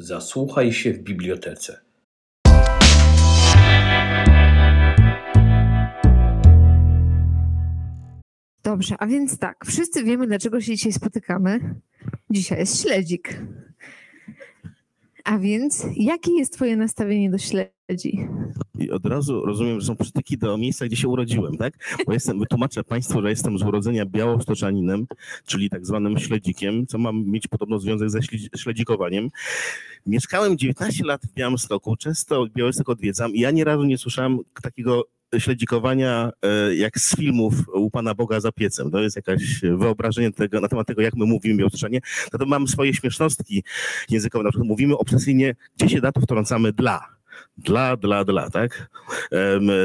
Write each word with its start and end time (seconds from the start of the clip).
Zasłuchaj 0.00 0.72
się 0.72 0.92
w 0.92 0.98
bibliotece. 0.98 1.80
Dobrze, 8.62 8.94
a 8.98 9.06
więc 9.06 9.38
tak, 9.38 9.64
wszyscy 9.66 10.04
wiemy, 10.04 10.26
dlaczego 10.26 10.60
się 10.60 10.72
dzisiaj 10.76 10.92
spotykamy. 10.92 11.74
Dzisiaj 12.30 12.58
jest 12.58 12.82
śledzik. 12.82 13.40
A 15.28 15.38
więc, 15.38 15.86
jakie 15.96 16.32
jest 16.32 16.52
Twoje 16.52 16.76
nastawienie 16.76 17.30
do 17.30 17.38
śledzi? 17.38 18.28
I 18.78 18.90
od 18.90 19.06
razu 19.06 19.44
rozumiem, 19.46 19.80
że 19.80 19.86
są 19.86 19.96
przytyki 19.96 20.38
do 20.38 20.58
miejsca, 20.58 20.86
gdzie 20.86 20.96
się 20.96 21.08
urodziłem, 21.08 21.56
tak? 21.56 21.96
Bo 22.06 22.12
jestem, 22.12 22.38
wytłumaczę 22.38 22.84
Państwu, 22.84 23.22
że 23.22 23.30
jestem 23.30 23.58
z 23.58 23.62
urodzenia 23.62 24.06
białostoczaninem, 24.06 25.06
czyli 25.46 25.70
tak 25.70 25.86
zwanym 25.86 26.18
śledzikiem, 26.18 26.86
co 26.86 26.98
ma 26.98 27.10
mieć 27.12 27.48
podobno 27.48 27.78
związek 27.78 28.10
ze 28.10 28.18
śledzi- 28.18 28.48
śledzikowaniem. 28.56 29.28
Mieszkałem 30.06 30.58
19 30.58 31.04
lat 31.04 31.22
w 31.26 31.34
Białymstoku, 31.34 31.96
często 31.96 32.46
Białystok 32.56 32.88
odwiedzam 32.88 33.34
i 33.34 33.40
ja 33.40 33.50
nie 33.50 33.64
razu 33.64 33.84
nie 33.84 33.98
słyszałem 33.98 34.38
takiego 34.62 35.04
śledzikowania 35.38 36.30
e, 36.42 36.74
jak 36.74 36.98
z 36.98 37.16
filmów 37.16 37.54
u 37.74 37.90
Pana 37.90 38.14
Boga 38.14 38.40
za 38.40 38.52
piecem. 38.52 38.90
To 38.90 39.00
jest 39.00 39.16
jakaś 39.16 39.60
wyobrażenie 39.60 40.32
tego, 40.32 40.60
na 40.60 40.68
temat 40.68 40.86
tego, 40.86 41.02
jak 41.02 41.14
my 41.14 41.26
mówimy 41.26 41.58
białostoczanie. 41.58 42.00
No 42.32 42.38
to 42.38 42.46
mam 42.46 42.68
swoje 42.68 42.94
śmiesznostki 42.94 43.64
językowe. 44.10 44.44
Na 44.44 44.50
przykład 44.50 44.68
mówimy 44.68 44.98
obsesyjnie, 44.98 45.54
gdzie 45.76 45.88
się 45.88 46.00
da, 46.00 46.12
to 46.12 46.20
wtrącamy 46.20 46.72
dla. 46.72 47.18
Dla, 47.58 47.96
dla, 47.96 48.24
dla, 48.24 48.50
tak? 48.50 48.90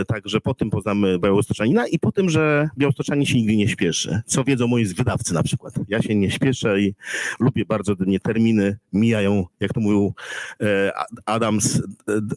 Także 0.07 0.41
po 0.41 0.53
tym 0.53 0.69
poznamy 0.69 1.19
Białostoczanina 1.19 1.87
i 1.87 1.99
po 1.99 2.11
tym, 2.11 2.29
że 2.29 2.69
Białostoczanin 2.77 3.25
się 3.25 3.35
nigdy 3.35 3.55
nie 3.55 3.67
śpieszy. 3.67 4.21
Co 4.25 4.43
wiedzą 4.43 4.67
moi 4.67 4.85
wydawcy 4.85 5.33
na 5.33 5.43
przykład. 5.43 5.73
Ja 5.87 6.01
się 6.01 6.15
nie 6.15 6.31
śpieszę 6.31 6.81
i 6.81 6.95
lubię 7.39 7.65
bardzo, 7.65 7.93
mnie 7.99 8.19
terminy 8.19 8.77
mijają, 8.93 9.45
jak 9.59 9.73
to 9.73 9.79
mówił 9.79 10.13
e, 10.61 10.91
Adams, 11.25 11.75
e, 11.75 11.81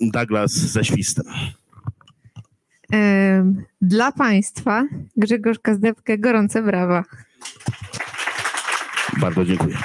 Douglas 0.01 0.53
ze 0.53 0.85
świstem. 0.85 1.25
Dla 3.81 4.13
Państwa 4.13 4.85
Grzegorz 5.17 5.59
Kazdepkę, 5.59 6.19
gorące 6.19 6.63
brawa. 6.63 7.05
Bardzo 9.21 9.45
dziękuję. 9.45 9.77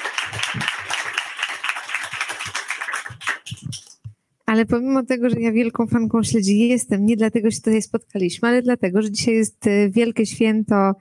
Ale 4.51 4.65
pomimo 4.65 5.03
tego, 5.03 5.29
że 5.29 5.39
ja 5.39 5.51
wielką 5.51 5.87
fanką 5.87 6.23
śledzi 6.23 6.59
jestem, 6.59 7.05
nie 7.05 7.17
dlatego 7.17 7.51
się 7.51 7.57
tutaj 7.57 7.81
spotkaliśmy, 7.81 8.49
ale 8.49 8.61
dlatego, 8.61 9.01
że 9.01 9.11
dzisiaj 9.11 9.35
jest 9.35 9.67
e, 9.67 9.89
wielkie 9.89 10.25
święto 10.25 10.91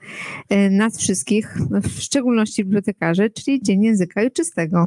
e, 0.48 0.70
nas 0.70 0.98
wszystkich, 0.98 1.56
no, 1.71 1.81
w 1.81 1.89
szczególności 1.89 2.65
bibliotekarzy, 2.65 3.31
czyli 3.31 3.62
Dzień 3.62 3.83
Języka 3.83 4.21
Ojczystego. 4.21 4.87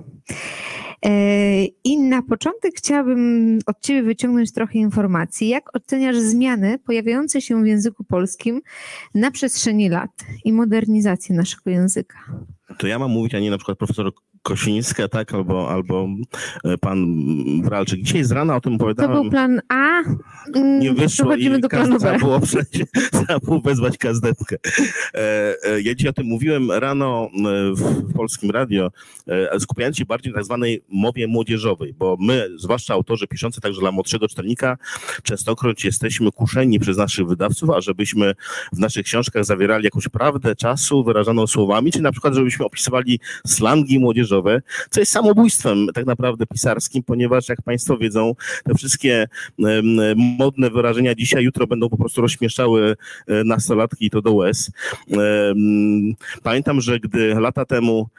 E, 1.05 1.65
I 1.65 1.97
na 1.99 2.21
początek 2.21 2.71
chciałabym 2.77 3.59
od 3.65 3.79
Ciebie 3.81 4.03
wyciągnąć 4.03 4.51
trochę 4.51 4.79
informacji. 4.79 5.47
Jak 5.49 5.75
oceniasz 5.75 6.17
zmiany 6.17 6.79
pojawiające 6.79 7.41
się 7.41 7.63
w 7.63 7.67
języku 7.67 8.03
polskim 8.03 8.61
na 9.15 9.31
przestrzeni 9.31 9.89
lat 9.89 10.11
i 10.45 10.53
modernizację 10.53 11.35
naszego 11.35 11.69
języka? 11.69 12.17
To 12.77 12.87
ja 12.87 12.99
mam 12.99 13.11
mówić, 13.11 13.35
a 13.35 13.39
nie 13.39 13.51
na 13.51 13.57
przykład 13.57 13.77
profesor 13.77 14.11
Kosińska, 14.43 15.07
tak? 15.07 15.33
Albo, 15.33 15.69
albo 15.69 16.07
e, 16.63 16.77
pan 16.77 17.05
Wralczyk. 17.63 18.01
Dzisiaj 18.01 18.23
z 18.23 18.31
rana 18.31 18.55
o 18.55 18.61
tym 18.61 18.77
To 18.77 18.83
opowiadałem. 18.83 19.21
był 19.21 19.31
plan 19.31 19.61
A, 19.69 19.99
mm, 20.55 20.79
nie 20.79 20.93
wyszło 20.93 21.07
przechodzimy 21.07 21.57
i 21.57 21.61
do 21.61 21.69
planu 21.69 21.99
B. 21.99 22.17
było, 22.19 22.39
przejść, 22.39 22.69
trzeba 23.13 23.39
było 23.39 23.61
wezwać 23.61 23.97
kazdepkę. 23.97 24.55
E, 25.13 25.19
e, 25.63 25.81
Ja 25.81 25.95
dzisiaj 25.95 26.09
o 26.09 26.13
tym 26.13 26.27
mówiłem 26.27 26.71
rano 26.71 27.29
w, 27.73 28.13
Polskim 28.13 28.51
Radio, 28.51 28.91
skupiając 29.59 29.97
się 29.97 30.05
bardziej 30.05 30.31
na 30.31 30.35
tak 30.35 30.45
zwanej 30.45 30.83
mowie 30.89 31.27
młodzieżowej, 31.27 31.93
bo 31.93 32.17
my, 32.19 32.49
zwłaszcza 32.55 32.93
autorzy 32.93 33.27
piszący 33.27 33.61
także 33.61 33.81
dla 33.81 33.91
młodszego 33.91 34.27
czytelnika, 34.27 34.77
częstokroć 35.23 35.85
jesteśmy 35.85 36.31
kuszeni 36.31 36.79
przez 36.79 36.97
naszych 36.97 37.27
wydawców, 37.27 37.69
ażebyśmy 37.69 38.33
w 38.73 38.79
naszych 38.79 39.05
książkach 39.05 39.45
zawierali 39.45 39.83
jakąś 39.83 40.07
prawdę 40.07 40.55
czasu 40.55 41.03
wyrażaną 41.03 41.47
słowami, 41.47 41.91
czy 41.91 42.01
na 42.01 42.11
przykład, 42.11 42.33
żebyśmy 42.33 42.65
opisywali 42.65 43.19
slangi 43.47 43.99
młodzieżowe, 43.99 44.32
co 44.89 44.99
jest 44.99 45.11
samobójstwem 45.11 45.87
tak 45.93 46.05
naprawdę 46.05 46.45
pisarskim, 46.45 47.03
ponieważ 47.03 47.49
jak 47.49 47.61
Państwo 47.61 47.97
wiedzą, 47.97 48.35
te 48.63 48.75
wszystkie 48.75 49.27
modne 50.15 50.69
wyrażenia 50.69 51.15
dzisiaj, 51.15 51.43
jutro 51.43 51.67
będą 51.67 51.89
po 51.89 51.97
prostu 51.97 52.21
rozśmieszały 52.21 52.95
e, 53.27 53.43
nastolatki 53.43 54.05
i 54.05 54.09
to 54.09 54.21
do 54.21 54.33
łez. 54.33 54.71
Pamiętam, 56.43 56.81
że 56.81 56.99
gdy 56.99 57.35
lata 57.35 57.65
temu 57.65 58.09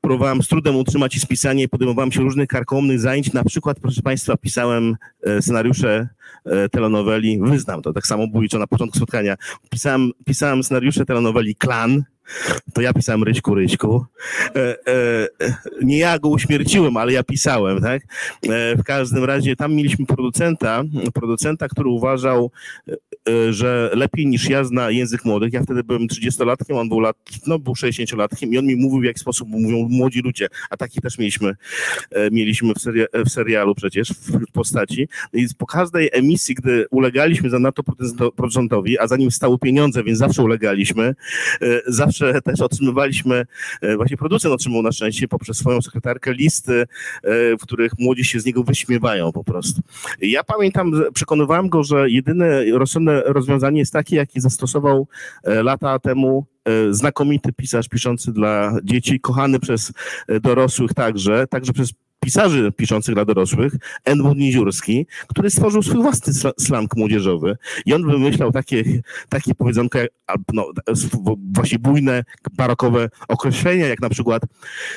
próbowałem 0.00 0.42
z 0.42 0.48
trudem 0.48 0.76
utrzymać 0.76 1.16
i 1.16 1.20
spisanie, 1.20 1.68
podejmowałem 1.68 2.12
się 2.12 2.20
różnych 2.20 2.48
karkołomnych 2.48 3.00
zajęć, 3.00 3.32
na 3.32 3.44
przykład, 3.44 3.80
proszę 3.80 4.02
Państwa, 4.02 4.36
pisałem 4.36 4.96
e, 5.22 5.42
scenariusze 5.42 6.08
telenoweli, 6.70 7.38
wyznam 7.42 7.82
to 7.82 7.92
tak 7.92 8.06
samobójczo 8.06 8.58
na 8.58 8.66
początku 8.66 8.96
spotkania, 8.96 9.36
pisałem, 9.70 10.10
pisałem 10.24 10.62
scenariusze 10.62 11.04
telenoweli 11.04 11.54
Klan, 11.54 12.04
to 12.72 12.80
ja 12.80 12.92
pisałem 12.92 13.22
Ryśku, 13.22 13.54
Ryśku. 13.54 14.06
E, 14.44 14.60
e, 14.60 15.28
e, 15.40 15.58
nie 15.82 15.98
ja 15.98 16.18
go 16.18 16.28
uśmierciłem, 16.28 16.96
ale 16.96 17.12
ja 17.12 17.22
pisałem, 17.22 17.80
tak? 17.80 18.02
E, 18.48 18.76
w 18.76 18.82
każdym 18.84 19.24
razie 19.24 19.56
tam 19.56 19.74
mieliśmy 19.74 20.06
producenta, 20.06 20.82
producenta, 21.14 21.68
który 21.68 21.88
uważał, 21.88 22.50
e, 22.88 22.92
e, 23.32 23.52
że 23.52 23.90
lepiej 23.94 24.26
niż 24.26 24.48
ja 24.48 24.64
zna 24.64 24.90
język 24.90 25.24
młodych. 25.24 25.52
Ja 25.52 25.62
wtedy 25.62 25.84
byłem 25.84 26.06
30-latkiem, 26.06 26.76
on 26.76 26.88
był 26.88 27.00
lat, 27.00 27.16
no 27.46 27.58
był 27.58 27.74
60-latkiem 27.74 28.52
i 28.52 28.58
on 28.58 28.66
mi 28.66 28.76
mówił, 28.76 29.00
w 29.00 29.04
jaki 29.04 29.20
sposób 29.20 29.48
mówią 29.48 29.88
młodzi 29.88 30.20
ludzie, 30.20 30.48
a 30.70 30.76
taki 30.76 31.00
też 31.00 31.18
mieliśmy, 31.18 31.56
e, 32.10 32.30
mieliśmy 32.30 32.74
w, 32.74 32.78
seria, 32.78 33.06
w 33.26 33.28
serialu 33.28 33.74
przecież, 33.74 34.08
wśród 34.08 34.50
postaci. 34.50 35.08
I 35.32 35.46
po 35.58 35.66
każdej 35.66 36.10
emisji, 36.18 36.54
gdy 36.54 36.86
ulegaliśmy 36.90 37.50
za 37.50 37.58
NATO 37.58 37.82
producentowi, 38.36 38.98
a 38.98 39.06
za 39.06 39.16
nim 39.16 39.30
stały 39.30 39.58
pieniądze, 39.58 40.04
więc 40.04 40.18
zawsze 40.18 40.42
ulegaliśmy, 40.42 41.14
e, 41.62 41.80
zawsze 41.86 42.42
też 42.42 42.60
otrzymywaliśmy, 42.60 43.46
e, 43.80 43.96
właśnie 43.96 44.16
producent 44.16 44.54
otrzymał 44.54 44.82
na 44.82 44.92
szczęście 44.92 45.28
poprzez 45.28 45.56
swoją 45.56 45.82
sekretarkę 45.82 46.32
listy, 46.32 46.72
e, 46.82 46.86
w 47.56 47.62
których 47.62 47.92
młodzi 47.98 48.24
się 48.24 48.40
z 48.40 48.44
niego 48.44 48.62
wyśmiewają 48.62 49.32
po 49.32 49.44
prostu. 49.44 49.82
Ja 50.20 50.44
pamiętam, 50.44 50.92
przekonywałem 51.14 51.68
go, 51.68 51.82
że 51.82 52.10
jedyne 52.10 52.64
rozsądne 52.64 53.22
rozwiązanie 53.26 53.78
jest 53.78 53.92
takie, 53.92 54.16
jakie 54.16 54.40
zastosował 54.40 55.08
lata 55.44 55.98
temu 55.98 56.46
znakomity 56.90 57.52
pisarz 57.52 57.88
piszący 57.88 58.32
dla 58.32 58.76
dzieci, 58.84 59.20
kochany 59.20 59.60
przez 59.60 59.92
dorosłych 60.40 60.94
także, 60.94 61.46
także 61.46 61.72
przez 61.72 61.92
pisarzy 62.20 62.72
piszących 62.72 63.14
dla 63.14 63.24
dorosłych, 63.24 63.72
Edmund 64.04 64.38
Niziurski, 64.38 65.06
który 65.28 65.50
stworzył 65.50 65.82
swój 65.82 66.02
własny 66.02 66.32
sla- 66.32 66.52
slang 66.58 66.96
młodzieżowy 66.96 67.56
i 67.86 67.94
on 67.94 68.10
wymyślał 68.10 68.52
takie, 68.52 68.84
takie 69.28 69.54
powiedzonko, 69.54 69.98
jak, 69.98 70.10
no, 70.52 70.66
właśnie 71.54 71.78
bujne, 71.78 72.24
barokowe 72.52 73.08
określenia, 73.28 73.86
jak 73.86 74.00
na 74.00 74.08
przykład 74.08 74.42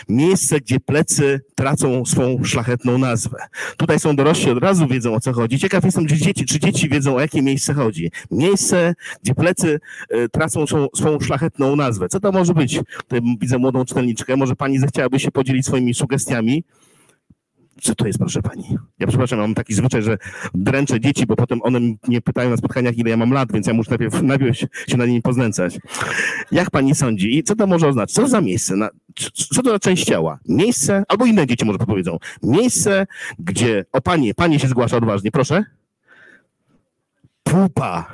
miejsce, 0.10 0.60
gdzie 0.60 0.80
plecy 0.80 1.42
tracą 1.56 2.06
swą 2.06 2.44
szlachetną 2.44 2.98
nazwę. 2.98 3.38
Tutaj 3.78 4.00
są 4.00 4.16
dorośli, 4.16 4.52
od 4.52 4.58
razu 4.58 4.88
wiedzą 4.88 5.14
o 5.14 5.20
co 5.20 5.34
chodzi. 5.34 5.60
Ciekaw 5.60 5.84
jestem, 5.84 6.08
czy 6.08 6.18
dzieci, 6.18 6.46
czy 6.46 6.60
dzieci 6.60 6.90
wiedzą, 6.90 7.16
o 7.16 7.20
jakie 7.20 7.42
miejsce 7.42 7.74
chodzi. 7.74 8.12
Miejsce, 8.32 8.96
gdzie 9.24 9.36
plecy 9.36 9.80
e, 10.10 10.30
tracą 10.30 10.68
swą, 10.68 10.88
swą 10.96 11.20
szlachetną 11.20 11.76
nazwę. 11.76 12.10
Co 12.10 12.20
to 12.20 12.32
może 12.32 12.54
być? 12.54 12.80
Tutaj 13.08 13.22
widzę 13.42 13.58
młodą 13.58 13.86
czytelniczkę. 13.86 14.36
Może 14.36 14.56
pani 14.56 14.80
zechciałaby 14.80 15.20
się 15.20 15.32
podzielić 15.32 15.66
swoimi 15.66 15.94
sugestiami? 15.94 16.64
Co 17.82 17.96
to 17.96 18.08
jest, 18.08 18.20
proszę 18.20 18.42
pani? 18.42 18.78
Ja 19.00 19.08
przepraszam, 19.08 19.40
mam 19.40 19.54
taki 19.54 19.74
zwyczaj, 19.74 20.04
że 20.04 20.18
dręczę 20.54 21.00
dzieci, 21.00 21.26
bo 21.26 21.36
potem 21.36 21.60
one 21.62 21.80
mnie 22.08 22.22
pytają 22.22 22.50
na 22.50 22.58
spotkaniach, 22.58 22.98
ile 22.98 23.10
ja 23.10 23.18
mam 23.18 23.32
lat, 23.32 23.52
więc 23.52 23.68
ja 23.68 23.74
muszę 23.74 23.90
najpierw, 23.90 24.24
najpierw 24.24 24.58
się 24.88 24.98
na 24.98 25.06
nimi 25.06 25.22
poznęcać. 25.22 25.80
Jak 26.52 26.72
pani 26.72 26.96
sądzi? 26.96 27.38
I 27.38 27.44
co 27.44 27.56
to 27.56 27.68
może 27.68 27.88
oznaczać? 27.88 28.12
Co 28.12 28.28
za 28.28 28.42
miejsce? 28.42 28.76
Na, 28.76 28.90
co 29.34 29.64
to 29.64 29.72
za 29.72 29.80
część 29.80 30.06
ciała? 30.06 30.40
Miejsce, 30.48 31.04
albo 31.08 31.26
inne 31.26 31.48
dzieci 31.48 31.66
może 31.66 31.78
podpowiedzą. 31.78 32.18
Miejsce, 32.44 33.08
gdzie... 33.40 33.86
O 33.92 34.02
panie, 34.02 34.34
pani 34.34 34.60
się 34.60 34.68
zgłasza 34.68 34.98
odważnie, 34.98 35.32
proszę. 35.32 35.64
Pupa. 37.44 38.12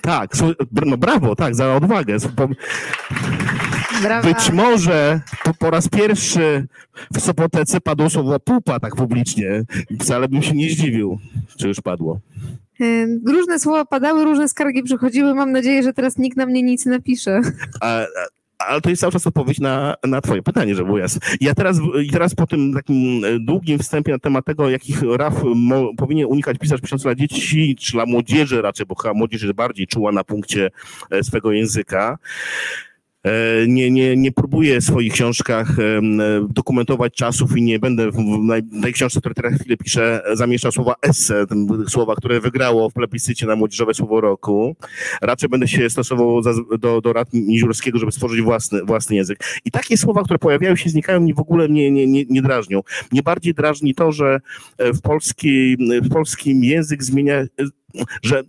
Tak, 0.00 0.32
no 0.86 0.96
brawo, 0.96 1.36
tak, 1.36 1.54
za 1.54 1.74
odwagę. 1.74 2.16
Brawa. 4.02 4.28
Być 4.28 4.50
może 4.52 5.20
po, 5.44 5.54
po 5.54 5.70
raz 5.70 5.88
pierwszy 5.88 6.66
w 7.14 7.20
Sopotece 7.20 7.80
padło 7.80 8.10
słowo 8.10 8.40
pupa 8.40 8.80
tak 8.80 8.96
publicznie. 8.96 9.62
Wcale 10.00 10.28
bym 10.28 10.42
się 10.42 10.54
nie 10.54 10.70
zdziwił, 10.70 11.18
czy 11.58 11.68
już 11.68 11.80
padło. 11.80 12.20
Różne 13.26 13.58
słowa 13.58 13.84
padały, 13.84 14.24
różne 14.24 14.48
skargi 14.48 14.82
przychodziły. 14.82 15.34
Mam 15.34 15.52
nadzieję, 15.52 15.82
że 15.82 15.92
teraz 15.92 16.18
nikt 16.18 16.36
na 16.36 16.46
mnie 16.46 16.62
nic 16.62 16.86
nie 16.86 16.92
napisze. 16.92 17.40
A, 17.80 18.04
ale 18.58 18.80
to 18.80 18.90
jest 18.90 19.00
cały 19.00 19.12
czas 19.12 19.26
odpowiedź 19.26 19.60
na, 19.60 19.94
na 20.04 20.20
twoje 20.20 20.42
pytanie, 20.42 20.74
żeby 20.74 20.86
było 20.86 20.98
jasne. 20.98 21.20
Ja 21.40 21.54
teraz, 21.54 21.78
i 22.04 22.10
teraz 22.10 22.34
po 22.34 22.46
tym 22.46 22.74
takim 22.74 23.24
e, 23.24 23.38
długim 23.40 23.78
wstępie 23.78 24.12
na 24.12 24.18
temat 24.18 24.44
tego, 24.44 24.70
jakich 24.70 25.02
raf 25.02 25.34
mo, 25.54 25.94
powinien 25.96 26.26
unikać 26.26 26.58
pisarz 26.58 26.80
piszący 26.80 27.02
dla 27.02 27.14
dzieci, 27.14 27.76
czy 27.80 27.92
dla 27.92 28.06
młodzieży 28.06 28.62
raczej, 28.62 28.86
bo 28.86 28.94
chyba 28.94 29.14
młodzież 29.14 29.42
jest 29.42 29.54
bardziej 29.54 29.86
czuła 29.86 30.12
na 30.12 30.24
punkcie 30.24 30.70
e, 31.10 31.22
swego 31.24 31.52
języka, 31.52 32.18
nie, 33.68 33.90
nie, 33.90 34.16
nie 34.16 34.32
próbuję 34.32 34.80
w 34.80 34.84
swoich 34.84 35.12
książkach 35.12 35.78
e, 35.78 36.00
dokumentować 36.50 37.14
czasów 37.14 37.56
i 37.56 37.62
nie 37.62 37.78
będę 37.78 38.10
w 38.10 38.18
tej 38.82 38.92
książce, 38.92 39.20
której 39.20 39.34
teraz 39.34 39.60
chwilę 39.60 39.76
piszę, 39.76 40.22
zamieszczał 40.32 40.72
słowa 40.72 40.94
esse, 41.02 41.44
słowa, 41.88 42.14
które 42.14 42.40
wygrało 42.40 42.90
w 42.90 42.92
plebiscycie 42.92 43.46
na 43.46 43.56
Młodzieżowe 43.56 43.94
Słowo 43.94 44.20
Roku. 44.20 44.76
Raczej 45.22 45.48
będę 45.48 45.68
się 45.68 45.90
stosował 45.90 46.40
do, 46.78 47.00
do 47.00 47.12
rad 47.12 47.28
Niziurskiego, 47.32 47.98
żeby 47.98 48.12
stworzyć 48.12 48.40
własny, 48.40 48.84
własny 48.84 49.16
język. 49.16 49.38
I 49.64 49.70
takie 49.70 49.96
słowa, 49.96 50.22
które 50.22 50.38
pojawiają 50.38 50.76
się, 50.76 50.90
znikają, 50.90 51.20
mnie 51.20 51.34
w 51.34 51.40
ogóle 51.40 51.68
nie, 51.68 51.90
nie, 51.90 52.06
nie, 52.06 52.24
nie 52.28 52.42
drażnią. 52.42 52.80
Mnie 53.12 53.22
bardziej 53.22 53.54
drażni 53.54 53.94
to, 53.94 54.12
że 54.12 54.40
e, 54.78 54.92
w, 54.92 55.00
polskiej, 55.00 55.76
w 56.02 56.08
polskim 56.08 56.64
język 56.64 57.04
zmienia, 57.04 57.34
e, 57.34 57.46
że 58.22 58.38
e, 58.38 58.44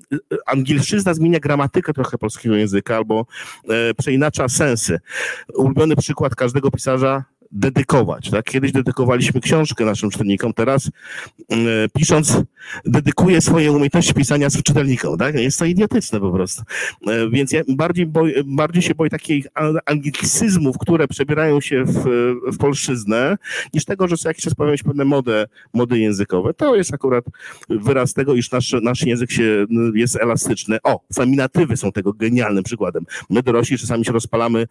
angielszczyzna 0.45 1.13
zmienia 1.13 1.39
gramatykę 1.39 1.93
trochę 1.93 2.17
polskiego 2.17 2.55
języka 2.55 2.95
albo 2.95 3.25
e, 3.69 3.93
przeinacza 3.93 4.49
sensy. 4.49 4.99
Ulubiony 5.53 5.95
przykład 5.95 6.35
każdego 6.35 6.71
pisarza 6.71 7.23
dedykować. 7.57 8.29
Tak? 8.29 8.45
Kiedyś 8.45 8.71
dedykowaliśmy 8.71 9.41
książkę 9.41 9.85
naszym 9.85 10.09
czytelnikom, 10.09 10.53
teraz 10.53 10.89
e, 11.51 11.55
pisząc 11.93 12.41
dedykuję 12.85 13.41
swoje 13.41 13.71
umiejętności 13.71 14.13
pisania 14.13 14.49
z 14.49 14.63
czytelnikom. 14.63 15.17
Tak? 15.17 15.35
Jest 15.35 15.59
to 15.59 15.65
idiotyczne 15.65 16.19
po 16.19 16.31
prostu. 16.31 16.63
E, 17.07 17.29
Więc 17.29 17.51
ja 17.51 17.61
bardziej, 17.67 18.05
boj, 18.05 18.33
bardziej 18.45 18.81
się 18.81 18.95
boję 18.95 19.09
takich 19.09 19.47
an- 19.53 19.79
anglicyzmów, 19.85 20.77
które 20.77 21.07
przebierają 21.07 21.61
się 21.61 21.83
w, 21.83 22.03
w 22.53 22.57
polszczyznę, 22.57 23.37
niż 23.73 23.85
tego, 23.85 24.07
że 24.07 24.17
co 24.17 24.29
jakiś 24.29 24.43
czas 24.43 24.53
pewne 24.55 25.05
mody, 25.05 25.45
mody 25.73 25.99
językowe. 25.99 26.53
To 26.53 26.75
jest 26.75 26.93
akurat 26.93 27.25
wyraz 27.69 28.13
tego, 28.13 28.33
iż 28.33 28.51
nasz, 28.51 28.75
nasz 28.81 29.05
język 29.05 29.31
się 29.31 29.65
jest 29.93 30.15
elastyczny. 30.15 30.77
O, 30.83 31.01
feminatywy 31.15 31.77
są 31.77 31.91
tego 31.91 32.13
genialnym 32.13 32.63
przykładem. 32.63 33.05
My 33.29 33.43
dorośli 33.43 33.77
czasami 33.77 34.05
się 34.05 34.11
rozpalamy 34.11 34.67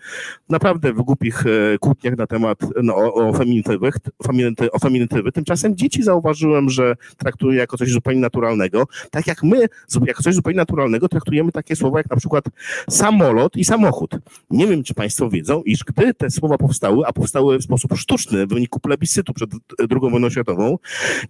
naprawdę 0.48 0.92
w 0.92 0.96
głupich 0.96 1.46
e, 1.46 1.78
kłótniach 1.78 2.16
na 2.16 2.26
temat 2.26 2.58
no, 2.82 2.96
o, 2.96 3.32
feminitywach, 3.32 3.94
feminity, 4.26 4.72
o 4.72 4.78
feminatywy. 4.78 5.32
Tymczasem 5.32 5.76
dzieci 5.76 6.02
zauważyłem, 6.02 6.70
że 6.70 6.96
traktują 7.16 7.52
jako 7.52 7.76
coś 7.76 7.90
zupełnie 7.90 8.20
naturalnego. 8.20 8.86
Tak 9.10 9.26
jak 9.26 9.42
my 9.42 9.68
jako 10.06 10.22
coś 10.22 10.34
zupełnie 10.34 10.56
naturalnego 10.56 11.08
traktujemy 11.08 11.52
takie 11.52 11.76
słowa 11.76 11.98
jak 11.98 12.10
na 12.10 12.16
przykład 12.16 12.44
samolot 12.90 13.56
i 13.56 13.64
samochód. 13.64 14.10
Nie 14.50 14.66
wiem, 14.66 14.82
czy 14.82 14.94
Państwo 14.94 15.30
wiedzą, 15.30 15.62
iż 15.62 15.84
gdy 15.84 16.14
te 16.14 16.30
słowa 16.30 16.58
powstały, 16.58 17.06
a 17.06 17.12
powstały 17.12 17.58
w 17.58 17.62
sposób 17.62 17.94
sztuczny 17.96 18.46
w 18.46 18.48
wyniku 18.48 18.80
plebiscytu 18.80 19.32
przed 19.32 19.50
II 19.80 20.10
wojną 20.10 20.30
światową, 20.30 20.78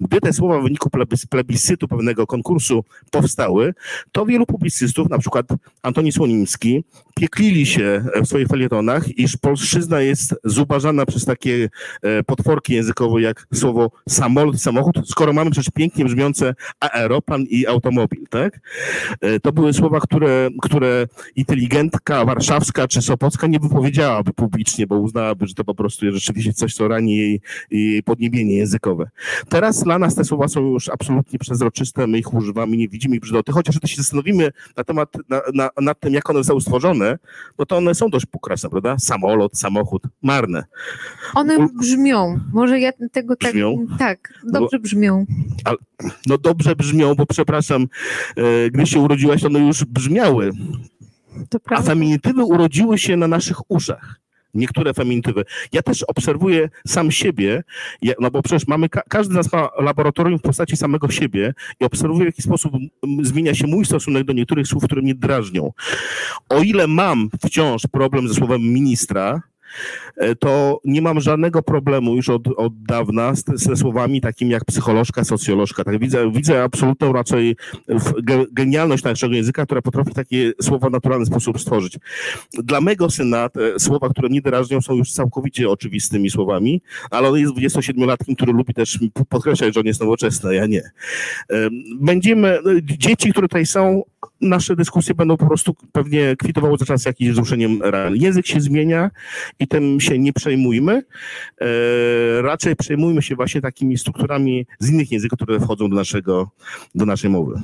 gdy 0.00 0.20
te 0.20 0.32
słowa 0.32 0.60
w 0.60 0.62
wyniku 0.62 0.88
plebis- 0.88 1.26
plebiscytu 1.26 1.88
pewnego 1.88 2.26
konkursu 2.26 2.84
powstały, 3.10 3.75
to 4.12 4.26
wielu 4.26 4.46
publicystów, 4.46 5.10
na 5.10 5.19
przykład 5.19 5.46
Antoni 5.82 6.12
Słonimski, 6.12 6.84
pieklili 7.14 7.66
się 7.66 8.04
w 8.22 8.26
swoich 8.26 8.49
felietonach, 8.49 9.19
iż 9.19 9.37
polszczyzna 9.37 10.00
jest 10.00 10.34
zubażana 10.44 11.06
przez 11.06 11.25
takie 11.26 11.69
e, 12.02 12.23
potworki 12.23 12.75
językowe 12.75 13.20
jak 13.23 13.46
słowo 13.55 13.90
samolot 14.08 14.61
samochód, 14.61 15.08
skoro 15.08 15.32
mamy 15.32 15.50
przecież 15.50 15.70
pięknie 15.75 16.05
brzmiące 16.05 16.55
aeroplan 16.81 17.43
i 17.43 17.67
automobil, 17.67 18.26
tak? 18.31 18.61
E, 19.20 19.40
To 19.40 19.52
były 19.52 19.73
słowa, 19.73 20.00
które, 20.00 20.49
które 20.62 21.06
inteligentka 21.37 22.25
warszawska 22.25 22.88
czy 22.88 23.02
sopocka 23.02 23.46
nie 23.46 23.61
wypowiedziałaby 23.61 24.32
publicznie, 24.32 24.87
bo 24.87 24.99
uznałaby, 24.99 25.46
że 25.46 25.55
to 25.55 25.64
po 25.64 25.75
prostu 25.75 26.06
jest 26.06 26.19
rzeczywiście 26.19 26.52
coś, 26.52 26.75
co 26.75 26.88
rani 26.88 27.17
jej, 27.17 27.40
jej 27.70 28.02
podniebienie 28.02 28.56
językowe. 28.56 29.11
Teraz 29.49 29.82
dla 29.84 29.99
nas 29.99 30.14
te 30.14 30.25
słowa 30.25 30.49
są 30.49 30.61
już 30.61 30.88
absolutnie 30.88 31.38
przezroczyste, 31.38 32.06
my 32.06 32.19
ich 32.19 32.34
używamy, 32.34 32.76
nie 32.76 32.88
widzimy 32.88 33.17
ich 33.17 33.23
brzydoty, 33.23 33.52
chociaż 33.52 33.78
gdy 33.78 33.88
się 33.88 33.96
zastanowimy 33.96 34.50
na 34.76 34.84
temat, 34.84 35.12
na, 35.28 35.40
na, 35.55 35.70
nad 35.81 36.00
tym, 36.00 36.14
jak 36.14 36.31
one 36.31 36.38
zostały 36.38 36.61
stworzone, 36.61 37.19
no 37.58 37.67
to 37.67 37.76
one 37.76 37.94
są 37.94 38.11
dość 38.11 38.26
pokraczne, 38.26 38.70
prawda? 38.70 38.99
Samolot, 38.99 39.58
samochód, 39.58 40.02
marne. 40.23 40.64
One 41.34 41.68
brzmią. 41.80 42.40
Może 42.52 42.80
ja 42.80 42.90
tego 43.12 43.36
tak. 43.36 43.52
Brzmią? 43.52 43.86
Tak, 43.98 44.32
dobrze 44.44 44.78
brzmią. 44.78 45.26
No 46.26 46.38
dobrze 46.38 46.76
brzmią, 46.76 47.14
bo 47.14 47.26
przepraszam, 47.26 47.86
e, 48.36 48.70
gdy 48.70 48.86
się 48.86 49.00
urodziłaś, 49.00 49.44
one 49.44 49.58
już 49.60 49.84
brzmiały, 49.84 50.50
To 51.50 51.58
a 51.70 51.82
feminitywy 51.82 52.44
urodziły 52.44 52.98
się 52.98 53.16
na 53.16 53.28
naszych 53.28 53.70
uszach. 53.70 54.20
Niektóre 54.54 54.94
feminitywy. 54.94 55.44
Ja 55.72 55.82
też 55.82 56.02
obserwuję 56.02 56.68
sam 56.86 57.10
siebie, 57.10 57.62
no 58.20 58.30
bo 58.30 58.42
przecież 58.42 58.66
mamy, 58.68 58.88
ka- 58.88 59.02
każdy 59.08 59.32
z 59.34 59.36
nas 59.36 59.52
ma 59.52 59.68
laboratorium 59.80 60.38
w 60.38 60.42
postaci 60.42 60.76
samego 60.76 61.10
siebie 61.10 61.54
i 61.80 61.84
obserwuję, 61.84 62.22
w 62.22 62.26
jaki 62.26 62.42
sposób 62.42 62.72
zmienia 63.22 63.54
się 63.54 63.66
mój 63.66 63.84
stosunek 63.84 64.24
do 64.24 64.32
niektórych 64.32 64.66
słów, 64.66 64.84
które 64.84 65.02
mnie 65.02 65.14
drażnią. 65.14 65.72
O 66.48 66.62
ile 66.62 66.86
mam 66.86 67.28
wciąż 67.46 67.82
problem 67.92 68.28
ze 68.28 68.34
słowem 68.34 68.62
ministra, 68.62 69.42
to 70.38 70.81
nie 70.84 71.02
mam 71.02 71.20
żadnego 71.20 71.62
problemu 71.62 72.17
już 72.17 72.28
od, 72.28 72.49
od 72.56 72.82
dawna 72.82 73.34
z, 73.34 73.44
ze 73.55 73.76
słowami 73.76 74.20
takimi 74.20 74.50
jak 74.50 74.64
psycholożka, 74.64 75.25
socjolożka. 75.25 75.84
Tak 75.84 75.99
widzę, 75.99 76.32
widzę 76.32 76.62
absolutną 76.62 77.12
raczej 77.12 77.56
ge, 78.23 78.44
genialność 78.52 79.05
naszego 79.05 79.34
języka, 79.34 79.64
która 79.64 79.82
potrafi 79.82 80.14
takie 80.14 80.52
słowa 80.62 80.88
w 80.88 80.93
naturalny 80.93 81.26
sposób 81.26 81.61
stworzyć. 81.61 81.99
Dla 82.55 82.81
mego 82.81 83.11
syna 83.11 83.49
słowa, 83.78 84.08
które 84.08 84.28
mnie 84.28 84.43
drażnią, 84.43 84.81
są 84.81 84.94
już 84.94 85.12
całkowicie 85.12 85.70
oczywistymi 85.70 86.31
słowami, 86.31 86.82
ale 87.11 87.28
on 87.28 87.38
jest 87.38 87.55
27-latkiem, 87.55 88.34
który 88.37 88.52
lubi 88.52 88.75
też 88.75 88.99
podkreślać, 89.28 89.75
że 89.75 89.81
on 89.81 89.87
jest 89.87 90.00
nowoczesny, 90.00 90.55
ja 90.55 90.67
nie. 90.67 90.90
Em, 91.49 91.70
Będziemy, 92.00 92.58
dzieci, 92.82 93.31
które 93.31 93.49
tutaj 93.49 93.67
są, 93.67 94.02
nasze 94.40 94.76
dyskusje 94.76 95.14
będą 95.14 95.36
po 95.36 95.46
prostu 95.46 95.74
pewnie 95.92 96.36
kwitowały 96.36 96.78
za 96.78 96.84
czas 96.84 97.04
jakimś 97.04 97.30
wzruszeniem 97.30 97.82
ran. 97.82 98.16
Język 98.16 98.46
się 98.46 98.60
zmienia 98.60 99.10
i 99.58 99.68
tym 99.68 100.00
się 100.00 100.18
nie 100.18 100.32
przejmujmy. 100.32 101.02
E, 101.60 102.42
raczej 102.42 102.76
przejmujmy 102.76 103.22
się 103.22 103.36
właśnie 103.36 103.60
takimi 103.60 103.98
strukturami 103.98 104.66
z 104.78 104.90
innych 104.90 105.12
języków, 105.12 105.38
które 105.38 105.60
wchodzą 105.60 105.90
do, 105.90 105.96
naszego, 105.96 106.50
do 106.94 107.06
naszej 107.06 107.30
mowy. 107.30 107.60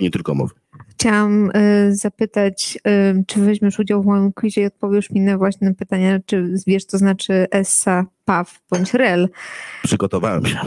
Nie 0.00 0.10
tylko 0.10 0.34
mowy. 0.34 0.54
Chciałam 0.88 1.50
y, 1.56 1.96
zapytać, 1.96 2.78
y, 2.86 3.24
czy 3.26 3.40
weźmiesz 3.40 3.78
udział 3.78 4.02
w 4.02 4.06
moim 4.06 4.32
quizie 4.32 4.62
i 4.62 4.66
odpowiesz 4.66 5.10
mi 5.10 5.20
na 5.20 5.38
właśnie 5.38 5.74
pytanie, 5.74 6.20
czy 6.26 6.54
wiesz, 6.66 6.86
to 6.86 6.98
znaczy 6.98 7.46
essa, 7.50 8.06
paw 8.24 8.60
bądź 8.70 8.94
rel. 8.94 9.28
Przygotowałem 9.82 10.46
się. 10.46 10.58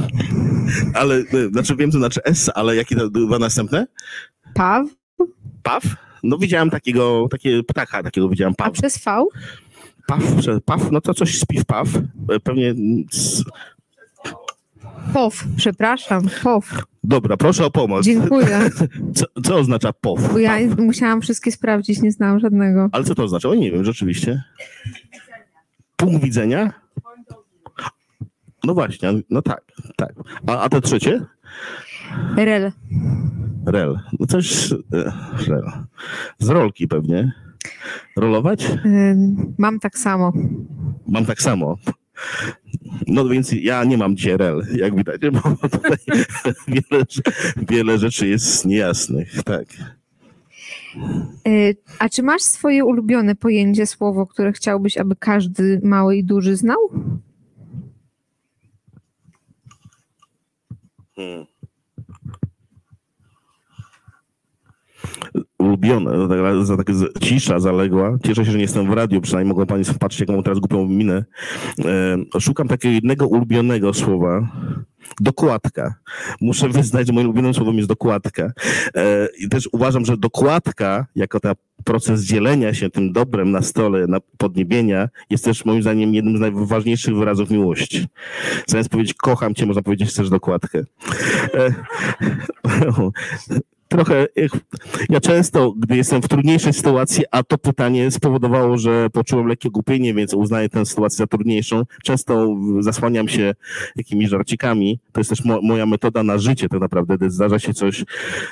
Ale, 0.94 1.16
e, 1.16 1.50
znaczy 1.52 1.76
wiem, 1.76 1.92
co 1.92 1.98
znaczy 1.98 2.24
S, 2.24 2.52
ale 2.56 2.76
jakie 2.76 2.96
to 2.96 3.10
dwa 3.10 3.40
następne? 3.40 3.88
Paw, 4.58 4.88
Paw? 5.64 5.84
No 6.24 6.38
widziałem 6.38 6.70
takiego, 6.70 7.28
takie 7.32 7.64
ptaka 7.64 8.04
takiego 8.04 8.30
widziałem, 8.30 8.54
a 8.58 8.64
paw. 8.64 8.74
przez 8.74 8.98
V? 8.98 9.26
Paw, 10.08 10.22
paw, 10.66 10.92
no 10.92 11.02
to 11.02 11.14
coś 11.14 11.32
śpi 11.32 11.60
w 11.60 11.66
paw. 11.66 11.88
E, 12.30 12.40
Pewnie, 12.40 12.74
POW, 15.14 15.44
przepraszam, 15.58 16.24
POW. 16.44 16.64
dobra, 17.04 17.38
proszę 17.38 17.66
o 17.66 17.72
pomoc. 17.72 18.06
Dziękuję. 18.06 18.70
Co, 19.16 19.26
co 19.44 19.56
oznacza 19.56 19.94
POW? 19.94 20.32
Bo 20.34 20.40
ja 20.40 20.58
musiałam 20.78 21.22
wszystkie 21.22 21.52
sprawdzić, 21.52 22.02
nie 22.02 22.12
znałam 22.12 22.40
żadnego. 22.40 22.90
Ale 22.92 23.04
co 23.04 23.16
to 23.16 23.24
oznacza? 23.24 23.50
O 23.50 23.56
nie 23.56 23.72
wiem, 23.72 23.86
rzeczywiście. 23.86 24.44
Punkt 25.96 26.24
widzenia? 26.24 26.74
No 28.64 28.74
właśnie, 28.74 29.10
no 29.30 29.42
tak, 29.42 29.62
tak. 29.96 30.14
A, 30.48 30.60
a 30.60 30.70
te 30.70 30.82
trzecie? 30.82 31.26
Rel. 32.36 32.72
Rel. 33.68 34.00
No 34.20 34.26
coś, 34.26 34.72
e, 34.72 34.78
rel. 35.48 35.72
Z 36.40 36.50
rolki 36.50 36.88
pewnie. 36.88 37.32
Rolować? 38.16 38.72
Mam 39.58 39.80
tak 39.80 39.98
samo. 39.98 40.34
Mam 41.08 41.26
tak 41.26 41.42
samo. 41.42 41.78
No 43.08 43.30
więc 43.30 43.52
ja 43.52 43.84
nie 43.84 43.98
mam 43.98 44.16
dzisiaj 44.16 44.38
rel, 44.38 44.66
jak 44.76 44.96
widać, 44.96 45.22
bo 45.32 45.68
tutaj 45.70 45.98
wiele, 46.68 47.04
wiele 47.70 47.98
rzeczy 47.98 48.28
jest 48.28 48.66
niejasnych, 48.66 49.44
tak. 49.44 49.66
Y, 51.48 51.78
A 52.00 52.10
czy 52.10 52.24
masz 52.24 52.42
swoje 52.42 52.86
ulubione 52.86 53.36
pojęcie, 53.36 53.86
słowo, 53.86 54.26
które 54.28 54.52
chciałbyś, 54.54 54.98
aby 54.98 55.16
każdy 55.16 55.82
mały 55.84 56.18
i 56.18 56.24
duży 56.24 56.56
znał? 56.56 56.78
Hmm. 61.16 61.57
Ulubione, 65.68 66.12
tak, 66.30 66.66
za 66.66 66.78
tak 66.78 66.96
z- 66.96 67.20
cisza 67.20 67.60
zaległa. 67.60 68.18
Cieszę 68.26 68.46
się, 68.46 68.52
że 68.52 68.58
nie 68.58 68.64
jestem 68.64 68.88
w 68.88 68.94
radiu, 68.94 69.22
przynajmniej 69.22 69.50
mogą 69.56 69.66
Państwo 69.66 70.00
patrzeć, 70.00 70.20
jaką 70.20 70.34
mam 70.34 70.44
teraz 70.44 70.60
głupią 70.60 70.88
minę. 70.88 71.26
E, 71.86 72.40
szukam 72.40 72.68
takiego 72.68 72.94
jednego 72.94 73.28
ulubionego 73.28 73.94
słowa. 73.94 74.48
Dokładka. 75.20 75.94
Muszę 76.42 76.70
wyznać, 76.80 77.08
że 77.08 77.14
moim 77.14 77.28
ulubionym 77.28 77.54
słowem 77.54 77.76
jest 77.76 77.90
dokładka. 77.90 78.52
E, 78.96 79.28
I 79.40 79.50
też 79.50 79.70
uważam, 79.72 80.06
że 80.06 80.18
dokładka, 80.18 81.06
jako 81.16 81.40
ta 81.40 81.54
proces 81.84 82.24
dzielenia 82.24 82.74
się 82.74 82.90
tym 82.90 83.12
dobrem 83.12 83.52
na 83.52 83.62
stole, 83.62 84.08
na 84.08 84.18
podniebienia, 84.38 85.10
jest 85.30 85.46
też 85.46 85.66
moim 85.66 85.82
zdaniem 85.82 86.14
jednym 86.14 86.38
z 86.38 86.40
najważniejszych 86.40 87.16
wyrazów 87.16 87.50
miłości. 87.52 88.08
Zamiast 88.68 88.90
powiedzieć 88.90 89.14
kocham 89.14 89.56
cię, 89.56 89.66
można 89.66 89.82
powiedzieć 89.82 90.10
chcesz 90.10 90.30
dokładkę. 90.30 90.84
E, 93.88 93.98
trochę, 93.98 94.28
ja 95.10 95.20
często, 95.20 95.74
gdy 95.78 95.98
jestem 95.98 96.22
w 96.22 96.28
trudniejszej 96.28 96.74
sytuacji, 96.74 97.24
a 97.32 97.44
to 97.44 97.58
pytanie 97.58 98.12
spowodowało, 98.12 98.78
że 98.78 99.10
poczułem 99.10 99.48
lekkie 99.48 99.70
głupienie, 99.70 100.14
więc 100.14 100.34
uznaję 100.34 100.70
tę 100.70 100.86
sytuację 100.86 101.18
za 101.18 101.28
trudniejszą, 101.28 101.84
często 102.04 102.56
zasłaniam 102.80 103.28
się 103.28 103.56
jakimiś 103.96 104.30
żarcikami. 104.30 105.00
To 105.12 105.20
jest 105.20 105.30
też 105.30 105.46
mo 105.46 105.62
moja 105.62 105.86
metoda 105.86 106.24
na 106.24 106.38
życie 106.38 106.70
tak 106.70 106.80
naprawdę. 106.80 107.18
Gdy 107.18 107.30
zdarza 107.30 107.60
się 107.60 107.74
coś 107.74 108.06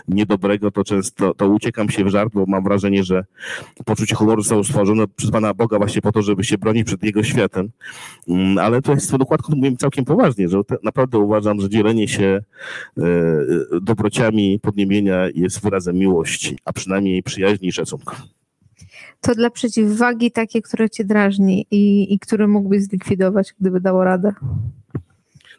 niedobrego, 0.08 0.72
to 0.72 0.84
często 0.84 1.34
to 1.34 1.48
uciekam 1.48 1.90
się 1.90 2.04
w 2.04 2.08
żart, 2.08 2.34
bo 2.34 2.46
mam 2.48 2.64
wrażenie, 2.64 3.04
że 3.04 3.26
poczucie 3.86 4.16
humoru 4.16 4.42
zostało 4.42 4.64
stworzone 4.64 5.08
przez 5.08 5.32
Pana 5.32 5.54
Boga 5.54 5.78
właśnie 5.78 6.02
po 6.02 6.12
to, 6.12 6.22
żeby 6.22 6.44
się 6.44 6.58
bronić 6.58 6.88
przed 6.88 7.04
Jego 7.04 7.24
światem. 7.24 7.70
Mm, 8.28 8.58
ale 8.58 8.82
to 8.82 8.94
jest 8.94 9.16
dokładnie 9.18 9.56
mówię 9.56 9.78
całkiem 9.78 10.06
poważnie, 10.06 10.50
że 10.50 10.62
naprawdę 10.84 11.18
uważam, 11.20 11.62
że 11.62 11.70
dzielenie 11.70 12.08
się 12.08 12.42
e, 12.98 13.02
dobrociami 13.82 14.60
podniebienia 14.60 15.25
jest 15.36 15.62
wyrazem 15.62 15.96
miłości, 15.96 16.58
a 16.66 16.74
przynajmniej 16.74 17.24
przyjaźni 17.24 17.68
i 17.68 17.72
szacunku. 17.72 18.16
To 19.22 19.36
dla 19.36 19.50
przeciwwagi 19.50 20.32
takie, 20.32 20.62
które 20.62 20.90
cię 20.90 21.04
drażni 21.04 21.66
i, 21.72 22.14
i 22.14 22.20
które 22.20 22.48
mógłbyś 22.48 22.84
zlikwidować, 22.84 23.54
gdyby 23.60 23.80
dało 23.80 24.04
radę. 24.04 24.34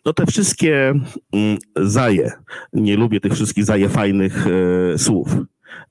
No 0.05 0.13
te 0.13 0.27
wszystkie 0.27 0.95
mm, 1.33 1.59
zaje, 1.77 2.33
nie 2.73 2.97
lubię 2.97 3.21
tych 3.21 3.33
wszystkich 3.33 3.65
zaje 3.65 3.89
fajnych 3.89 4.47
e, 4.47 4.99
słów. 4.99 5.29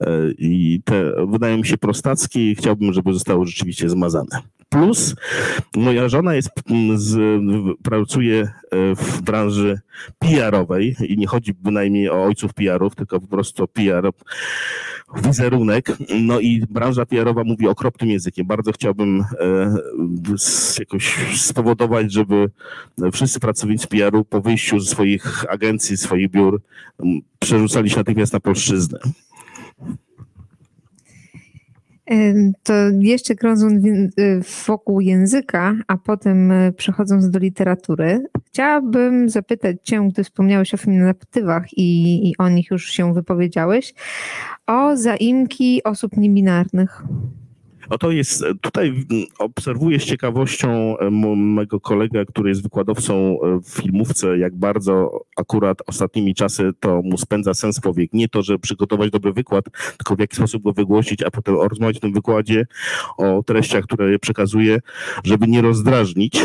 E, 0.01 0.07
I 0.37 0.81
te 0.85 1.25
wydają 1.27 1.57
mi 1.57 1.65
się 1.65 1.77
prostackie 1.77 2.51
i 2.51 2.55
chciałbym, 2.55 2.93
żeby 2.93 3.13
zostały 3.13 3.45
rzeczywiście 3.45 3.89
zmazane. 3.89 4.41
Plus 4.75 5.15
moja 5.75 6.09
żona 6.09 6.35
jest, 6.35 6.49
mm, 6.69 6.99
z, 6.99 7.17
pracuje 7.83 8.41
e, 8.41 8.95
w 8.95 9.21
branży 9.21 9.79
PR-owej 10.19 10.95
i 11.07 11.17
nie 11.17 11.27
chodzi 11.27 11.53
bynajmniej 11.53 12.09
o 12.09 12.23
ojców 12.23 12.53
PR-ów, 12.53 12.95
tylko 12.95 13.19
po 13.19 13.27
prostu 13.27 13.67
PR, 13.67 14.11
wizerunek. 15.15 15.97
No 16.21 16.39
i 16.39 16.61
branża 16.69 17.05
PR-owa 17.05 17.43
mówi 17.43 17.67
okropnym 17.67 18.09
językiem. 18.09 18.47
Bardzo 18.47 18.71
chciałbym 18.71 19.21
e, 19.39 19.75
jakoś 20.79 21.17
spowodować, 21.41 22.11
żeby 22.11 22.49
wszyscy 23.13 23.39
pracownicy 23.39 23.87
PR-u 23.87 24.25
po 24.25 24.41
wyjściu 24.41 24.79
ze 24.79 24.91
swoich 24.91 25.51
agencji, 25.51 25.97
swoich 25.97 26.29
biur 26.29 26.61
przerzucali 27.39 27.89
się 27.89 27.97
natychmiast 27.97 28.33
na 28.33 28.39
polszczyznę. 28.39 28.99
To 32.63 32.73
jeszcze 32.99 33.35
krążąc 33.35 33.85
y, 33.85 34.41
wokół 34.67 35.01
języka, 35.01 35.75
a 35.87 35.97
potem 35.97 36.51
y, 36.51 36.73
przechodząc 36.77 37.29
do 37.29 37.39
literatury, 37.39 38.25
chciałabym 38.47 39.29
zapytać 39.29 39.77
Cię, 39.83 40.09
gdy 40.11 40.23
wspomniałeś 40.23 40.73
o 40.73 40.77
feminatywach 40.77 41.73
i, 41.77 42.29
i 42.29 42.37
o 42.37 42.49
nich 42.49 42.71
już 42.71 42.89
się 42.89 43.13
wypowiedziałeś, 43.13 43.93
o 44.67 44.97
zaimki 44.97 45.83
osób 45.83 46.17
niebinarnych. 46.17 47.03
Oto 47.89 48.11
jest, 48.11 48.43
tutaj 48.61 49.05
obserwuję 49.39 49.99
z 49.99 50.03
ciekawością 50.03 50.97
e, 50.97 51.09
mojego 51.35 51.79
kolegę, 51.79 52.25
który 52.25 52.49
jest 52.49 52.63
wykładowcą 52.63 53.13
e, 53.41 53.59
w 53.59 53.69
filmówce, 53.69 54.37
jak 54.37 54.55
bardzo 54.55 55.25
akurat 55.37 55.77
ostatnimi 55.87 56.35
czasy 56.35 56.71
to 56.79 57.01
mu 57.01 57.17
spędza 57.17 57.53
sens 57.53 57.79
powiek. 57.79 58.13
Nie 58.13 58.29
to, 58.29 58.41
że 58.41 58.59
przygotować 58.59 59.11
dobry 59.11 59.33
wykład, 59.33 59.65
tylko 59.97 60.15
w 60.15 60.19
jaki 60.19 60.35
sposób 60.35 60.63
go 60.63 60.73
wygłosić, 60.73 61.23
a 61.23 61.31
potem 61.31 61.55
rozmawiać 61.55 61.97
w 61.97 61.99
tym 61.99 62.13
wykładzie 62.13 62.65
o 63.17 63.43
treściach, 63.43 63.83
które 63.83 64.11
je 64.11 64.19
przekazuje, 64.19 64.79
żeby 65.23 65.47
nie 65.47 65.61
rozdrażnić. 65.61 66.41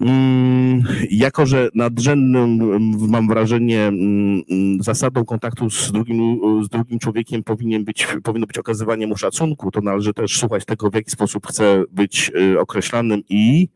Mm, 0.00 0.82
jako, 1.10 1.46
że 1.46 1.68
nadrzędnym, 1.74 2.58
mam 3.08 3.28
wrażenie, 3.28 3.86
mm, 3.86 4.42
zasadą 4.80 5.24
kontaktu 5.24 5.70
z 5.70 5.92
drugim, 5.92 6.40
z 6.64 6.68
drugim 6.68 6.98
człowiekiem 6.98 7.44
powinien 7.44 7.84
być, 7.84 8.06
powinno 8.22 8.46
być 8.46 8.58
okazywanie 8.58 9.06
mu 9.06 9.16
szacunku, 9.16 9.70
to 9.70 9.80
należy 9.80 10.14
też 10.14 10.38
słuchać 10.38 10.64
tego, 10.64 10.90
w 10.90 10.94
jaki 10.94 11.10
sposób 11.10 11.46
chce 11.46 11.84
być 11.92 12.30
y, 12.40 12.60
określanym 12.60 13.22
i 13.28 13.68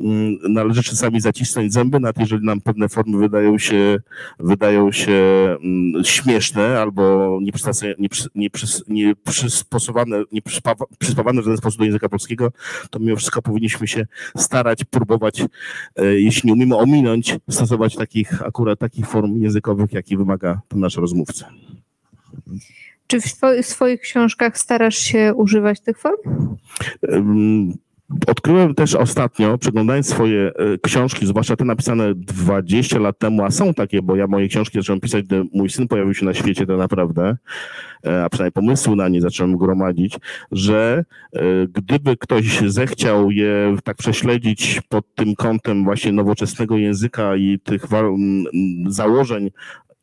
mm, 0.00 0.38
należy 0.48 0.82
czasami 0.82 1.20
zacisnąć 1.20 1.72
zęby, 1.72 2.00
nawet 2.00 2.18
jeżeli 2.18 2.46
nam 2.46 2.60
pewne 2.60 2.88
formy 2.88 3.18
wydają 3.18 3.58
się, 3.58 3.98
wydają 4.38 4.92
się 4.92 5.18
śmieszne 6.04 6.80
albo 6.80 7.38
nieprzystosowane, 8.34 10.24
nie 10.32 10.42
przyspawane 10.98 11.40
w 11.40 11.44
żaden 11.44 11.58
sposób 11.58 11.78
do 11.78 11.84
języka 11.84 12.08
polskiego, 12.08 12.52
to 12.90 12.98
mimo 12.98 13.16
wszystko 13.16 13.42
powinniśmy 13.42 13.88
się 13.88 14.06
starać, 14.36 14.84
próbować 14.84 15.47
jeśli 15.96 16.46
nie 16.46 16.52
umiemy 16.52 16.76
ominąć, 16.76 17.36
stosować 17.50 17.96
takich 17.96 18.42
akurat 18.42 18.78
takich 18.78 19.06
form 19.06 19.42
językowych, 19.42 19.92
jaki 19.92 20.16
wymaga 20.16 20.60
ten 20.68 20.80
nasz 20.80 20.96
rozmówca. 20.96 21.48
Czy 23.06 23.20
w 23.20 23.66
swoich 23.66 24.00
książkach 24.00 24.58
starasz 24.58 24.98
się 24.98 25.34
używać 25.34 25.80
tych 25.80 25.98
form? 25.98 26.16
Odkryłem 28.26 28.74
też 28.74 28.94
ostatnio, 28.94 29.58
przeglądając 29.58 30.08
swoje 30.08 30.52
e, 30.54 30.78
książki, 30.82 31.26
zwłaszcza 31.26 31.56
te 31.56 31.64
napisane 31.64 32.14
20 32.14 32.98
lat 32.98 33.18
temu, 33.18 33.44
a 33.44 33.50
są 33.50 33.74
takie, 33.74 34.02
bo 34.02 34.16
ja 34.16 34.26
moje 34.26 34.48
książki 34.48 34.78
zacząłem 34.78 35.00
pisać, 35.00 35.24
gdy 35.24 35.44
mój 35.52 35.70
syn 35.70 35.88
pojawił 35.88 36.14
się 36.14 36.26
na 36.26 36.34
świecie 36.34 36.66
tak 36.66 36.78
naprawdę, 36.78 37.36
e, 38.06 38.24
a 38.24 38.28
przynajmniej 38.28 38.52
pomysły 38.52 38.96
na 38.96 39.08
nie 39.08 39.20
zacząłem 39.20 39.56
gromadzić, 39.56 40.18
że 40.52 41.04
e, 41.32 41.40
gdyby 41.72 42.16
ktoś 42.16 42.60
zechciał 42.60 43.30
je 43.30 43.76
tak 43.84 43.96
prześledzić 43.96 44.80
pod 44.88 45.14
tym 45.14 45.34
kątem 45.34 45.84
właśnie 45.84 46.12
nowoczesnego 46.12 46.76
języka 46.76 47.36
i 47.36 47.58
tych 47.64 47.86
założeń 48.86 49.50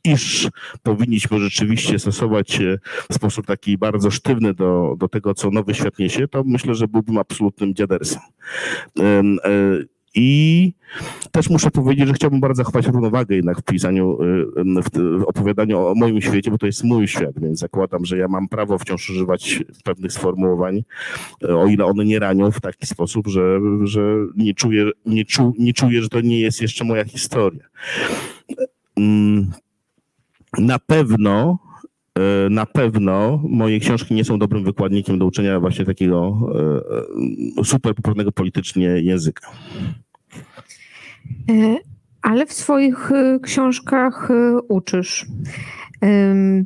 iż 0.05 0.49
powinniśmy 0.83 1.39
rzeczywiście 1.39 1.99
stosować 1.99 2.51
się 2.51 2.77
w 3.11 3.13
sposób 3.13 3.45
taki 3.45 3.77
bardzo 3.77 4.11
sztywny 4.11 4.53
do, 4.53 4.95
do 4.97 5.07
tego, 5.07 5.33
co 5.33 5.51
nowy 5.51 5.73
świat 5.73 5.99
niesie, 5.99 6.27
to 6.27 6.43
myślę, 6.45 6.75
że 6.75 6.87
byłbym 6.87 7.17
absolutnym 7.17 7.75
dziadersem. 7.75 8.21
E, 8.99 9.23
I 10.15 10.73
też 11.31 11.49
muszę 11.49 11.71
powiedzieć, 11.71 12.07
że 12.07 12.13
chciałbym 12.13 12.39
bardzo 12.39 12.63
zachować 12.63 12.87
równowagę 12.87 13.35
jednak 13.35 13.59
w 13.59 13.63
pisaniu, 13.63 14.17
w 14.95 15.23
opowiadaniu 15.27 15.79
o 15.79 15.95
moim 15.95 16.21
świecie, 16.21 16.51
bo 16.51 16.57
to 16.57 16.65
jest 16.65 16.83
mój 16.83 17.07
świat, 17.07 17.39
więc 17.39 17.59
zakładam, 17.59 18.05
że 18.05 18.17
ja 18.17 18.27
mam 18.27 18.47
prawo 18.47 18.77
wciąż 18.77 19.09
używać 19.09 19.63
pewnych 19.83 20.13
sformułowań, 20.13 20.83
e, 21.43 21.57
o 21.57 21.67
ile 21.67 21.85
one 21.85 22.05
nie 22.05 22.19
ranią 22.19 22.51
w 22.51 22.61
taki 22.61 22.85
sposób, 22.85 23.27
że, 23.27 23.59
że 23.83 24.01
nie, 24.35 24.53
czuję, 24.53 24.91
nie, 25.05 25.25
czu, 25.25 25.53
nie 25.59 25.73
czuję, 25.73 26.01
że 26.01 26.09
to 26.09 26.21
nie 26.21 26.39
jest 26.39 26.61
jeszcze 26.61 26.83
moja 26.83 27.05
historia. 27.05 27.63
Na 30.57 30.79
pewno 30.79 31.59
e, 32.19 32.49
na 32.49 32.65
pewno 32.65 33.41
moje 33.49 33.79
książki 33.79 34.13
nie 34.13 34.23
są 34.23 34.39
dobrym 34.39 34.63
wykładnikiem 34.63 35.19
do 35.19 35.25
uczenia 35.25 35.59
właśnie 35.59 35.85
takiego 35.85 36.37
e, 37.57 37.61
e, 37.61 37.63
super 37.63 37.95
poprawnego 37.95 38.31
politycznie 38.31 38.85
języka. 38.87 39.51
Ale 42.21 42.45
w 42.45 42.53
swoich 42.53 43.11
książkach 43.41 44.29
uczysz. 44.67 45.25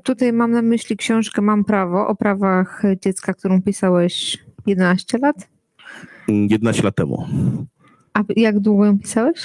Tutaj 0.04 0.34
mam 0.34 0.52
na 0.52 0.62
myśli 0.62 0.98
książkę 0.98 1.42
Mam 1.42 1.64
prawo 1.64 2.08
o 2.08 2.16
prawach 2.16 2.84
dziecka, 3.02 3.34
którą 3.34 3.62
pisałeś 3.62 4.38
11 4.66 5.18
lat? 5.18 5.50
11 6.28 6.84
lat 6.84 6.96
temu. 6.96 7.26
A 8.20 8.24
jak 8.36 8.60
długo 8.60 8.86
ją 8.86 9.00
pisałeś? 9.00 9.40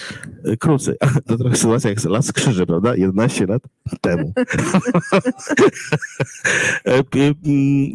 Krócej. 0.58 0.94
To 1.26 1.38
trochę 1.38 1.56
sytuacja 1.56 1.90
jak 1.90 2.04
Las 2.04 2.32
Krzyży, 2.32 2.66
prawda? 2.66 2.96
11 2.96 3.46
lat 3.46 3.62
temu. 4.00 4.32
E, 6.84 7.02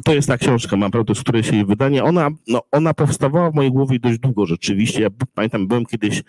to 0.06 0.14
jest 0.14 0.28
ta 0.28 0.38
książka, 0.38 0.78
mam 0.78 0.92
prawdę, 0.92 1.16
z 1.16 1.20
której 1.20 1.44
się 1.44 1.56
jej 1.56 1.66
wydanie. 1.66 2.04
Ona, 2.04 2.30
no, 2.48 2.62
ona 2.72 2.94
powstawała 2.94 3.52
w 3.52 3.56
mojej 3.56 3.72
głowie 3.72 4.00
dość 4.00 4.20
długo 4.20 4.46
rzeczywiście. 4.46 5.02
Ja 5.02 5.10
pamiętam, 5.34 5.68
byłem 5.68 5.86
kiedyś, 5.86 6.24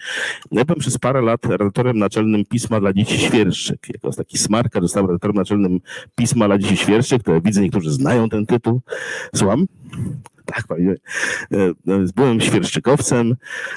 ja 0.52 0.64
byłem 0.64 0.80
przez 0.80 0.99
parę 0.99 1.23
lat 1.23 1.47
redaktorem 1.47 1.99
naczelnym 1.99 2.45
pisma 2.45 2.80
dla 2.80 2.92
dzieci 2.92 3.19
świerszczyk. 3.19 3.88
Jako 3.95 4.12
taki 4.12 4.38
smarka 4.38 4.80
zostałem 4.80 5.07
redaktorem 5.07 5.37
naczelnym 5.37 5.80
pisma 6.14 6.47
dla 6.47 6.59
dzieci 6.59 6.76
świerszczyk, 6.76 7.23
które 7.23 7.40
widzę, 7.40 7.61
niektórzy 7.61 7.92
znają 7.92 8.28
ten 8.28 8.47
tytuł. 8.47 8.80
Słucham? 9.35 9.66
Tak, 10.54 10.66
panie. 10.66 10.95
E, 11.52 11.73
byłem 12.16 12.40
świerszczykowcem 12.40 13.37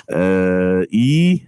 e, 0.10 0.84
i 0.92 1.39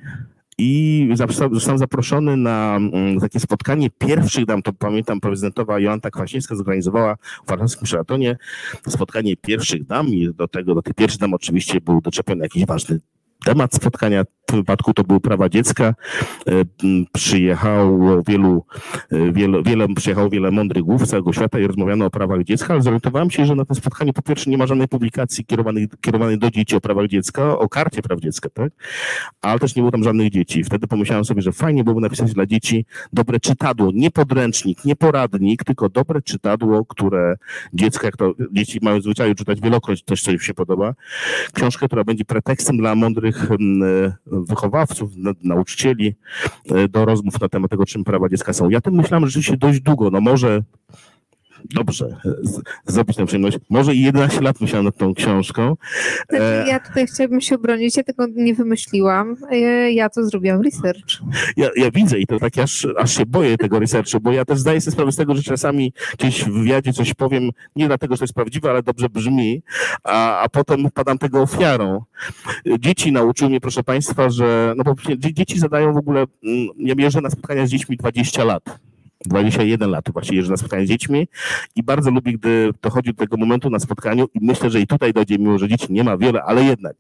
i 0.58 1.10
zostałem 1.52 1.78
zaproszony 1.78 2.38
na 2.38 2.76
mm, 2.76 3.20
takie 3.20 3.40
spotkanie 3.40 3.90
pierwszych 3.90 4.46
dam, 4.46 4.62
to 4.62 4.74
pamiętam, 4.74 5.20
prezydentowa 5.20 5.80
Joanta 5.80 6.10
Kwaśniewska 6.12 6.56
zorganizowała 6.56 7.16
w 7.46 7.50
warszawskim 7.50 7.88
Szeratonie 7.88 8.38
spotkanie 8.88 9.38
pierwszych 9.38 9.86
dam 9.86 10.08
i 10.08 10.34
do 10.34 10.48
tego, 10.48 10.76
do 10.76 10.82
tych 10.82 10.94
pierwszych 10.94 11.20
dam 11.20 11.34
oczywiście 11.34 11.82
był 11.82 12.02
doczepiony 12.02 12.44
jakiś 12.44 12.66
ważny 12.66 13.00
temat 13.46 13.76
spotkania 13.76 14.24
w 14.52 14.56
wypadku 14.56 14.94
to 14.94 15.04
były 15.04 15.20
prawa 15.20 15.50
dziecka. 15.50 15.96
Przyjechało 17.14 18.24
wielu, 18.28 18.66
wiele, 19.12 19.64
wiele, 19.64 19.88
przyjechało 19.96 20.30
wiele 20.30 20.52
mądrych 20.52 20.84
głów 20.84 21.06
z 21.06 21.10
całego 21.10 21.34
świata 21.34 21.60
i 21.60 21.68
rozmawiano 21.68 22.06
o 22.06 22.10
prawach 22.10 22.44
dziecka, 22.44 22.74
ale 22.74 22.82
zorientowałem 22.82 23.32
się, 23.32 23.46
że 23.46 23.56
na 23.56 23.66
tym 23.66 23.76
spotkaniu 23.76 24.14
po 24.14 24.22
pierwsze 24.22 24.50
nie 24.50 24.58
ma 24.58 24.68
żadnej 24.68 24.88
publikacji 24.88 25.46
kierowanej, 25.46 25.88
kierowanej 26.02 26.40
do 26.40 26.52
dzieci 26.52 26.76
o 26.76 26.82
prawach 26.82 27.08
dziecka, 27.08 27.60
o 27.60 27.70
karcie 27.70 28.02
praw 28.02 28.20
dziecka, 28.20 28.50
tak? 28.50 28.74
Ale 29.42 29.60
też 29.60 29.76
nie 29.76 29.82
było 29.82 29.92
tam 29.92 30.04
żadnych 30.04 30.30
dzieci. 30.30 30.64
Wtedy 30.64 30.88
pomyślałem 30.88 31.26
sobie, 31.26 31.42
że 31.42 31.52
fajnie 31.52 31.84
byłoby 31.84 32.02
napisać 32.02 32.34
dla 32.34 32.46
dzieci 32.46 32.86
dobre 33.14 33.40
czytadło, 33.40 33.92
nie 33.94 34.12
podręcznik, 34.12 34.86
nie 34.86 34.96
poradnik, 34.96 35.64
tylko 35.64 35.90
dobre 35.90 36.22
czytadło, 36.22 36.86
które 36.86 37.36
dziecko, 37.74 38.06
jak 38.06 38.18
to 38.18 38.34
dzieci 38.52 38.80
mają 38.82 39.02
zwyczaju 39.02 39.36
czytać 39.36 39.62
wielokroć, 39.62 40.04
też 40.04 40.22
coś 40.22 40.42
się 40.42 40.54
podoba. 40.54 40.94
Książkę, 41.54 41.88
która 41.88 42.04
będzie 42.04 42.26
pretekstem 42.26 42.78
dla 42.78 42.96
mądrych 42.96 43.25
wychowawców, 44.26 45.12
nauczycieli 45.44 46.16
e, 46.72 46.88
do 46.88 47.06
rozmów 47.06 47.42
na 47.42 47.50
temat 47.50 47.72
tego, 47.72 47.86
czym 47.86 48.04
prawa 48.04 48.30
dziecka 48.30 48.54
są. 48.54 48.70
Ja 48.70 48.82
tym 48.82 48.94
myślałem 48.94 49.26
rzeczywiście 49.26 49.58
dość 49.58 49.80
długo, 49.80 50.12
no 50.12 50.22
może 50.22 50.64
dobrze, 51.74 52.18
zrobić 52.86 53.18
tę 53.18 53.26
przyjemność. 53.26 53.58
Może 53.70 53.96
i 53.96 54.02
11 54.02 54.42
lat 54.42 54.62
myślałem 54.62 54.86
nad 54.86 54.98
tą 54.98 55.14
książką. 55.14 55.78
Znaczy, 56.30 56.44
e, 56.44 56.68
ja 56.68 56.80
tutaj 56.80 57.08
chciałabym 57.08 57.42
się 57.42 57.56
obronić, 57.56 57.98
ja 57.98 58.04
tego 58.04 58.26
nie 58.36 58.54
wymyśliłam, 58.54 59.36
e, 59.52 59.92
ja 59.92 60.10
to 60.10 60.26
zrobiłam 60.26 60.62
research. 60.62 61.22
Ja, 61.58 61.70
ja 61.76 61.92
widzę 61.92 62.20
i 62.20 62.28
to 62.28 62.40
tak 62.40 62.58
aż, 62.58 62.88
aż 62.98 63.18
się 63.18 63.26
boję 63.26 63.58
tego 63.58 63.80
researchu, 63.80 64.20
bo 64.22 64.32
ja 64.32 64.46
też 64.46 64.60
zdaję 64.60 64.82
sobie 64.82 64.92
sprawę 64.92 65.12
z 65.12 65.16
tego, 65.16 65.36
że 65.36 65.44
czasami 65.44 65.94
gdzieś 66.20 66.44
w 66.44 66.52
wywiadzie 66.52 66.94
coś 66.94 67.14
powiem, 67.14 67.50
nie 67.76 67.88
dlatego, 67.88 68.16
że 68.16 68.20
to 68.20 68.24
jest 68.24 68.34
prawdziwe, 68.34 68.70
ale 68.70 68.84
dobrze 68.84 69.10
brzmi, 69.10 69.62
a, 70.04 70.40
a 70.40 70.50
potem 70.50 70.92
padam 70.94 71.18
tego 71.18 71.42
ofiarą. 71.42 72.02
Dzieci 72.80 73.12
nauczyły 73.12 73.50
mnie, 73.50 73.62
proszę 73.62 73.84
Państwa, 73.84 74.30
że 74.30 74.74
no 74.78 74.84
bo 74.84 74.96
dzieci 75.18 75.60
zadają 75.60 75.94
w 75.94 75.98
ogóle, 75.98 76.26
mm, 76.44 76.68
ja 76.78 76.96
mierzę 76.96 77.22
na 77.22 77.30
spotkania 77.30 77.68
z 77.68 77.70
dziećmi 77.70 77.98
20 77.98 78.44
lat. 78.44 78.80
21 79.28 79.90
lat 79.90 80.06
właśnie 80.14 80.38
jeżdżę 80.38 80.52
na 80.52 80.58
spotkanie 80.58 80.86
z 80.86 80.90
dziećmi 80.90 81.28
i 81.76 81.84
bardzo 81.84 82.12
lubię, 82.12 82.34
gdy 82.34 82.72
dochodzi 82.82 83.14
do 83.14 83.18
tego 83.18 83.38
momentu 83.38 83.70
na 83.70 83.80
spotkaniu 83.80 84.28
i 84.34 84.40
myślę, 84.42 84.70
że 84.70 84.82
i 84.82 84.88
tutaj 84.88 85.14
dojdzie, 85.14 85.38
mimo 85.38 85.58
że 85.58 85.68
dzieci 85.68 85.88
nie 85.90 86.04
ma 86.04 86.18
wiele, 86.18 86.44
ale 86.44 86.64
jednak 86.64 86.96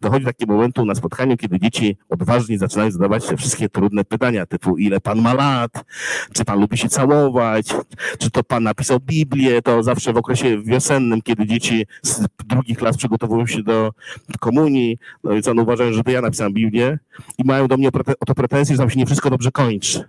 dochodzi 0.00 0.24
do 0.24 0.30
takiego 0.30 0.52
momentu 0.52 0.84
na 0.84 0.94
spotkaniu, 0.94 1.36
kiedy 1.36 1.60
dzieci 1.60 1.96
odważnie 2.08 2.58
zaczynają 2.58 2.90
zadawać 2.90 3.26
te 3.26 3.36
wszystkie 3.36 3.68
trudne 3.68 4.04
pytania 4.04 4.46
typu 4.46 4.78
ile 4.78 5.00
pan 5.00 5.20
ma 5.20 5.34
lat, 5.34 5.84
czy 6.32 6.44
pan 6.44 6.60
lubi 6.60 6.78
się 6.78 6.88
całować, 6.88 7.74
czy 8.18 8.30
to 8.30 8.44
pan 8.44 8.62
napisał 8.62 9.00
Biblię, 9.00 9.62
to 9.62 9.82
zawsze 9.82 10.12
w 10.12 10.16
okresie 10.16 10.62
wiosennym, 10.62 11.22
kiedy 11.22 11.46
dzieci 11.46 11.86
z 12.02 12.26
drugich 12.44 12.78
klas 12.78 12.96
przygotowują 12.96 13.46
się 13.46 13.62
do 13.62 13.92
komunii, 14.40 14.98
no 15.24 15.32
więc 15.32 15.48
one 15.48 15.62
uważają, 15.62 15.92
że 15.92 16.02
to 16.02 16.10
ja 16.10 16.20
napisałem 16.20 16.52
Biblię 16.52 16.98
i 17.38 17.44
mają 17.44 17.68
do 17.68 17.76
mnie 17.76 17.88
o 18.20 18.26
to 18.26 18.34
pretensje, 18.34 18.76
że 18.76 18.78
tam 18.78 18.90
się 18.90 18.98
nie 18.98 19.06
wszystko 19.06 19.30
dobrze 19.30 19.50
kończy. 19.50 20.04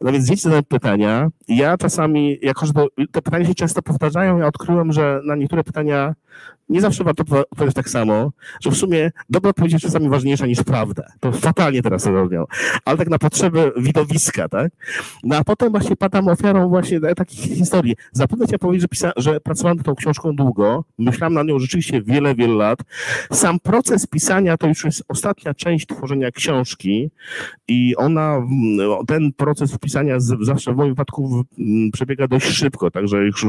No 0.00 0.12
więc 0.12 0.26
dzieci 0.26 0.42
zadają 0.42 0.62
pytania, 0.62 0.85
pytania. 0.86 1.28
Ja 1.48 1.76
czasami, 1.76 2.38
jako 2.42 2.66
że 2.66 2.72
te 3.12 3.22
pytania 3.22 3.46
się 3.46 3.54
często 3.54 3.82
powtarzają, 3.82 4.38
ja 4.38 4.46
odkryłem, 4.46 4.92
że 4.92 5.20
na 5.24 5.36
niektóre 5.36 5.64
pytania 5.64 6.14
nie 6.68 6.80
zawsze 6.80 7.04
warto 7.04 7.24
odpowiedzieć 7.50 7.76
tak 7.76 7.90
samo, 7.90 8.32
że 8.60 8.70
w 8.70 8.76
sumie 8.76 9.10
dobra 9.30 9.50
odpowiedź 9.50 9.72
jest 9.72 9.84
czasami 9.84 10.08
ważniejsza 10.08 10.46
niż 10.46 10.62
prawda. 10.62 11.02
To 11.20 11.32
fatalnie 11.32 11.82
teraz 11.82 12.02
to. 12.04 12.46
Ale 12.84 12.98
tak 12.98 13.08
na 13.08 13.18
potrzeby 13.18 13.72
widowiska, 13.76 14.48
tak? 14.48 14.72
No 15.24 15.36
a 15.36 15.44
potem 15.44 15.70
właśnie 15.70 15.96
padam 15.96 16.28
ofiarą 16.28 16.68
właśnie 16.68 17.00
takich 17.00 17.40
historii. 17.40 17.96
Zapewne 18.12 18.46
chciałem 18.46 18.58
powiedzieć, 18.58 18.82
że, 18.82 18.88
pisa- 18.88 19.12
że 19.16 19.40
pracowałem 19.40 19.76
nad 19.76 19.86
tą 19.86 19.94
książką 19.94 20.36
długo. 20.36 20.84
Myślałem 20.98 21.34
na 21.34 21.42
nią 21.42 21.58
rzeczywiście 21.58 22.02
wiele, 22.02 22.34
wiele 22.34 22.54
lat. 22.54 22.78
Sam 23.32 23.60
proces 23.60 24.06
pisania 24.06 24.56
to 24.56 24.66
już 24.68 24.84
jest 24.84 25.04
ostatnia 25.08 25.54
część 25.54 25.86
tworzenia 25.86 26.30
książki 26.30 27.10
i 27.68 27.96
ona, 27.96 28.42
ten 29.06 29.32
proces 29.32 29.78
pisania 29.78 30.14
zawsze 30.40 30.72
w 30.72 30.76
moim 30.76 30.90
wypadku 30.90 31.44
przebiega 31.92 32.28
dość 32.28 32.46
szybko, 32.46 32.90
także 32.90 33.16
już, 33.16 33.46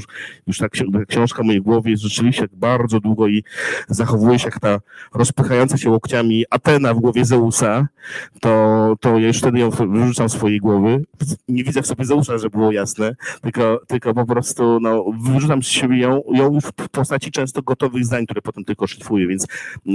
już 0.48 0.58
ta 0.58 0.68
książka 1.08 1.44
w 1.44 1.46
mojej 1.46 1.62
głowie 1.62 1.92
jest 1.92 2.04
rzeczywiście 2.04 2.48
bardzo 2.54 3.00
długo 3.08 3.28
i 3.28 3.44
zachowuje 3.90 4.40
się 4.40 4.46
jak 4.46 4.60
ta 4.60 4.80
rozpychająca 5.14 5.78
się 5.78 5.90
łokciami 5.90 6.46
Atena 6.50 6.94
w 6.94 7.00
głowie 7.00 7.26
Zeusa, 7.26 7.88
to, 8.42 8.96
to 9.00 9.18
ja 9.20 9.28
już 9.28 9.38
wtedy 9.38 9.60
ją 9.60 9.70
wyrzucam 9.70 10.30
z 10.30 10.34
swojej 10.34 10.60
głowy. 10.60 11.04
Nie 11.48 11.64
widzę 11.64 11.82
w 11.82 11.88
sobie 11.88 12.06
Zeusa, 12.06 12.38
żeby 12.38 12.58
było 12.58 12.72
jasne, 12.72 13.16
tylko, 13.42 13.82
tylko 13.88 14.14
po 14.14 14.26
prostu 14.26 14.80
no, 14.82 15.06
wyrzucam 15.20 15.64
z 15.64 15.68
siebie 15.68 15.98
ją, 15.98 16.22
ją 16.34 16.60
w 16.62 16.90
postaci 16.92 17.32
często 17.32 17.62
gotowych 17.62 18.06
zdań, 18.06 18.26
które 18.26 18.42
potem 18.42 18.64
tylko 18.64 18.88
szlifuję, 18.88 19.28
więc 19.28 19.48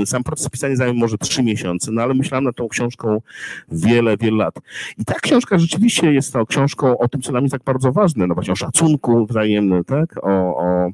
sam 0.04 0.24
proces 0.24 0.48
pisania 0.48 0.76
zajął 0.76 0.94
może 0.94 1.18
trzy 1.18 1.42
miesiące, 1.42 1.92
no 1.92 2.02
ale 2.02 2.14
myślałem 2.14 2.44
nad 2.44 2.56
tą 2.56 2.68
książką 2.68 3.20
wiele, 3.68 4.16
wiele 4.16 4.36
lat. 4.36 4.54
I 4.98 5.04
ta 5.04 5.14
książka 5.14 5.58
rzeczywiście 5.58 6.12
jest 6.12 6.32
to 6.32 6.46
książką 6.46 6.98
o 6.98 7.08
tym, 7.08 7.22
co 7.22 7.30
dla 7.30 7.40
mnie 7.40 7.50
tak 7.50 7.62
bardzo 7.64 7.92
ważne, 7.92 8.26
no 8.26 8.34
właśnie 8.34 8.52
o 8.52 8.56
szacunku 8.56 9.26
wzajemnym, 9.26 9.84
tak? 9.84 10.24
O, 10.24 10.28
o, 10.56 10.90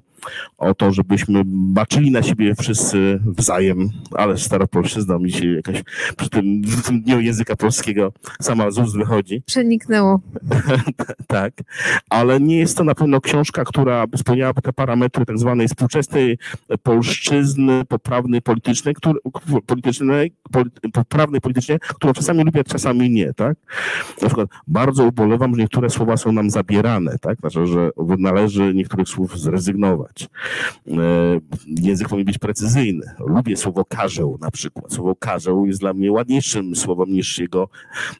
o 0.58 0.74
to, 0.74 0.92
żebyśmy 0.92 1.42
baczyli 1.46 2.10
na 2.10 2.22
siebie 2.22 2.54
wszyscy 2.54 3.20
wzajem, 3.26 3.90
ale 4.16 4.38
staropolszczyzna 4.38 5.18
mi 5.18 5.32
się 5.32 5.52
jakaś 5.52 5.82
przy 6.16 6.30
tym, 6.30 6.62
w 6.62 6.86
tym 6.86 7.02
dniu 7.02 7.20
języka 7.20 7.56
polskiego 7.56 8.12
sama 8.40 8.70
z 8.70 8.78
ust 8.78 8.96
wychodzi. 8.96 9.42
Przeniknęło. 9.46 10.20
tak, 11.26 11.52
ale 12.10 12.40
nie 12.40 12.58
jest 12.58 12.76
to 12.76 12.84
na 12.84 12.94
pewno 12.94 13.20
książka, 13.20 13.64
która 13.64 14.06
by 14.06 14.18
spełniała 14.18 14.52
te 14.52 14.72
parametry 14.72 15.26
tak 15.26 15.38
zwanej 15.38 15.68
współczesnej 15.68 16.38
polszczyzny 16.82 17.84
poprawnej 17.84 18.42
politycznej, 18.42 18.94
który, 18.94 19.18
politycznej, 19.66 20.32
poprawnej 20.92 21.40
politycznie, 21.40 21.78
którą 21.78 22.12
czasami 22.12 22.44
lubię, 22.44 22.64
czasami 22.64 23.10
nie, 23.10 23.34
tak? 23.34 23.56
Na 24.22 24.28
przykład 24.28 24.48
bardzo 24.66 25.04
ubolewam, 25.04 25.54
że 25.54 25.60
niektóre 25.60 25.90
słowa 25.90 26.16
są 26.16 26.32
nam 26.32 26.50
zabierane, 26.50 27.18
tak? 27.18 27.38
Znaczy, 27.40 27.66
że 27.66 27.90
należy 28.18 28.74
niektórych 28.74 29.08
słów 29.08 29.40
zrezygnować 29.40 30.07
E, 30.86 30.92
język 31.66 32.08
powinien 32.08 32.26
być 32.26 32.38
precyzyjny. 32.38 33.06
Lubię 33.18 33.56
słowo 33.56 33.84
karzeł 33.84 34.38
na 34.40 34.50
przykład. 34.50 34.92
Słowo 34.92 35.16
karzeł 35.16 35.66
jest 35.66 35.80
dla 35.80 35.92
mnie 35.92 36.12
ładniejszym 36.12 36.76
słowem 36.76 37.08
niż 37.08 37.38
jego 37.38 37.68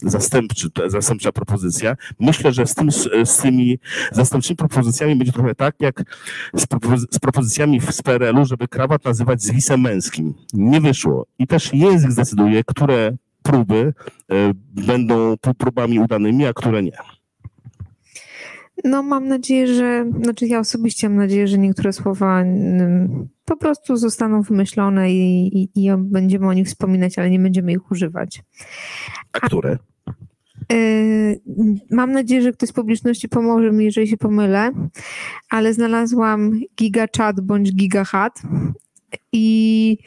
zastępczy, 0.03 0.69
zastępcza 0.87 1.33
propozycja. 1.33 1.97
Myślę, 2.21 2.53
że 2.53 2.67
z, 2.67 2.75
tym, 2.75 2.91
z 3.25 3.37
tymi 3.37 3.79
zastępczymi 4.13 4.57
propozycjami 4.57 5.17
będzie 5.17 5.33
trochę 5.33 5.55
tak, 5.55 5.75
jak 5.81 6.17
z, 6.55 6.67
z 7.11 7.19
propozycjami 7.19 7.81
z 7.81 8.03
PRL-u, 8.03 8.45
żeby 8.45 8.69
krawat 8.69 9.05
nazywać 9.05 9.43
zwisem 9.43 9.81
męskim. 9.81 10.35
Nie 10.53 10.81
wyszło. 10.81 11.27
I 11.39 11.47
też 11.47 11.75
język 11.75 12.13
zdecyduje, 12.13 12.65
które 12.65 13.17
próby 13.43 13.95
e, 14.31 14.53
będą 14.71 15.35
próbami 15.59 15.99
udanymi, 15.99 16.47
a 16.47 16.53
które 16.53 16.83
nie. 16.83 16.99
No 18.85 19.03
mam 19.03 19.29
nadzieję, 19.29 19.75
że, 19.75 20.07
znaczy 20.23 20.47
ja 20.47 20.59
osobiście 20.59 21.09
mam 21.09 21.19
nadzieję, 21.19 21.49
że 21.49 21.59
niektóre 21.59 21.93
słowa 21.93 22.41
mm, 22.41 23.29
po 23.45 23.57
prostu 23.57 23.97
zostaną 23.97 24.43
wymyślone 24.43 25.13
i, 25.13 25.47
i, 25.59 25.69
i 25.75 25.91
będziemy 25.97 26.47
o 26.47 26.53
nich 26.53 26.67
wspominać, 26.67 27.19
ale 27.19 27.31
nie 27.31 27.39
będziemy 27.39 27.73
ich 27.73 27.91
używać. 27.91 28.43
A 29.33 29.47
które? 29.47 29.79
Y, 30.73 31.41
mam 31.91 32.13
nadzieję, 32.13 32.43
że 32.43 32.53
ktoś 32.53 32.69
z 32.69 32.73
publiczności 32.73 33.29
pomoże 33.29 33.73
mi, 33.73 33.85
jeżeli 33.85 34.09
się 34.09 34.17
pomylę, 34.17 34.71
ale 35.51 35.75
znalazłam 35.75 36.61
gigachat 36.77 37.41
bądź 37.41 37.75
gigahat 37.75 38.43
i 39.33 39.99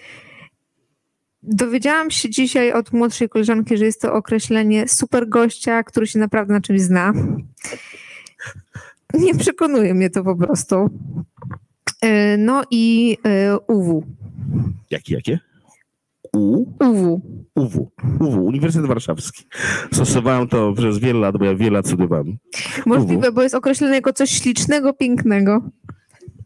dowiedziałam 1.44 2.12
się 2.12 2.30
dzisiaj 2.30 2.74
od 2.74 2.94
młodszej 2.94 3.30
koleżanki, 3.30 3.78
że 3.78 3.86
jest 3.86 4.02
to 4.02 4.14
określenie 4.14 4.88
super 4.88 5.30
gościa, 5.30 5.84
który 5.84 6.08
się 6.08 6.20
naprawdę 6.20 6.54
na 6.54 6.62
czymś 6.62 6.82
zna. 6.82 7.14
Nie 9.14 9.36
przekonuje 9.36 9.94
mnie 9.94 10.10
to 10.10 10.24
po 10.24 10.36
prostu. 10.36 10.90
E, 12.02 12.38
no 12.38 12.64
i 12.72 13.18
e, 13.26 13.58
UW. 13.58 14.04
Jakie, 14.92 15.14
jakie? 15.16 15.40
U? 16.34 16.66
UW. 16.80 17.22
UW. 17.56 17.92
UW, 18.20 18.46
Uniwersytet 18.46 18.88
Warszawski. 18.88 19.44
Stosowałem 19.94 20.48
to 20.48 20.74
przez 20.74 21.00
wiele 21.00 21.20
lat, 21.20 21.38
bo 21.38 21.46
ja 21.46 21.56
wiele 21.56 21.72
lat 21.72 21.88
studiowałem. 21.88 22.38
Możliwe, 22.86 23.30
UW. 23.30 23.36
bo 23.36 23.42
jest 23.44 23.56
określone 23.56 23.96
jako 23.96 24.14
coś 24.14 24.30
ślicznego, 24.30 24.94
pięknego. 24.94 25.62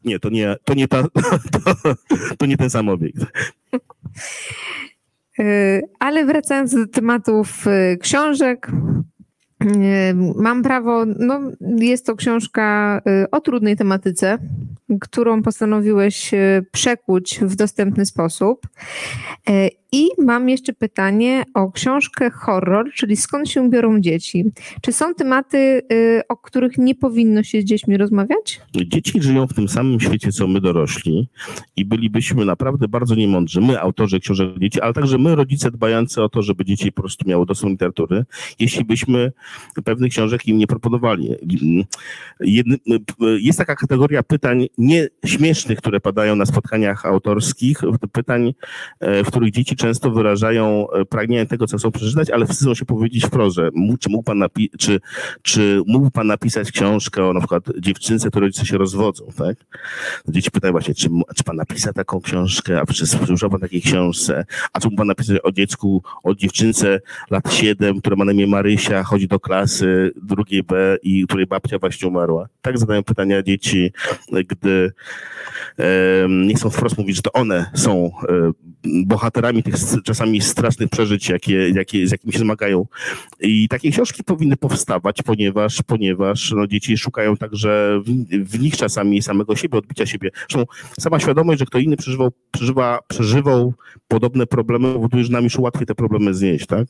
Nie, 0.04 0.20
to 0.20 0.30
nie, 0.30 0.56
to 0.64 0.74
nie, 0.74 0.88
ta, 0.88 1.04
to, 1.52 1.94
to 2.38 2.46
nie 2.46 2.58
ten 2.58 2.70
sam 2.70 2.90
obiekt. 2.90 3.26
E, 5.40 5.82
ale 6.00 6.26
wracając 6.26 6.76
do 6.76 6.88
tematów 6.88 7.66
książek, 8.00 8.72
Mam 10.36 10.64
prawo, 10.64 11.06
no 11.06 11.40
jest 11.62 12.06
to 12.06 12.16
książka 12.16 13.02
y, 13.24 13.30
o 13.32 13.42
trudnej 13.42 13.76
tematyce, 13.76 14.38
którą 15.02 15.42
postanowiłeś 15.42 16.34
y, 16.34 16.66
przekuć 16.72 17.40
w 17.42 17.56
dostępny 17.56 18.06
sposób. 18.06 18.68
I 19.92 20.08
mam 20.18 20.50
jeszcze 20.50 20.74
pytanie 20.74 21.44
o 21.54 21.72
książkę 21.72 22.30
horror, 22.30 22.92
czyli 22.94 23.18
skąd 23.18 23.50
się 23.50 23.70
biorą 23.70 24.00
dzieci. 24.00 24.46
Czy 24.82 24.94
są 24.94 25.14
tematy, 25.14 25.58
y, 25.92 26.22
o 26.30 26.38
których 26.38 26.78
nie 26.78 26.96
powinno 26.96 27.44
się 27.44 27.62
z 27.62 27.66
dziećmi 27.66 27.98
rozmawiać? 27.98 28.62
Dzieci 28.76 29.22
żyją 29.22 29.48
w 29.48 29.54
tym 29.54 29.70
samym 29.70 30.00
świecie, 30.00 30.32
co 30.32 30.48
my 30.48 30.62
dorośli 30.62 31.30
i 31.76 31.86
bylibyśmy 31.86 32.46
naprawdę 32.46 32.88
bardzo 32.88 33.16
niemądrzy. 33.16 33.62
My, 33.62 33.82
autorzy 33.82 34.20
książek 34.20 34.60
dzieci, 34.60 34.82
ale 34.82 34.94
także 34.94 35.18
my, 35.18 35.36
rodzice 35.36 35.72
dbający 35.72 36.24
o 36.24 36.30
to, 36.30 36.42
żeby 36.42 36.66
dzieci 36.66 36.92
po 36.92 37.02
prostu 37.02 37.30
miały 37.30 37.46
dostęp 37.46 37.70
do 37.70 37.72
literatury, 37.72 38.26
jeśli 38.60 38.86
byśmy 38.86 39.32
pewnych 39.86 40.12
książek 40.12 40.48
im 40.48 40.58
nie 40.58 40.68
proponowali. 40.68 41.30
Jest 43.40 43.60
taka 43.60 43.76
kategoria 43.76 44.24
pytań 44.24 44.68
nieśmiesznych, 44.78 45.78
które 45.78 46.00
padają 46.00 46.36
na 46.36 46.46
spotkaniach 46.46 47.06
autorskich, 47.06 47.82
pytań, 48.12 48.54
e, 49.00 49.24
w 49.24 49.28
których 49.28 49.52
dzieci 49.52 49.76
często 49.86 50.12
wyrażają 50.12 50.88
e, 50.92 51.06
pragnienie 51.06 51.46
tego, 51.46 51.68
co 51.68 51.78
chcą 51.78 51.92
przeczytać, 51.92 52.30
ale 52.30 52.46
wstydzą 52.46 52.76
się 52.76 52.86
powiedzieć 52.86 53.26
wprost, 53.26 53.56
że 53.56 53.70
czy 54.00 54.10
mógł 54.10 54.24
pan, 54.24 54.40
napi- 54.40 54.70
czy, 54.78 55.00
czy 55.42 55.82
mógł 55.88 56.12
pan 56.12 56.28
napisać 56.28 56.72
książkę 56.72 57.26
o 57.26 57.34
na 57.34 57.40
przykład 57.40 57.64
dziewczynce, 57.80 58.30
które 58.30 58.46
rodzice 58.46 58.66
się 58.66 58.78
rozwodzą, 58.78 59.26
tak? 59.38 59.58
Dzieci 60.28 60.52
pytają 60.52 60.72
właśnie, 60.72 60.94
czy, 60.94 61.10
czy 61.36 61.44
pan 61.44 61.56
napisał 61.56 61.94
taką 61.94 62.22
książkę, 62.22 62.82
a 62.82 62.86
czy 62.86 63.08
słyszał 63.08 63.50
pan 63.50 63.60
takiej 63.60 63.82
książce, 63.82 64.46
a 64.74 64.80
czy 64.80 64.88
mógł 64.88 64.98
pan 64.98 65.08
napisać 65.08 65.38
o 65.44 65.52
dziecku, 65.52 66.04
o 66.24 66.36
dziewczynce 66.36 67.02
lat 67.32 67.54
7, 67.54 68.00
która 68.00 68.16
ma 68.16 68.26
na 68.26 68.32
imię 68.32 68.48
Marysia, 68.48 69.04
chodzi 69.04 69.28
do 69.28 69.40
klasy 69.40 70.12
drugiej 70.24 70.64
B 70.64 70.98
i 71.04 71.26
której 71.28 71.46
babcia 71.46 71.80
właśnie 71.80 72.08
umarła. 72.08 72.48
Tak 72.62 72.78
zadają 72.78 73.04
pytania 73.04 73.44
dzieci, 73.44 73.92
gdy 74.48 74.92
e, 75.80 75.86
nie 76.30 76.56
chcą 76.56 76.70
wprost 76.70 76.98
mówić, 76.98 77.16
że 77.16 77.22
to 77.22 77.32
one 77.32 77.72
są 77.74 78.12
e, 78.30 78.52
bohaterami 79.06 79.64
tych 79.66 80.04
czasami 80.04 80.42
strasznych 80.42 80.90
przeżyć, 80.90 81.30
jakie, 81.30 81.70
jakie, 81.70 82.08
z 82.08 82.12
jakimi 82.12 82.34
się 82.34 82.40
zmagają. 82.40 82.86
I 83.40 83.68
takie 83.68 83.92
książki 83.92 84.24
powinny 84.24 84.58
powstawać, 84.58 85.22
ponieważ, 85.24 85.82
ponieważ 85.88 86.52
no, 86.52 86.68
dzieci 86.68 86.98
szukają 86.98 87.38
także 87.38 88.00
w, 88.06 88.10
w 88.50 88.60
nich 88.60 88.78
czasami 88.78 89.22
samego 89.22 89.56
siebie, 89.56 89.78
odbicia 89.78 90.06
siebie. 90.06 90.30
Zresztą 90.34 90.66
sama 91.00 91.20
świadomość, 91.20 91.60
że 91.60 91.66
kto 91.66 91.78
inny 91.78 91.98
przeżywał, 91.98 92.32
przeżywa, 92.52 93.00
przeżywał 93.08 93.74
podobne 94.08 94.46
problemy, 94.46 94.94
powoduje, 94.94 95.24
że 95.24 95.32
nam 95.32 95.44
już 95.44 95.60
łatwiej 95.60 95.86
te 95.86 95.96
problemy 95.96 96.34
znieść, 96.34 96.66
tak? 96.66 96.88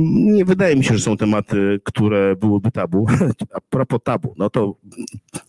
Nie 0.00 0.44
wydaje 0.44 0.76
mi 0.76 0.84
się, 0.84 0.94
że 0.94 1.04
są 1.04 1.16
tematy, 1.16 1.80
które 1.84 2.36
byłyby 2.36 2.70
tabu. 2.70 3.06
A 3.54 3.60
propos 3.60 4.00
tabu, 4.04 4.34
no 4.38 4.50
to 4.50 4.74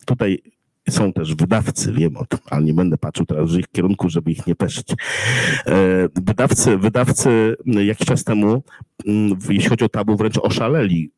tutaj 0.06 0.42
są 0.90 1.12
też 1.12 1.34
wydawcy, 1.34 1.92
wiem 1.92 2.16
o 2.16 2.26
tym, 2.26 2.38
ale 2.50 2.62
nie 2.62 2.74
będę 2.74 2.98
patrzył 2.98 3.26
teraz 3.26 3.52
w 3.52 3.58
ich 3.58 3.68
kierunku, 3.68 4.08
żeby 4.08 4.30
ich 4.30 4.46
nie 4.46 4.54
peszyć. 4.54 4.92
E, 5.66 6.08
wydawcy, 6.14 6.78
wydawcy 6.78 7.56
jakiś 7.66 8.06
czas 8.06 8.24
temu, 8.24 8.62
jeśli 9.50 9.70
chodzi 9.70 9.84
o 9.84 9.88
tabu, 9.88 10.16
wręcz 10.16 10.38
oszaleli. 10.38 11.12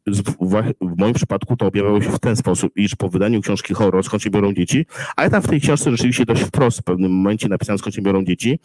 W 0.81 0.99
moim 0.99 1.15
przypadku 1.15 1.57
to 1.57 1.67
objawiało 1.67 2.03
się 2.03 2.11
w 2.11 2.19
ten 2.19 2.37
sposób, 2.37 2.73
iż 2.77 2.95
po 2.95 3.09
wydaniu 3.09 3.41
książki 3.41 3.75
horror, 3.75 4.05
skąd 4.05 4.23
się 4.23 4.31
biorą 4.31 4.55
dzieci, 4.55 4.87
a 5.17 5.25
ja 5.25 5.31
tam 5.31 5.43
w 5.43 5.49
tej 5.49 5.61
książce 5.61 5.91
rzeczywiście 5.91 6.25
dość 6.25 6.43
wprost 6.43 6.81
w 6.81 6.83
pewnym 6.83 7.13
momencie 7.13 7.49
napisałem, 7.49 7.79
skąd 7.79 7.95
się 7.95 8.03
biorą 8.03 8.25
dzieci, 8.25 8.59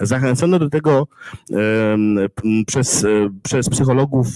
zachęcono 0.00 0.58
do 0.58 0.70
tego 0.70 1.08
przez, 2.66 3.06
przez 3.42 3.68
psychologów 3.68 4.26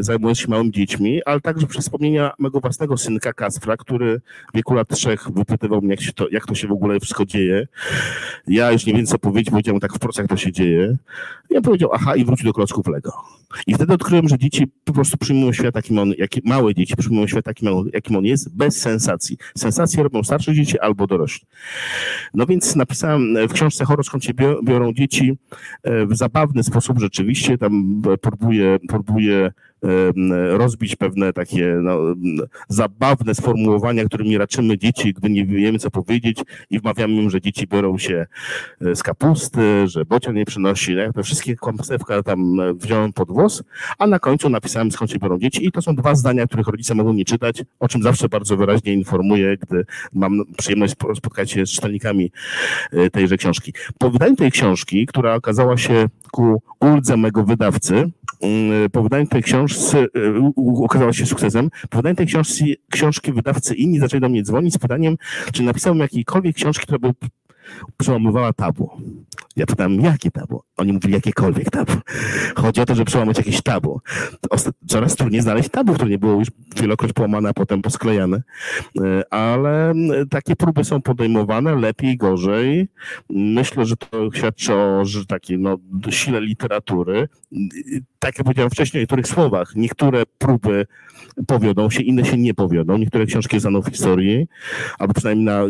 zajmujących 0.00 0.44
się 0.44 0.50
małymi 0.50 0.70
dziećmi, 0.70 1.20
ale 1.24 1.40
także 1.40 1.66
przez 1.66 1.84
wspomnienia 1.84 2.32
mego 2.38 2.60
własnego 2.60 2.96
synka 2.96 3.32
Kaspra, 3.32 3.76
który 3.76 4.20
w 4.52 4.56
wieku 4.56 4.74
lat 4.74 4.88
trzech 4.88 5.30
wypytywał 5.30 5.82
mnie, 5.82 5.90
jak, 5.90 6.00
się 6.00 6.12
to, 6.12 6.26
jak 6.32 6.46
to 6.46 6.54
się 6.54 6.68
w 6.68 6.72
ogóle 6.72 7.00
wszystko 7.00 7.24
dzieje. 7.24 7.66
Ja 8.46 8.72
już 8.72 8.86
nie 8.86 8.92
wiem, 8.92 9.06
co 9.06 9.18
powiedzieć, 9.18 9.50
powiedziałem 9.50 9.80
tak 9.80 9.92
wprost, 9.92 10.18
jak 10.18 10.28
to 10.28 10.36
się 10.36 10.52
dzieje. 10.52 10.96
I 11.50 11.54
ja 11.54 11.60
powiedział, 11.60 11.90
aha, 11.92 12.16
i 12.16 12.24
wrócił 12.24 12.46
do 12.46 12.52
klocków 12.52 12.86
Lego. 12.86 13.12
I 13.66 13.74
wtedy 13.74 13.92
odkryłem, 13.92 14.28
że 14.28 14.38
dzieci 14.38 14.66
po 14.84 14.92
prostu 14.92 15.18
przyjmują 15.18 15.52
świat, 15.52 15.74
takim 15.74 15.98
on, 15.98 16.12
jak, 16.18 16.30
małe 16.44 16.74
dzieci 16.74 16.96
przyjmują 16.96 17.26
świat, 17.26 17.44
takim 17.44 17.68
on, 17.68 17.90
jakim 17.92 18.16
on 18.16 18.24
jest, 18.24 18.56
bez 18.56 18.80
sensacji. 18.80 19.36
Sensacje 19.56 20.02
robią 20.02 20.22
starsze 20.22 20.54
dzieci 20.54 20.78
albo 20.78 21.06
dorośli. 21.06 21.46
No 22.34 22.46
więc 22.46 22.76
napisałem 22.76 23.48
w 23.48 23.52
książce 23.52 23.84
Horror, 23.84 24.04
skąd 24.04 24.24
się 24.24 24.32
biorą 24.64 24.92
dzieci, 24.92 25.38
e, 25.82 26.06
w 26.06 26.16
zabawny 26.16 26.62
sposób 26.62 26.98
rzeczywiście, 26.98 27.58
tam 27.58 28.02
próbuję, 28.20 28.78
próbuję 28.88 29.52
rozbić 30.50 30.96
pewne 30.96 31.32
takie 31.32 31.78
no, 31.82 31.98
zabawne 32.68 33.34
sformułowania, 33.34 34.04
którymi 34.04 34.38
raczymy 34.38 34.78
dzieci, 34.78 35.14
gdy 35.14 35.30
nie 35.30 35.46
wiemy, 35.46 35.78
co 35.78 35.90
powiedzieć 35.90 36.38
i 36.70 36.80
wmawiamy 36.80 37.14
im, 37.14 37.30
że 37.30 37.40
dzieci 37.40 37.66
biorą 37.66 37.98
się 37.98 38.26
e, 38.80 38.96
z 38.96 39.02
kapusty, 39.02 39.88
że 39.88 40.04
bocian 40.04 40.34
nie 40.34 40.44
przynosi. 40.44 40.94
No, 40.94 41.00
ja 41.00 41.12
te 41.12 41.22
wszystkie 41.22 41.56
kłamstewka 41.56 42.22
tam 42.22 42.60
e, 42.60 42.74
wziąłem 42.74 43.12
pod 43.12 43.28
włos, 43.28 43.62
a 43.98 44.06
na 44.06 44.18
końcu 44.18 44.48
napisałem, 44.48 44.90
skąd 44.90 45.10
się 45.10 45.18
biorą 45.18 45.38
dzieci 45.38 45.66
i 45.66 45.72
to 45.72 45.82
są 45.82 45.94
dwa 45.94 46.14
zdania, 46.14 46.46
których 46.46 46.66
rodzice 46.66 46.94
mogą 46.94 47.12
nie 47.12 47.24
czytać, 47.24 47.62
o 47.80 47.88
czym 47.88 48.02
zawsze 48.02 48.28
bardzo 48.28 48.56
wyraźnie 48.56 48.92
informuję, 48.92 49.56
gdy 49.56 49.84
mam 50.12 50.42
przyjemność 50.58 50.94
spotkać 51.16 51.50
się 51.50 51.66
z 51.66 51.70
czytelnikami 51.70 52.32
e, 52.92 53.10
tejże 53.10 53.36
książki. 53.36 53.72
Po 53.98 54.10
wydaniu 54.10 54.36
tej 54.36 54.50
książki, 54.50 55.06
która 55.06 55.34
okazała 55.34 55.76
się 55.76 56.08
ku 56.30 56.62
uldze 56.80 57.16
mego 57.16 57.44
wydawcy, 57.44 58.10
mm, 58.42 58.90
po 58.90 59.02
wydaniu 59.02 59.26
tej 59.26 59.42
książki 59.42 59.96
okazała 60.82 61.12
się 61.12 61.26
sukcesem, 61.26 61.70
po 61.90 61.96
wydaniu 61.96 62.16
tej 62.16 62.26
książki, 62.26 62.76
książki 62.90 63.32
wydawcy 63.32 63.74
inni 63.74 63.98
zaczęli 63.98 64.20
do 64.20 64.28
mnie 64.28 64.42
dzwonić 64.42 64.74
z 64.74 64.78
pytaniem, 64.78 65.16
czy 65.52 65.62
napisałem 65.62 65.98
jakiejkolwiek 65.98 66.56
książki, 66.56 66.82
która 66.82 66.98
by 66.98 67.12
przełamywała 67.96 68.52
tabu. 68.52 68.90
Ja 69.56 69.66
pytam, 69.66 70.00
jakie 70.00 70.30
tabu? 70.30 70.62
Oni 70.76 70.92
mówili, 70.92 71.14
jakiekolwiek 71.14 71.70
tabu. 71.70 71.92
Chodzi 72.56 72.80
o 72.80 72.86
to, 72.86 72.94
że 72.94 73.04
przełamać 73.04 73.38
jakieś 73.38 73.62
tabu. 73.62 74.00
Coraz 74.86 75.16
trudniej 75.16 75.42
znaleźć 75.42 75.68
tabu, 75.68 75.94
które 75.94 76.10
nie 76.10 76.18
było 76.18 76.32
już 76.32 76.48
wielokroć 76.76 77.12
połamane, 77.12 77.48
a 77.48 77.52
potem 77.52 77.82
posklejane. 77.82 78.42
E, 79.04 79.32
ale 79.32 79.94
takie 80.30 80.56
próby 80.56 80.84
są 80.84 81.02
podejmowane, 81.02 81.74
lepiej, 81.74 82.16
gorzej. 82.16 82.88
Myślę, 83.30 83.86
że 83.86 83.96
to 83.96 84.30
świadczy 84.34 84.74
o 84.74 85.04
że 85.04 85.26
takiej 85.26 85.58
no, 85.58 85.78
sile 86.10 86.40
literatury. 86.40 87.28
Tak 88.18 88.38
jak 88.38 88.44
powiedziałem 88.44 88.70
wcześniej 88.70 89.00
o 89.00 89.02
niektórych 89.02 89.28
słowach, 89.28 89.72
niektóre 89.76 90.22
próby 90.38 90.86
powiodą 91.46 91.90
się, 91.90 92.02
inne 92.02 92.24
się 92.24 92.36
nie 92.36 92.54
powiodą. 92.54 92.98
Niektóre 92.98 93.26
książki 93.26 93.56
zostaną 93.56 93.82
w 93.82 93.88
historii, 93.88 94.46
albo 94.98 95.14
przynajmniej 95.14 95.44
na 95.44 95.62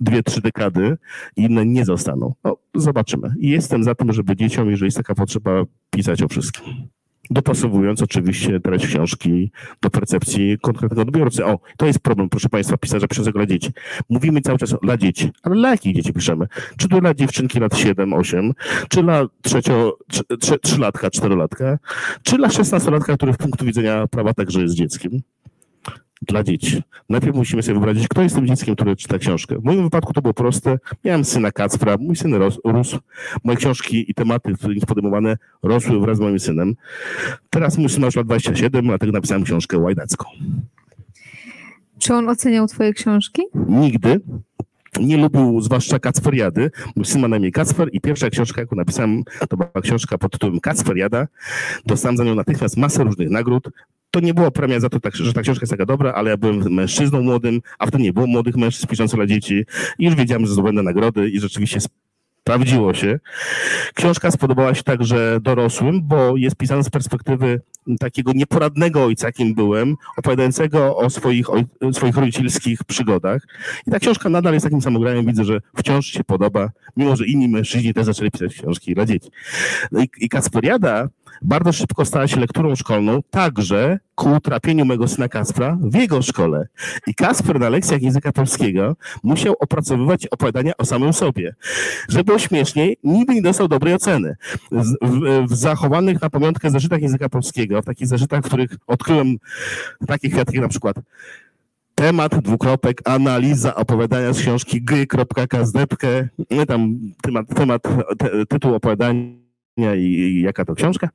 dwie, 0.00 0.22
trzy 0.22 0.40
dekady 0.40 0.98
inne 1.36 1.66
nie 1.66 1.84
zostaną. 1.84 2.34
No, 2.44 2.56
zobaczymy. 2.74 3.34
Jestem 3.38 3.84
za 3.84 3.94
tym, 3.94 4.12
żeby 4.12 4.36
dzieciom, 4.36 4.70
jeżeli 4.70 4.86
jest 4.86 4.96
taka 4.96 5.14
potrzeba, 5.14 5.50
pisać 5.90 6.22
o 6.22 6.28
wszystkim. 6.28 6.88
Dopasowując 7.30 8.02
oczywiście 8.02 8.60
treść 8.60 8.86
książki 8.86 9.50
do 9.82 9.90
percepcji 9.90 10.58
konkretnego 10.62 11.02
odbiorcy. 11.02 11.46
O, 11.46 11.58
to 11.76 11.86
jest 11.86 11.98
problem, 11.98 12.28
proszę 12.28 12.48
Państwa, 12.48 12.76
pisarza 12.76 13.08
piszącego 13.08 13.38
dla 13.38 13.46
dzieci. 13.46 13.70
Mówimy 14.08 14.40
cały 14.40 14.58
czas 14.58 14.74
dla 14.82 14.96
dzieci, 14.96 15.30
ale 15.42 15.56
dla 15.56 15.70
jakich 15.70 15.94
dzieci 15.94 16.12
piszemy? 16.12 16.46
Czy 16.76 16.88
to 16.88 17.00
dla 17.00 17.14
dziewczynki 17.14 17.60
lat 17.60 17.76
7, 17.76 18.12
8, 18.12 18.52
czy 18.88 19.02
dla 19.02 19.26
trzecio, 19.42 19.98
trze, 20.40 20.58
trzylatka, 20.58 21.10
czterolatka, 21.10 21.78
czy 22.22 22.36
dla 22.36 22.50
szesnastolatka, 22.50 23.16
który 23.16 23.32
w 23.32 23.38
punktu 23.38 23.64
widzenia 23.64 24.06
prawa 24.06 24.34
także 24.34 24.62
jest 24.62 24.74
dzieckiem? 24.74 25.20
Dla 26.22 26.42
dzieci. 26.44 26.82
Najpierw 27.08 27.36
musimy 27.36 27.62
sobie 27.62 27.74
wyobrazić, 27.74 28.08
kto 28.08 28.22
jest 28.22 28.34
tym 28.34 28.46
dzieckiem, 28.46 28.74
które 28.74 28.96
czyta 28.96 29.18
książkę. 29.18 29.58
W 29.58 29.64
moim 29.64 29.82
wypadku 29.82 30.12
to 30.12 30.22
było 30.22 30.34
proste. 30.34 30.78
Miałem 31.04 31.24
syna 31.24 31.52
Kacpra, 31.52 31.96
mój 32.00 32.16
syn 32.16 32.34
rósł. 32.64 32.98
Moje 33.44 33.56
książki 33.56 34.10
i 34.10 34.14
tematy, 34.14 34.52
które 34.52 34.74
są 34.80 34.86
podejmowane, 34.86 35.36
rosły 35.62 36.00
wraz 36.00 36.16
z 36.16 36.20
moim 36.20 36.38
synem. 36.38 36.74
Teraz 37.50 37.78
mój 37.78 37.88
syn 37.88 38.00
ma 38.00 38.06
już 38.06 38.16
lat 38.16 38.26
27, 38.26 38.86
dlatego 38.86 39.12
napisałem 39.12 39.44
książkę 39.44 39.78
łajdacką. 39.78 40.24
Czy 41.98 42.14
on 42.14 42.28
oceniał 42.28 42.66
twoje 42.66 42.92
książki? 42.92 43.42
Nigdy. 43.54 44.20
Nie 45.00 45.16
lubił 45.16 45.60
zwłaszcza 45.60 45.98
Kacperiady. 45.98 46.70
Mój 46.96 47.04
syn 47.04 47.20
ma 47.20 47.28
na 47.28 47.36
imię 47.36 47.50
Kacper 47.50 47.88
i 47.92 48.00
pierwsza 48.00 48.30
książka, 48.30 48.60
jaką 48.60 48.76
napisałem, 48.76 49.24
to 49.48 49.56
była 49.56 49.70
książka 49.82 50.18
pod 50.18 50.32
tytułem 50.32 50.60
Kacperiada. 50.60 51.26
Dostałem 51.86 52.16
za 52.16 52.24
nią 52.24 52.34
natychmiast 52.34 52.76
masę 52.76 53.04
różnych 53.04 53.30
nagród 53.30 53.68
to 54.10 54.20
nie 54.20 54.34
było 54.34 54.50
premia 54.50 54.80
za 54.80 54.88
to, 54.88 55.00
tak, 55.00 55.16
że 55.16 55.32
ta 55.32 55.42
książka 55.42 55.62
jest 55.62 55.70
taka 55.70 55.86
dobra, 55.86 56.12
ale 56.12 56.30
ja 56.30 56.36
byłem 56.36 56.74
mężczyzną 56.74 57.22
młodym, 57.22 57.60
a 57.78 57.86
wtedy 57.86 58.04
nie 58.04 58.12
było 58.12 58.26
młodych 58.26 58.56
mężczyzn 58.56 58.86
piszących 58.86 59.16
dla 59.16 59.26
dzieci 59.26 59.64
i 59.98 60.04
już 60.04 60.14
wiedziałem, 60.14 60.46
że 60.46 60.52
zdobędę 60.52 60.82
nagrody 60.82 61.30
i 61.30 61.40
rzeczywiście 61.40 61.80
sprawdziło 62.40 62.94
się. 62.94 63.18
Książka 63.94 64.30
spodobała 64.30 64.74
się 64.74 64.82
także 64.82 65.38
dorosłym, 65.42 66.00
bo 66.02 66.36
jest 66.36 66.56
pisana 66.56 66.82
z 66.82 66.90
perspektywy 66.90 67.60
takiego 68.00 68.32
nieporadnego 68.32 69.04
ojca, 69.04 69.26
jakim 69.26 69.54
byłem, 69.54 69.96
opowiadającego 70.16 70.96
o 70.96 71.10
swoich, 71.10 71.46
swoich 71.92 72.16
rodzicielskich 72.16 72.84
przygodach. 72.84 73.42
I 73.86 73.90
ta 73.90 73.98
książka 73.98 74.28
nadal 74.28 74.54
jest 74.54 74.64
takim 74.64 74.80
samograniem. 74.80 75.26
Widzę, 75.26 75.44
że 75.44 75.60
wciąż 75.76 76.06
się 76.06 76.24
podoba, 76.24 76.70
mimo 76.96 77.16
że 77.16 77.26
inni 77.26 77.48
mężczyźni 77.48 77.94
też 77.94 78.04
zaczęli 78.04 78.30
pisać 78.30 78.54
książki 78.54 78.94
dla 78.94 79.06
dzieci. 79.06 79.30
No 79.92 80.02
i, 80.02 80.08
i 80.18 80.28
Kasperiada 80.28 81.08
bardzo 81.42 81.72
szybko 81.72 82.04
stała 82.04 82.28
się 82.28 82.40
lekturą 82.40 82.76
szkolną, 82.76 83.20
także 83.30 83.98
ku 84.14 84.32
utrapieniu 84.32 84.84
mego 84.84 85.08
syna 85.08 85.28
Kaspra 85.28 85.78
w 85.80 85.94
jego 85.94 86.22
szkole. 86.22 86.66
I 87.06 87.14
Kasper 87.14 87.60
na 87.60 87.68
lekcjach 87.68 88.02
języka 88.02 88.32
polskiego 88.32 88.96
musiał 89.22 89.54
opracowywać 89.60 90.26
opowiadania 90.26 90.72
o 90.78 90.84
samym 90.84 91.12
sobie. 91.12 91.54
Żeby 92.08 92.24
było 92.24 92.38
śmieszniej, 92.38 92.96
nigdy 93.04 93.34
nie 93.34 93.42
dostał 93.42 93.68
dobrej 93.68 93.94
oceny. 93.94 94.36
W, 94.72 94.94
w, 95.48 95.54
zachowanych 95.54 96.22
na 96.22 96.30
pamiątkę 96.30 96.70
zażytach 96.70 97.02
języka 97.02 97.28
polskiego, 97.28 97.82
w 97.82 97.84
takich 97.84 98.06
zażytach, 98.06 98.40
w 98.44 98.46
których 98.46 98.70
odkryłem 98.86 99.36
takie 100.06 100.30
kwiatki 100.30 100.60
na 100.60 100.68
przykład 100.68 100.96
temat, 101.94 102.40
dwukropek, 102.42 103.00
analiza 103.04 103.74
opowiadania 103.74 104.32
z 104.32 104.38
książki 104.40 104.82
gry.kazdepkę, 104.82 106.28
no 106.50 106.66
tam 106.66 106.98
temat, 107.22 107.46
temat 107.54 107.82
te, 108.18 108.46
tytuł 108.46 108.74
opowiadania 108.74 109.39
i, 109.80 110.02
i 110.02 110.42
jaka 110.42 110.64
to 110.64 110.74
książka. 110.74 111.08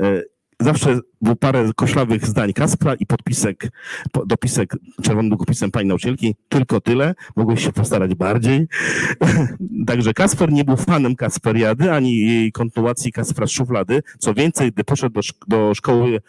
E, 0.00 0.22
zawsze 0.60 1.00
było 1.20 1.36
parę 1.36 1.70
koślawych 1.76 2.26
zdań 2.26 2.52
Kaspra 2.52 2.94
i 2.94 3.06
podpisek, 3.06 3.70
po, 4.12 4.26
dopisek 4.26 4.76
czerwonym 5.02 5.28
długopisem 5.28 5.70
pani 5.70 5.88
nauczycielki. 5.88 6.34
Tylko 6.48 6.80
tyle. 6.80 7.14
Mogłeś 7.36 7.64
się 7.64 7.72
postarać 7.72 8.14
bardziej. 8.14 8.66
Także 9.86 10.14
Kasper 10.14 10.52
nie 10.52 10.64
był 10.64 10.76
fanem 10.76 11.16
Kasperiady, 11.16 11.92
ani 11.92 12.20
jej 12.20 12.52
kontynuacji 12.52 13.12
Kaspra 13.12 13.46
z 13.46 13.50
szuflady. 13.50 14.02
Co 14.18 14.34
więcej, 14.34 14.72
gdy 14.72 14.84
poszedł 14.84 15.14
do, 15.14 15.20
do 15.48 15.74
szkoły, 15.74 16.20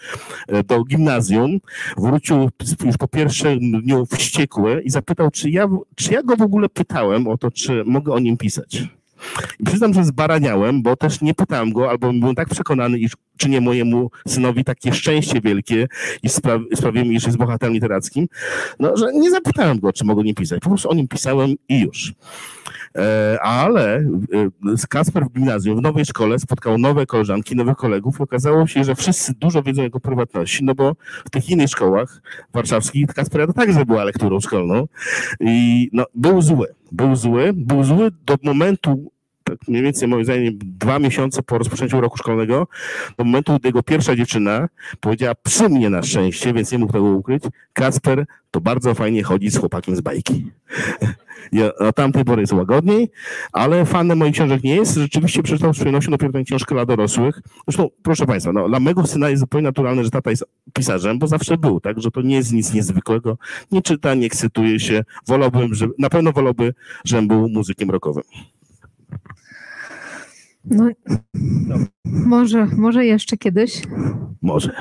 e, 0.48 0.64
do 0.64 0.84
gimnazjum, 0.84 1.60
wrócił 1.98 2.50
już 2.86 2.98
po 2.98 3.08
pierwszym 3.08 3.60
dniu 3.82 4.06
wściekły 4.06 4.82
i 4.82 4.90
zapytał, 4.90 5.32
czy 5.32 5.50
ja, 5.50 5.68
czy 5.96 6.14
ja 6.14 6.24
go 6.24 6.36
w 6.36 6.42
ogóle 6.42 6.70
pytałem 6.70 7.28
o 7.28 7.38
to, 7.38 7.52
czy 7.52 7.84
mogę 7.86 8.14
o 8.14 8.20
nim 8.20 8.38
pisać. 8.38 8.88
I 9.60 9.64
przyznam, 9.64 9.94
że 9.94 10.04
zbaraniałem, 10.04 10.82
bo 10.82 10.96
też 10.96 11.22
nie 11.22 11.34
pytałem 11.34 11.74
go, 11.74 11.90
albo 11.90 12.14
byłem 12.14 12.36
tak 12.36 12.50
przekonany, 12.50 12.98
iż 12.98 13.14
czynię 13.38 13.62
mojemu 13.62 14.12
synowi 14.28 14.64
takie 14.64 14.94
szczęście 14.94 15.42
wielkie 15.42 15.88
i 16.24 16.30
spra 16.30 16.60
sprawiłem, 16.76 17.14
iż 17.14 17.26
jest 17.26 17.38
bohaterem 17.38 17.74
literackim, 17.74 18.28
no, 18.80 18.98
że 18.98 19.14
nie 19.14 19.32
zapytałem 19.32 19.80
go, 19.80 19.94
czy 19.94 20.06
mogę 20.06 20.24
nie 20.24 20.34
pisać. 20.34 20.60
Po 20.60 20.70
prostu 20.70 20.90
o 20.90 20.94
nim 20.94 21.08
pisałem 21.08 21.56
i 21.70 21.80
już. 21.80 22.14
E, 22.98 23.38
ale 23.42 23.98
e, 23.98 24.08
Kasper 24.90 25.26
w 25.26 25.34
gimnazjum, 25.34 25.78
w 25.78 25.82
nowej 25.82 26.06
szkole 26.06 26.40
spotkał 26.40 26.78
nowe 26.78 27.06
koleżanki, 27.06 27.56
nowych 27.56 27.76
kolegów. 27.76 28.22
Okazało 28.22 28.68
się, 28.68 28.84
że 28.84 28.96
wszyscy 28.96 29.34
dużo 29.34 29.64
wiedzą 29.64 29.82
o 29.82 29.84
jego 29.84 30.00
prywatności, 30.00 30.64
no 30.64 30.76
bo 30.76 30.96
w 31.26 31.30
tych 31.30 31.50
innych 31.50 31.70
szkołach 31.70 32.22
warszawskich 32.54 33.08
Kasper 33.08 33.54
także 33.54 33.86
była 33.86 34.04
lekturą 34.04 34.40
szkolną 34.40 34.88
i 35.40 35.90
no, 35.94 36.06
był 36.16 36.42
zły. 36.42 36.68
Był 36.92 37.16
zły, 37.16 37.54
był 37.54 37.84
zły 37.84 38.12
do 38.26 38.36
momentu, 38.44 39.12
tak 39.46 39.68
mniej 39.68 39.84
więcej 39.84 40.08
moim 40.08 40.26
zdaniem 40.26 40.54
dwa 40.58 41.00
miesiące 41.00 41.44
po 41.44 41.58
rozpoczęciu 41.58 42.02
roku 42.02 42.18
szkolnego, 42.18 42.68
do 43.18 43.24
momentu, 43.24 43.58
gdy 43.60 43.70
jego 43.70 43.84
pierwsza 43.84 44.16
dziewczyna 44.16 44.68
powiedziała 45.00 45.36
przy 45.36 45.70
mnie 45.70 45.90
na 45.90 46.04
szczęście, 46.04 46.54
więc 46.54 46.72
nie 46.72 46.78
mógł 46.78 46.94
tego 46.94 47.06
ukryć, 47.06 47.44
Kasper 47.74 48.26
to 48.52 48.62
bardzo 48.62 48.94
fajnie 48.94 49.24
chodzi 49.24 49.50
z 49.50 49.58
chłopakiem 49.58 49.96
z 49.96 50.02
bajki. 50.02 50.46
Ja, 51.52 51.76
od 51.76 51.96
tamtej 51.96 52.26
pory 52.26 52.42
jest 52.42 52.54
łagodniej, 52.54 53.12
ale 53.52 53.86
fanem 53.86 54.18
moich 54.18 54.34
książek 54.34 54.64
nie 54.64 54.76
jest. 54.76 54.96
Rzeczywiście 54.96 55.44
przeczytał 55.44 55.74
z 55.74 55.78
przyjemnością 55.78 56.12
dopiero 56.12 56.34
tę 56.34 56.44
książkę 56.44 56.76
dla 56.76 56.86
dorosłych. 56.86 57.42
Zresztą, 57.68 57.90
proszę 58.04 58.26
Państwa, 58.26 58.54
no, 58.54 58.70
dla 58.70 58.80
mego 58.80 59.08
syna 59.08 59.30
jest 59.30 59.40
zupełnie 59.40 59.68
naturalne, 59.68 60.04
że 60.04 60.10
tata 60.10 60.30
jest 60.30 60.46
pisarzem, 60.74 61.20
bo 61.20 61.28
zawsze 61.28 61.58
był, 61.58 61.80
tak, 61.80 62.02
że 62.02 62.12
to 62.12 62.22
nie 62.22 62.36
jest 62.36 62.54
nic 62.54 62.74
niezwykłego. 62.74 63.38
Nie 63.72 63.82
czyta, 63.82 64.14
nie 64.14 64.26
ekscytuje 64.26 64.80
się. 64.80 65.04
Wolałbym, 65.28 65.72
na 66.00 66.10
pewno 66.10 66.32
wolałby, 66.32 66.74
żebym 67.06 67.28
był 67.28 67.50
muzykiem 67.50 67.92
rockowym. 67.92 68.24
No, 70.70 70.90
może, 72.06 72.66
może 72.66 73.06
jeszcze 73.06 73.38
kiedyś. 73.38 73.82
Może. 74.42 74.72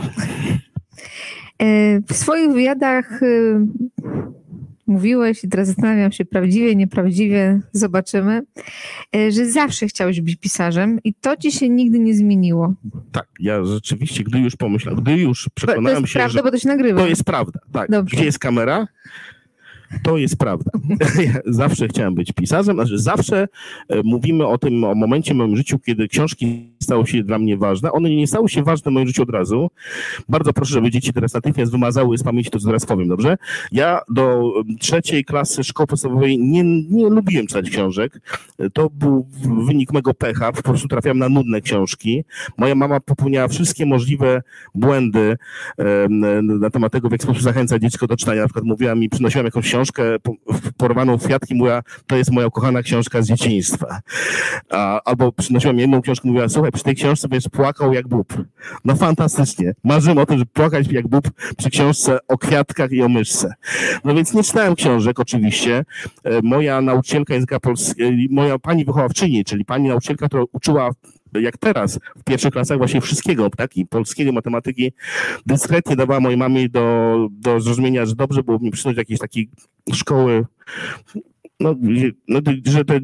E, 1.63 2.01
W 2.01 2.13
swoich 2.13 2.51
wywiadach 2.53 3.23
y, 3.23 3.61
mówiłeś, 4.87 5.45
i 5.45 5.49
teraz 5.49 5.67
zastanawiam 5.69 6.13
się, 6.13 6.25
prawdziwie, 6.25 6.77
nieprawdziwie, 6.77 7.61
zobaczymy, 7.73 8.43
e, 9.17 9.33
że 9.33 9.47
zawsze 9.51 9.87
chciałeś 9.87 10.21
być 10.21 10.37
pisarzem 10.37 10.99
i 11.05 11.15
to 11.15 11.37
ci 11.37 11.53
się 11.53 11.69
nigdy 11.69 11.99
nie 11.99 12.15
zmieniło. 12.15 12.75
Tak, 13.13 13.27
ja 13.41 13.65
rzeczywiście, 13.65 14.25
gdy 14.25 14.39
już 14.39 14.57
pomyślałem, 14.57 15.01
gdy 15.03 15.17
już 15.17 15.45
To, 15.45 15.51
to 15.51 15.55
przekonałem 15.55 16.01
jest 16.01 16.13
się, 16.13 16.19
prawda, 16.19 16.39
że 16.39 16.43
bo 16.43 16.51
to 16.51 16.59
się 16.59 16.69
nagrywa. 16.69 17.01
to 17.01 17.09
jest 17.09 17.25
prawda, 17.25 17.61
tak. 17.73 17.91
Dobrze. 17.91 18.17
Gdzie 18.17 18.25
jest 18.25 18.39
kamera? 18.39 18.87
To 20.03 20.19
jest 20.19 20.37
prawda. 20.37 20.71
Ja 21.25 21.33
zawsze 21.47 21.89
chciałem 21.89 22.15
być 22.15 22.33
pisarzem, 22.33 22.77
znaczy 22.77 22.99
zawsze 22.99 23.49
e, 23.89 24.03
mówimy 24.05 24.47
o 24.47 24.59
tym, 24.59 24.85
o 24.85 24.95
momencie 24.95 25.35
w 25.35 25.37
moim 25.37 25.57
życiu, 25.57 25.79
kiedy 25.79 26.09
książki 26.09 26.73
stały 26.83 27.07
się 27.07 27.23
dla 27.23 27.39
mnie 27.39 27.57
ważne. 27.57 27.93
One 27.93 28.11
nie 28.11 28.27
stały 28.27 28.49
się 28.49 28.63
ważne 28.63 28.91
w 28.91 28.95
moim 28.95 29.07
życiu 29.07 29.23
od 29.23 29.31
razu. 29.31 29.71
Bardzo 30.29 30.53
proszę, 30.53 30.73
żeby 30.73 30.91
dzieci 30.91 31.13
teraz 31.13 31.35
natychmiast 31.35 31.73
wymazały 31.73 32.19
z 32.19 32.23
pamięci 32.23 32.51
to, 32.51 32.59
co 32.59 32.67
teraz 32.67 32.87
powiem, 32.87 33.09
dobrze? 33.09 33.37
Ja 33.73 34.01
do 34.09 34.53
trzeciej 34.81 35.25
klasy 35.25 35.65
szkoły 35.65 35.87
podstawowej 35.87 36.39
nie, 36.39 36.65
nie 36.91 37.09
lubiłem 37.09 37.47
czytać 37.47 37.71
książek. 37.71 38.21
E, 38.59 38.71
To 38.71 38.91
był 38.91 39.29
wynik 39.67 39.93
mego 39.93 40.15
pecha. 40.15 40.53
Po 40.53 40.63
prostu 40.63 40.89
trafiałem 40.89 41.19
na 41.19 41.29
nudne 41.29 41.61
książki. 41.61 42.25
Moja 42.59 42.75
mama 42.75 43.01
popełniała 43.01 43.49
wszystkie 43.49 43.87
możliwe 43.87 44.43
błędy 44.75 45.37
em, 45.79 46.21
na 46.61 46.71
temat 46.71 46.93
tego, 46.93 47.09
w 47.09 47.13
jaki 47.13 47.25
sposób 47.25 47.43
zachęcać 47.43 47.83
dziecko 47.83 48.07
do 48.07 48.17
czytania. 48.17 48.41
Na 48.41 48.47
przykład 48.47 48.65
mówiła 48.65 48.95
mi, 48.95 49.09
przynosiłam 49.09 49.45
jakąś 49.45 49.65
książkę 49.65 49.84
w- 49.93 50.73
porwaną 50.77 51.19
w 51.19 51.25
kwiatki, 51.25 51.55
mówiła, 51.55 51.83
to 52.07 52.17
jest 52.17 52.31
moja 52.31 52.47
ukochana 52.47 52.83
książka 52.83 53.23
z 53.23 53.27
dzieciństwa. 53.29 54.01
Albo 55.05 55.33
przynosiłam 55.33 55.79
jedną 55.79 56.03
książkę, 56.03 56.29
mówiła, 56.29 56.49
słuchaj, 56.49 56.73
przy 56.73 56.85
tej 56.85 56.95
książce 56.95 57.29
będziesz 57.29 57.49
płakał 57.51 57.93
jak 57.93 58.09
bób. 58.09 58.35
No 58.85 58.97
fantastycznie. 58.97 59.75
Marzyłem 59.85 60.19
o 60.19 60.27
tym, 60.27 60.39
żeby 60.39 60.51
płakać 60.53 60.87
jak 60.93 61.09
bób 61.09 61.31
przy 61.57 61.71
książce 61.71 62.19
o 62.29 62.39
kwiatkach 62.39 62.93
i 62.93 63.03
o 63.03 63.09
myszce. 63.09 63.55
No 64.05 64.15
więc 64.15 64.35
nie 64.35 64.43
czytałem 64.43 64.75
książek 64.75 65.21
oczywiście. 65.21 65.85
E, 66.25 66.43
Moja 66.43 66.81
nauczycielka 66.81 67.35
języka 67.35 67.61
polskiego, 67.61 68.11
moja 68.31 68.59
pani 68.59 68.85
wychowawczyni, 68.85 69.45
czyli 69.45 69.65
pani 69.65 69.89
nauczycielka, 69.89 70.27
która 70.29 70.43
uczyła 70.53 70.91
jak 71.41 71.59
teraz, 71.59 71.99
w 72.17 72.25
pierwszych 72.25 72.53
klasach 72.53 72.79
właśnie 72.79 73.01
wszystkiego, 73.01 73.51
tak, 73.51 73.77
i 73.77 73.87
polskiego, 73.87 74.33
matematyki, 74.33 74.93
dyskretnie 75.47 75.97
dawała 75.97 76.21
mojej 76.21 76.39
mamie 76.39 76.69
do, 76.69 77.29
do 77.31 77.61
zrozumienia, 77.61 78.07
że 78.07 78.15
dobrze 78.15 78.43
było 78.43 78.59
mi 78.59 78.71
przysunąć 78.71 78.97
do 78.97 79.01
jakiejś 79.01 79.21
takiej 79.21 79.51
szkoły, 79.93 80.47
no, 81.61 81.75
no, 82.29 82.41
że 82.67 82.85
to, 82.85 82.95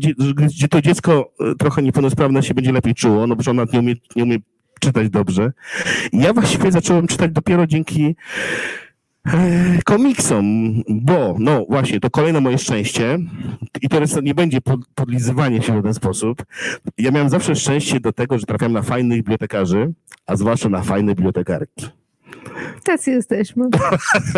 że 0.54 0.68
to 0.68 0.82
dziecko 0.82 1.32
e, 1.40 1.54
trochę 1.54 1.82
niepełnosprawne 1.82 2.42
się 2.42 2.54
będzie 2.54 2.72
lepiej 2.72 2.94
czuło, 2.94 3.26
no 3.26 3.36
bo 3.36 3.50
ona 3.50 3.64
nie 3.72 3.78
umie, 3.78 3.94
nie 4.16 4.24
umie 4.24 4.36
czytać 4.80 5.10
dobrze. 5.10 5.52
Ja 6.12 6.32
właściwie 6.32 6.72
zacząłem 6.72 7.06
czytać 7.06 7.32
dopiero 7.32 7.66
dzięki 7.66 8.16
komiksom, 9.84 10.74
bo, 10.88 11.36
no 11.38 11.64
właśnie, 11.68 12.00
to 12.00 12.10
kolejne 12.10 12.40
moje 12.40 12.58
szczęście 12.58 13.18
i 13.82 13.88
teraz 13.88 14.22
nie 14.22 14.34
będzie 14.34 14.60
pod, 14.60 14.80
podlizywanie 14.94 15.62
się 15.62 15.80
w 15.80 15.82
ten 15.82 15.94
sposób. 15.94 16.44
Ja 16.98 17.10
miałem 17.10 17.28
zawsze 17.28 17.56
szczęście 17.56 18.00
do 18.00 18.12
tego, 18.12 18.38
że 18.38 18.46
trafiałem 18.46 18.72
na 18.72 18.82
fajnych 18.82 19.18
bibliotekarzy, 19.18 19.92
a 20.26 20.36
zwłaszcza 20.36 20.68
na 20.68 20.82
fajne 20.82 21.14
bibliotekarki. 21.14 21.86
Tacy 22.84 23.10
jesteśmy. 23.10 23.64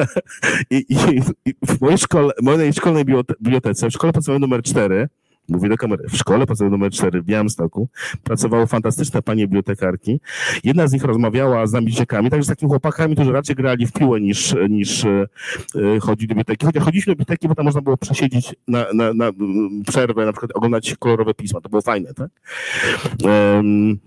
I, 0.70 0.76
i, 0.88 1.20
i 1.44 1.54
w 1.66 1.80
mojej 1.80 1.98
szkole, 1.98 2.32
mojej 2.42 2.72
szkolnej 2.72 3.04
bibliotece, 3.40 3.88
w 3.88 3.92
szkole 3.92 4.12
podstawowej 4.12 4.40
numer 4.40 4.62
4, 4.62 5.08
mówię 5.52 5.68
do 5.68 5.76
kamery, 5.76 6.04
w 6.08 6.16
szkole 6.16 6.46
podstawowej 6.46 6.78
numer 6.78 6.92
4 6.92 7.22
w 7.22 7.24
Białymstoku 7.24 7.88
pracowały 8.24 8.66
fantastyczne 8.66 9.22
panie 9.22 9.46
bibliotekarki. 9.46 10.20
Jedna 10.64 10.88
z 10.88 10.92
nich 10.92 11.04
rozmawiała 11.04 11.66
z 11.66 11.72
nami 11.72 11.90
dzieciakami, 11.90 12.30
także 12.30 12.44
z 12.44 12.48
takimi 12.48 12.70
chłopakami, 12.70 13.14
którzy 13.14 13.32
raczej 13.32 13.56
grali 13.56 13.86
w 13.86 13.92
piłę 13.92 14.20
niż, 14.20 14.54
niż 14.68 15.04
e, 15.04 15.26
chodzili 16.00 16.28
do 16.28 16.34
biblioteki. 16.34 16.66
Chociaż 16.66 16.84
chodziliśmy 16.84 17.10
do 17.10 17.14
biblioteki, 17.16 17.48
bo 17.48 17.54
tam 17.54 17.64
można 17.64 17.80
było 17.80 17.96
przesiedzieć 17.96 18.54
na, 18.68 18.86
na, 18.94 19.14
na 19.14 19.28
mm, 19.28 19.82
przerwę, 19.88 20.26
na 20.26 20.32
przykład 20.32 20.50
oglądać 20.54 20.94
kolorowe 20.98 21.34
pisma. 21.34 21.60
To 21.60 21.68
było 21.68 21.82
fajne, 21.82 22.14
tak? 22.14 22.30
Em, 23.24 23.98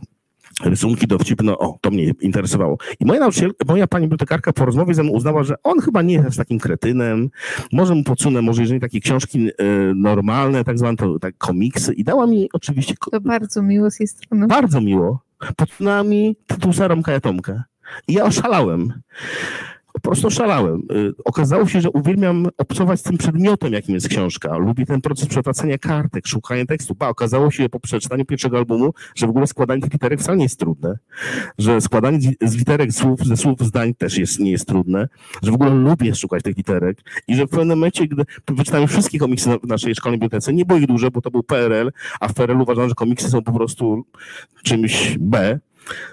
rysunki 0.64 1.08
dowcipne, 1.08 1.58
o, 1.58 1.78
to 1.82 1.92
mnie 1.92 2.12
interesowało. 2.22 2.78
I 3.00 3.06
moja 3.06 3.20
nauczycielka, 3.20 3.66
moja 3.68 3.88
pani 3.88 4.06
bibliotekarka 4.06 4.54
po 4.54 4.66
rozmowie 4.66 4.94
ze 4.94 5.04
mną 5.04 5.12
uznała, 5.12 5.44
że 5.44 5.56
on 5.64 5.80
chyba 5.80 6.02
nie 6.02 6.14
jest 6.14 6.38
takim 6.38 6.60
kretynem, 6.60 7.30
może 7.72 7.96
mu 7.96 8.04
podsunę, 8.04 8.42
może 8.42 8.62
jeżeli 8.62 8.80
takie 8.80 9.00
książki 9.00 9.48
e, 9.50 9.54
normalne, 9.96 10.64
tak 10.64 10.78
zwane, 10.80 10.98
to 10.98 11.20
tak 11.20 11.38
komiksy 11.38 11.94
i 11.94 12.04
dała 12.04 12.28
mi 12.28 12.50
oczywiście, 12.54 12.96
To 13.12 13.22
bardzo 13.22 13.62
miło 13.62 13.92
z 13.92 14.00
jej 14.00 14.08
strony. 14.08 14.48
bardzo 14.48 14.82
miło, 14.82 15.20
podsunęła 15.58 16.04
mi 16.04 16.36
tytuł 16.48 16.74
Saromka 16.74 17.12
Jatomka. 17.12 17.64
I 18.08 18.14
ja 18.14 18.24
oszalałem. 18.24 18.94
Po 19.96 20.00
prostu 20.02 20.28
oszalałem. 20.28 20.82
Y, 20.92 21.14
Okazało 21.26 21.68
się, 21.68 21.82
że 21.82 21.90
uwielbiam 21.90 22.48
obcować 22.58 23.00
z 23.00 23.04
tym 23.04 23.18
przedmiotem, 23.18 23.74
jakim 23.74 23.96
jest 23.96 24.08
książka. 24.08 24.58
Lubię 24.58 24.86
ten 24.86 25.02
proces 25.02 25.28
przewracania 25.28 25.78
kartek, 25.78 26.28
szukania 26.28 26.66
tekstu. 26.66 26.96
Ba, 26.96 27.08
okazało 27.10 27.52
się 27.52 27.70
po 27.70 27.80
przeczytaniu 27.80 28.26
pierwszego 28.26 28.58
albumu, 28.58 28.94
że 29.16 29.28
w 29.28 29.30
ogóle 29.30 29.48
składanie 29.48 29.82
tych 29.82 29.94
literek 29.94 30.20
wcale 30.20 30.38
nie 30.38 30.44
jest 30.44 30.60
trudne. 30.60 30.98
Że 31.58 31.82
składanie 31.82 32.20
z- 32.42 32.56
literek 32.56 32.92
słów, 32.94 33.20
ze 33.26 33.38
słów 33.38 33.60
zdań 33.60 33.94
też 33.94 34.18
jest, 34.18 34.40
nie 34.40 34.52
jest 34.52 34.68
trudne. 34.68 35.08
Że 35.44 35.52
w 35.52 35.54
ogóle 35.54 35.70
lubię 35.76 36.16
szukać 36.16 36.44
tych 36.44 36.58
literek. 36.58 36.98
I 37.28 37.36
że 37.36 37.46
w 37.46 37.50
pewnym 37.50 37.68
momencie, 37.78 38.08
gdy 38.08 38.24
wyczytałem 38.48 38.88
wszystkie 38.88 39.20
komiksy 39.20 39.50
w 39.64 39.68
naszej 39.68 39.96
szkolnej 39.96 40.20
bibliotece, 40.20 40.54
nie 40.54 40.66
było 40.66 40.80
ich 40.80 40.88
dużo, 40.88 41.12
bo 41.12 41.22
to 41.22 41.32
był 41.32 41.44
PRL, 41.44 41.92
a 42.20 42.28
w 42.28 42.34
PRL 42.34 42.62
uważano, 42.62 42.90
że 42.90 42.96
komiksy 42.96 43.30
są 43.30 43.42
po 43.42 43.52
prostu 43.54 44.06
czymś 44.64 45.18
B. 45.20 45.60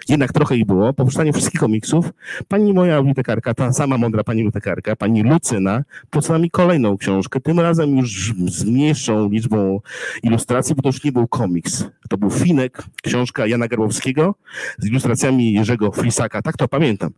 jednak 0.08 0.32
trochę 0.32 0.56
ich 0.56 0.66
było, 0.66 0.92
po 0.92 1.04
przeczytaniu 1.04 1.32
wszystkich 1.32 1.60
komiksów, 1.60 2.10
pani 2.48 2.72
moja 2.72 2.98
bibliotekarka, 2.98 3.54
ta 3.54 3.72
sama 3.72 3.98
mądra 3.98 4.24
pani 4.24 4.38
bibliotekarka, 4.38 4.96
pani 4.96 5.22
Lucyna, 5.22 5.84
posłała 6.10 6.38
mi 6.38 6.50
kolejną 6.50 6.96
książkę, 6.96 7.40
tym 7.40 7.60
razem 7.60 7.96
już 7.96 8.34
z 8.46 8.64
mniejszą 8.64 9.30
liczbą 9.30 9.80
ilustracji, 10.22 10.74
bo 10.74 10.82
to 10.82 10.88
już 10.88 11.04
nie 11.04 11.12
był 11.12 11.28
komiks. 11.28 11.84
To 12.08 12.18
był 12.18 12.30
Finek, 12.30 12.82
książka 13.02 13.46
Jana 13.46 13.68
Garbowskiego 13.68 14.34
z 14.78 14.86
ilustracjami 14.86 15.52
Jerzego 15.52 15.92
Flisaka, 15.92 16.42
tak 16.42 16.56
to 16.56 16.68
pamiętam. 16.68 17.10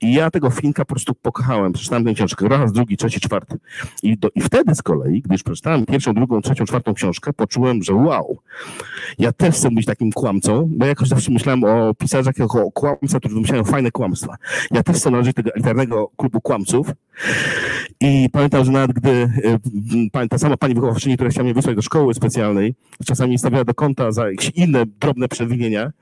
I 0.00 0.14
ja 0.14 0.30
tego 0.30 0.50
Finka 0.50 0.84
po 0.84 0.94
prostu 0.94 1.14
pokochałem, 1.14 1.72
przeczytałem 1.72 2.04
tę 2.04 2.14
książkę 2.14 2.48
raz, 2.48 2.72
drugi, 2.72 2.96
trzeci, 2.96 3.20
czwarty. 3.20 3.58
I, 4.02 4.18
do, 4.18 4.28
I 4.34 4.40
wtedy 4.40 4.74
z 4.74 4.82
kolei, 4.82 5.22
gdy 5.22 5.34
już 5.34 5.42
przeczytałem 5.42 5.86
pierwszą, 5.86 6.14
drugą, 6.14 6.40
trzecią, 6.40 6.64
czwartą 6.64 6.94
książkę, 6.94 7.32
poczułem, 7.32 7.82
że 7.82 7.94
wow, 7.94 8.38
ja 9.18 9.32
też 9.32 9.54
chcę 9.54 9.70
być 9.70 9.86
takim 9.86 10.12
kłamcą, 10.12 10.68
bo 10.76 10.86
jakoś 10.86 11.08
zawsze 11.08 11.32
myślałem 11.32 11.64
o 11.64 11.94
pisarzach 11.98 12.38
jako 12.38 12.64
o 12.64 12.70
kłamcach, 12.70 13.20
którzy 13.20 13.34
wymyślają 13.34 13.64
fajne 13.64 13.90
kłamstwa. 13.90 14.36
Ja 14.70 14.82
też 14.82 14.96
chcę 14.96 15.10
należeć 15.10 15.34
do 15.34 15.42
tego 15.42 15.54
elitarnego 15.54 16.10
klubu 16.16 16.40
kłamców 16.40 16.86
i 18.00 18.28
pamiętam, 18.32 18.64
że 18.64 18.72
nawet 18.72 18.92
gdy 18.92 19.30
y, 20.14 20.28
ta 20.28 20.38
sama 20.38 20.56
pani 20.56 20.74
wychowawczyni, 20.74 21.14
która 21.14 21.30
chciała 21.30 21.44
mnie 21.44 21.54
wysłać 21.54 21.76
do 21.76 21.82
szkoły 21.82 22.14
specjalnej, 22.14 22.74
czasami 23.06 23.38
stawiała 23.38 23.64
do 23.64 23.74
konta 23.74 24.12
za 24.12 24.30
jakieś 24.30 24.50
inne 24.50 24.86
drobne 25.00 25.28
przewinienia, 25.28 25.92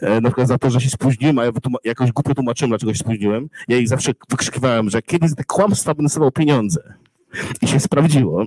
e, 0.00 0.20
na 0.20 0.28
przykład 0.28 0.48
za 0.48 0.58
to, 0.58 0.70
że 0.70 0.80
się 0.80 0.90
spóźniłem, 0.90 1.38
a 1.38 1.44
ja 1.44 1.52
jakoś 1.84 2.12
głupio 2.12 2.34
tłumaczyłem, 2.34 2.70
dlaczego 2.70 2.94
się 2.94 2.98
spóźniłem. 2.98 3.48
Ja 3.68 3.76
jej 3.76 3.86
zawsze 3.86 4.12
wykrzykiwałem, 4.30 4.90
że 4.90 5.02
kiedyś 5.02 5.34
te 5.34 5.44
kłamstwa 5.44 5.94
będę 5.94 6.30
pieniądze. 6.34 6.94
I 7.62 7.68
się 7.68 7.80
sprawdziło. 7.80 8.44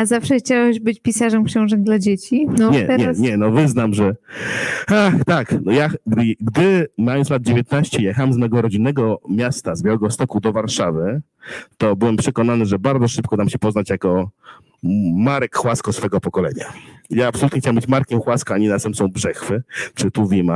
A 0.00 0.06
zawsze 0.06 0.36
chciałeś 0.36 0.80
być 0.80 1.00
pisarzem 1.00 1.44
książek 1.44 1.82
dla 1.82 1.98
dzieci? 1.98 2.46
No, 2.58 2.70
nie, 2.70 2.84
teraz... 2.84 3.18
nie, 3.18 3.30
nie, 3.30 3.36
no 3.36 3.50
wyznam, 3.50 3.94
że 3.94 4.16
Ach, 4.86 5.14
tak, 5.26 5.54
no 5.64 5.72
ja, 5.72 5.90
gdy, 6.06 6.34
gdy 6.40 6.88
mając 6.98 7.30
lat 7.30 7.42
19 7.42 8.02
jechałem 8.02 8.32
z 8.32 8.36
mego 8.36 8.62
rodzinnego 8.62 9.20
miasta, 9.28 9.74
z 9.74 9.82
Białego 9.82 10.10
Stoku 10.10 10.40
do 10.40 10.52
Warszawy, 10.52 11.22
to 11.78 11.96
byłem 11.96 12.16
przekonany, 12.16 12.66
że 12.66 12.78
bardzo 12.78 13.08
szybko 13.08 13.36
nam 13.36 13.48
się 13.48 13.58
poznać 13.58 13.90
jako 13.90 14.30
Marek 15.14 15.56
Chłasko 15.56 15.92
swego 15.92 16.20
pokolenia. 16.20 16.72
Ja 17.10 17.28
absolutnie 17.28 17.60
chciałem 17.60 17.76
być 17.76 17.88
Markiem 17.88 18.20
Chłaska, 18.20 18.54
a 18.54 18.58
nie 18.58 18.68
następcą 18.68 19.08
Brzechwy 19.08 19.62
czy 19.94 20.10
Tuwima. 20.10 20.54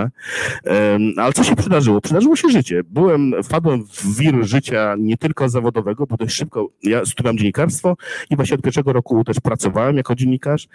Um, 0.64 1.12
ale 1.16 1.32
co 1.32 1.44
się 1.44 1.56
przydarzyło? 1.56 2.00
Przydarzyło 2.00 2.36
się 2.36 2.48
życie. 2.48 2.82
Byłem, 2.90 3.34
wpadłem 3.42 3.84
w 3.84 4.18
wir 4.18 4.44
życia 4.44 4.94
nie 4.98 5.16
tylko 5.16 5.48
zawodowego, 5.48 6.06
bo 6.06 6.16
dość 6.16 6.34
szybko, 6.34 6.68
ja 6.82 7.04
studiowałem 7.04 7.38
dziennikarstwo 7.38 7.96
i 8.30 8.36
właśnie 8.36 8.54
od 8.54 8.62
pierwszego 8.62 8.92
roku 8.92 9.24
też 9.24 9.40
pracowałem 9.40 9.96
jako 9.96 10.14
dziennikarz 10.14 10.68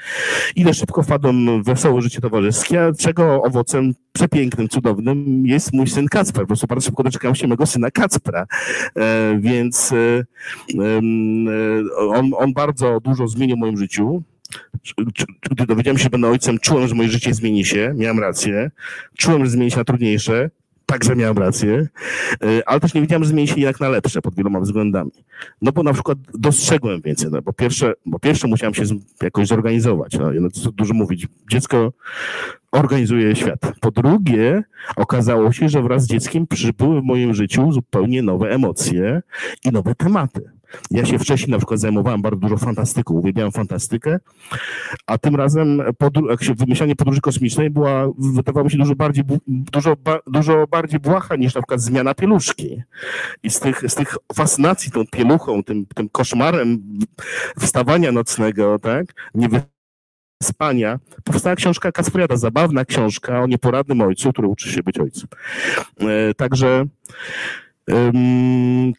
i 0.56 0.64
dość 0.64 0.80
szybko 0.80 1.04
wpadłem 1.04 1.64
w 1.64 1.66
wesołe 1.66 2.02
życie 2.02 2.22
towarzyskie, 2.22 2.92
czego 3.00 3.42
owocem 3.44 3.94
przepięknym, 4.14 4.70
cudownym 4.70 5.46
jest 5.46 5.74
mój 5.74 5.88
syn 5.88 6.08
Kacper. 6.08 6.42
Po 6.42 6.48
prostu 6.48 6.68
bardzo 6.68 6.86
szybko 6.86 7.04
doczekałem 7.04 7.36
się 7.36 7.48
mego 7.48 7.66
syna 7.66 7.92
Kacpra. 7.92 8.46
E, 8.96 9.38
więc 9.40 9.92
e, 9.92 9.96
e, 9.96 11.02
on, 11.98 12.32
on 12.38 12.54
bardzo 12.54 13.00
dużo 13.00 13.28
zmienił 13.28 13.58
w 13.58 13.60
moim 13.60 13.78
życiu. 13.78 14.24
Gdy 15.52 15.66
dowiedziałem 15.66 15.98
się, 15.98 16.04
że 16.04 16.10
będę 16.10 16.28
ojcem, 16.28 16.60
czułem, 16.60 16.88
że 16.88 16.96
moje 16.96 17.10
życie 17.10 17.34
zmieni 17.34 17.66
się, 17.66 17.94
miałem 17.96 18.20
rację. 18.20 18.72
Czułem, 19.18 19.46
że 19.46 19.52
zmieni 19.52 19.72
się 19.72 19.78
na 19.78 19.84
trudniejsze, 19.84 20.50
także 20.90 21.16
miałem 21.16 21.38
rację, 21.38 21.88
y, 22.44 22.66
ale 22.66 22.80
też 22.80 22.94
nie 22.94 23.02
wiedziałem, 23.02 23.24
że 23.24 23.30
zmieni 23.30 23.48
się 23.48 23.56
jednak 23.56 23.80
na 23.80 23.90
lepsze 23.90 24.22
pod 24.22 24.36
wieloma 24.36 24.60
względami. 24.60 25.12
No 25.62 25.72
bo 25.72 25.84
na 25.84 25.94
przykład 25.94 26.18
dostrzegłem 26.34 27.02
więcej, 27.02 27.30
no 27.32 27.42
bo 27.42 27.54
pierwsze, 27.54 27.94
bo 28.06 28.20
pierwsze 28.20 28.48
musiałem 28.48 28.74
się 28.74 28.84
jakoś 29.22 29.48
zorganizować, 29.48 30.18
no, 30.20 30.32
no 30.42 30.50
to 30.64 30.72
dużo 30.72 30.94
mówić. 30.94 31.28
Dziecko 31.52 31.94
organizuje 32.72 33.36
świat. 33.36 33.60
Po 33.80 33.92
drugie, 33.92 34.64
okazało 34.96 35.52
się, 35.52 35.70
że 35.70 35.82
wraz 35.82 36.04
z 36.04 36.08
dzieckiem 36.08 36.48
przybyły 36.48 37.02
w 37.02 37.04
moim 37.04 37.34
życiu 37.34 37.72
zupełnie 37.72 38.22
nowe 38.22 38.50
emocje 38.50 39.22
i 39.66 39.70
nowe 39.70 39.96
tematy. 39.96 40.59
Ja 40.92 41.06
się 41.06 41.20
wcześniej 41.20 41.52
na 41.52 41.58
przykład 41.58 41.80
zajmowałem 41.80 42.22
bardzo 42.22 42.40
dużo 42.40 42.58
fantastyką, 42.58 43.14
uwielbiałem 43.14 43.52
fantastykę, 43.52 44.20
a 45.06 45.18
tym 45.18 45.36
razem 45.36 45.82
podru- 46.04 46.56
wymyślanie 46.56 46.96
podróży 46.96 47.22
kosmicznej 47.22 47.70
była, 47.70 48.08
wydawało 48.18 48.64
mi 48.64 48.72
się 48.72 48.78
dużo 48.78 48.96
bardziej, 48.96 49.24
dużo, 49.48 49.96
ba, 49.96 50.20
dużo 50.28 50.68
bardziej 50.68 51.00
błaha 51.00 51.36
niż 51.36 51.56
na 51.56 51.62
przykład 51.62 51.82
zmiana 51.82 52.14
pieluszki. 52.14 52.82
I 53.44 53.50
z 53.50 53.60
tych, 53.60 53.82
z 53.88 53.96
tych 53.96 54.18
fascynacji 54.36 54.92
tą 54.92 55.08
pieluchą, 55.08 55.64
tym, 55.64 55.86
tym 55.96 56.10
koszmarem 56.10 57.00
wstawania 57.60 58.12
nocnego, 58.12 58.80
tak, 58.80 59.06
nie 59.36 59.50
spania, 60.44 61.00
powstała 61.24 61.56
książka 61.56 61.92
Kaspriada, 61.92 62.38
zabawna 62.38 62.86
książka 62.86 63.42
o 63.42 63.48
nieporadnym 63.48 64.02
ojcu, 64.02 64.34
który 64.34 64.48
uczy 64.48 64.70
się 64.72 64.84
być 64.84 65.00
ojcem. 65.00 65.28
E, 66.00 66.34
także 66.34 66.86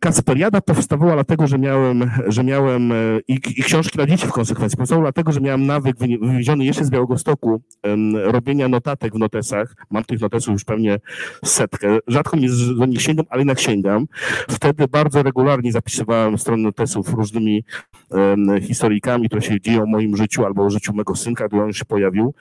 Kasperiada 0.00 0.60
powstawała 0.60 1.14
dlatego, 1.14 1.46
że 1.46 1.58
miałem, 1.58 2.10
że 2.26 2.44
miałem 2.44 2.92
i, 3.28 3.34
i, 3.34 3.62
książki 3.62 3.96
dla 3.96 4.06
dzieci 4.06 4.26
w 4.26 4.32
konsekwencji, 4.32 4.78
powstawała 4.78 5.04
dlatego, 5.04 5.32
że 5.32 5.40
miałem 5.40 5.66
nawyk 5.66 5.96
wywieziony 5.98 6.64
jeszcze 6.64 6.84
z 6.84 6.90
Białegostoku 6.90 7.62
robienia 8.24 8.68
notatek 8.68 9.14
w 9.14 9.18
notesach. 9.18 9.74
Mam 9.90 10.04
tych 10.04 10.20
notesów 10.20 10.52
już 10.52 10.64
pewnie 10.64 10.98
setkę. 11.44 11.98
Rzadko 12.06 12.36
nie 12.36 12.48
do 12.78 12.86
nich 12.86 13.02
sięgam, 13.02 13.26
ale 13.30 13.40
jednak 13.40 13.60
sięgam. 13.60 14.06
Wtedy 14.50 14.88
bardzo 14.88 15.22
regularnie 15.22 15.72
zapisywałem 15.72 16.38
strony 16.38 16.62
notesów 16.62 17.14
różnymi 17.14 17.64
historyjkami, 18.62 19.26
które 19.26 19.42
się 19.42 19.60
dzieją 19.60 19.84
w 19.84 19.88
moim 19.88 20.16
życiu 20.16 20.44
albo 20.44 20.64
o 20.64 20.70
życiu 20.70 20.92
mego 20.94 21.16
synka, 21.16 21.48
gdy 21.48 21.62
on 21.62 21.72
się 21.72 21.84
pojawił. 21.84 22.34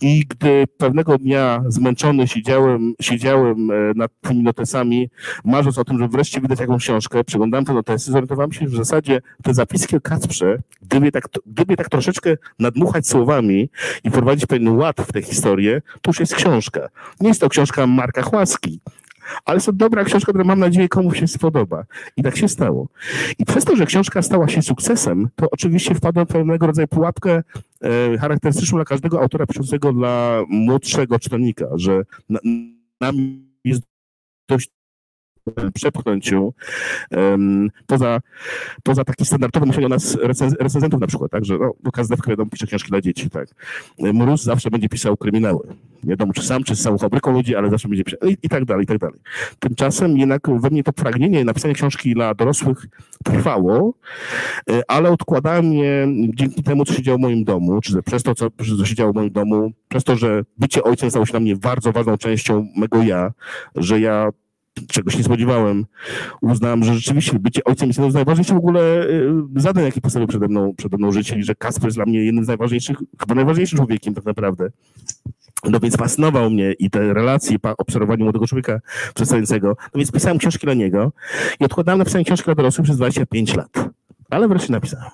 I 0.00 0.24
gdy 0.28 0.64
pewnego 0.78 1.18
dnia 1.18 1.64
zmęczony 1.68 2.28
siedziałem, 2.28 2.94
siedziałem 3.00 3.70
e, 3.70 3.74
nad 3.96 4.10
tymi 4.20 4.42
notesami, 4.42 5.10
marząc 5.44 5.78
o 5.78 5.84
tym, 5.84 5.95
że 5.98 6.08
wreszcie 6.08 6.40
widać 6.40 6.60
jakąś 6.60 6.82
książkę, 6.82 7.24
przeglądałem 7.24 7.64
te 7.64 7.74
notesy, 7.74 8.10
zorientowałem 8.10 8.52
się, 8.52 8.60
że 8.60 8.66
w 8.66 8.76
zasadzie 8.76 9.20
te 9.42 9.54
zapiski 9.54 9.96
o 9.96 10.00
Kacprze, 10.00 10.58
gdyby 10.82 11.12
tak, 11.12 11.28
gdyby 11.46 11.76
tak 11.76 11.88
troszeczkę 11.88 12.36
nadmuchać 12.58 13.08
słowami 13.08 13.68
i 14.04 14.10
wprowadzić 14.10 14.46
pewien 14.46 14.68
ład 14.68 14.96
w 15.00 15.12
tę 15.12 15.22
historię, 15.22 15.82
to 16.02 16.10
już 16.10 16.20
jest 16.20 16.34
książka. 16.34 16.88
Nie 17.20 17.28
jest 17.28 17.40
to 17.40 17.48
książka 17.48 17.86
Marka 17.86 18.22
Chłaski, 18.22 18.80
ale 19.44 19.56
jest 19.56 19.66
to 19.66 19.72
dobra 19.72 20.04
książka, 20.04 20.32
która 20.32 20.44
mam 20.44 20.58
nadzieję 20.58 20.88
komuś 20.88 21.20
się 21.20 21.28
spodoba. 21.28 21.84
I 22.16 22.22
tak 22.22 22.36
się 22.36 22.48
stało. 22.48 22.88
I 23.38 23.44
przez 23.44 23.64
to, 23.64 23.76
że 23.76 23.86
książka 23.86 24.22
stała 24.22 24.48
się 24.48 24.62
sukcesem, 24.62 25.28
to 25.36 25.46
oczywiście 25.50 25.94
wpadłem 25.94 26.26
w 26.26 26.28
pewnego 26.28 26.66
rodzaju 26.66 26.88
pułapkę 26.88 27.42
e, 27.82 28.18
charakterystyczną 28.18 28.78
dla 28.78 28.84
każdego 28.84 29.20
autora 29.20 29.46
piszącego 29.46 29.92
dla 29.92 30.42
młodszego 30.48 31.18
czytelnika, 31.18 31.66
że 31.74 32.02
na, 32.28 32.38
nam 33.00 33.16
jest 33.64 33.82
dość 34.48 34.75
przepchnąć 35.74 36.30
ją 36.30 36.52
um, 37.10 37.70
poza, 37.86 38.20
poza 38.82 39.04
taki 39.04 39.24
standardowy 39.24 39.66
myślenie 39.66 39.86
o 39.86 39.88
nas 39.88 40.18
recenzentów 40.60 41.00
na 41.00 41.06
przykład, 41.06 41.30
tak, 41.30 41.44
że 41.44 41.58
no, 41.84 41.90
Kazdewka 41.92 42.30
wiadomo 42.30 42.50
pisze 42.50 42.66
książki 42.66 42.90
dla 42.90 43.00
dzieci, 43.00 43.30
tak. 43.30 43.48
Mróz 43.98 44.42
zawsze 44.42 44.70
będzie 44.70 44.88
pisał 44.88 45.16
kryminały. 45.16 45.66
Nie 46.04 46.10
wiadomo, 46.10 46.32
czy 46.32 46.42
sam, 46.42 46.64
czy 46.64 46.76
z 46.76 46.82
całą 46.82 46.98
fabryką 46.98 47.32
ludzi, 47.32 47.56
ale 47.56 47.70
zawsze 47.70 47.88
będzie 47.88 48.04
pisał 48.04 48.28
i, 48.28 48.36
i 48.42 48.48
tak 48.48 48.64
dalej, 48.64 48.84
i 48.84 48.86
tak 48.86 48.98
dalej. 48.98 49.20
Tymczasem 49.58 50.18
jednak 50.18 50.42
we 50.60 50.70
mnie 50.70 50.82
to 50.82 50.92
pragnienie 50.92 51.44
napisania 51.44 51.74
książki 51.74 52.14
dla 52.14 52.34
dorosłych 52.34 52.86
trwało, 53.24 53.94
e, 54.70 54.82
ale 54.88 55.10
odkładałem 55.10 55.72
je 55.72 56.08
dzięki 56.34 56.62
temu, 56.62 56.84
co 56.84 56.94
się 56.94 57.02
działo 57.02 57.18
w 57.18 57.20
moim 57.20 57.44
domu, 57.44 57.80
czy 57.80 58.02
przez 58.02 58.22
to, 58.22 58.34
co, 58.34 58.50
co 58.78 58.84
się 58.84 58.94
działo 58.94 59.12
w 59.12 59.14
moim 59.14 59.30
domu, 59.30 59.72
przez 59.88 60.04
to, 60.04 60.16
że 60.16 60.42
bycie 60.58 60.82
ojcem 60.82 61.10
stało 61.10 61.26
się 61.26 61.30
dla 61.30 61.40
mnie 61.40 61.56
bardzo 61.56 61.92
ważną 61.92 62.18
częścią 62.18 62.66
mego 62.76 63.02
ja, 63.02 63.32
że 63.76 64.00
ja 64.00 64.30
czegoś 64.88 65.16
nie 65.18 65.24
spodziewałem. 65.24 65.86
Uznałem, 66.40 66.84
że 66.84 66.94
rzeczywiście 66.94 67.38
bycie 67.38 67.64
ojcem 67.64 67.88
jest 67.88 67.98
jedną 67.98 68.10
z 68.10 68.14
najważniejszych 68.14 68.54
w 68.54 68.58
ogóle 68.58 69.06
y, 69.06 69.32
zadań, 69.56 69.84
jakie 69.84 70.00
postawił 70.00 70.28
przede 70.28 70.48
mną, 70.48 70.74
przede 70.76 70.96
mną 70.96 71.12
życie 71.12 71.38
i 71.38 71.42
że 71.42 71.54
Kasper 71.54 71.84
jest 71.84 71.96
dla 71.96 72.06
mnie 72.06 72.24
jednym 72.24 72.44
z 72.44 72.48
najważniejszych, 72.48 72.96
chyba 73.20 73.34
najważniejszym 73.34 73.76
człowiekiem 73.76 74.14
tak 74.14 74.24
naprawdę. 74.24 74.70
No 75.70 75.80
więc 75.80 75.96
fascynował 75.96 76.50
mnie 76.50 76.72
i 76.72 76.90
te 76.90 77.14
relacje, 77.14 77.56
obserwowanie 77.78 78.24
młodego 78.24 78.46
człowieka 78.46 78.80
przedstawiającego. 79.14 79.68
No 79.68 79.98
więc 79.98 80.12
pisałem 80.12 80.38
książki 80.38 80.66
dla 80.66 80.74
niego 80.74 81.12
i 81.60 81.64
odkładałem 81.64 81.98
napisanie 81.98 82.24
książki 82.24 82.44
dla 82.44 82.54
dorosłych 82.54 82.84
przez 82.84 82.96
25 82.96 83.56
lat. 83.56 83.90
Ale 84.30 84.48
wreszcie 84.48 84.72
napisałem. 84.72 85.10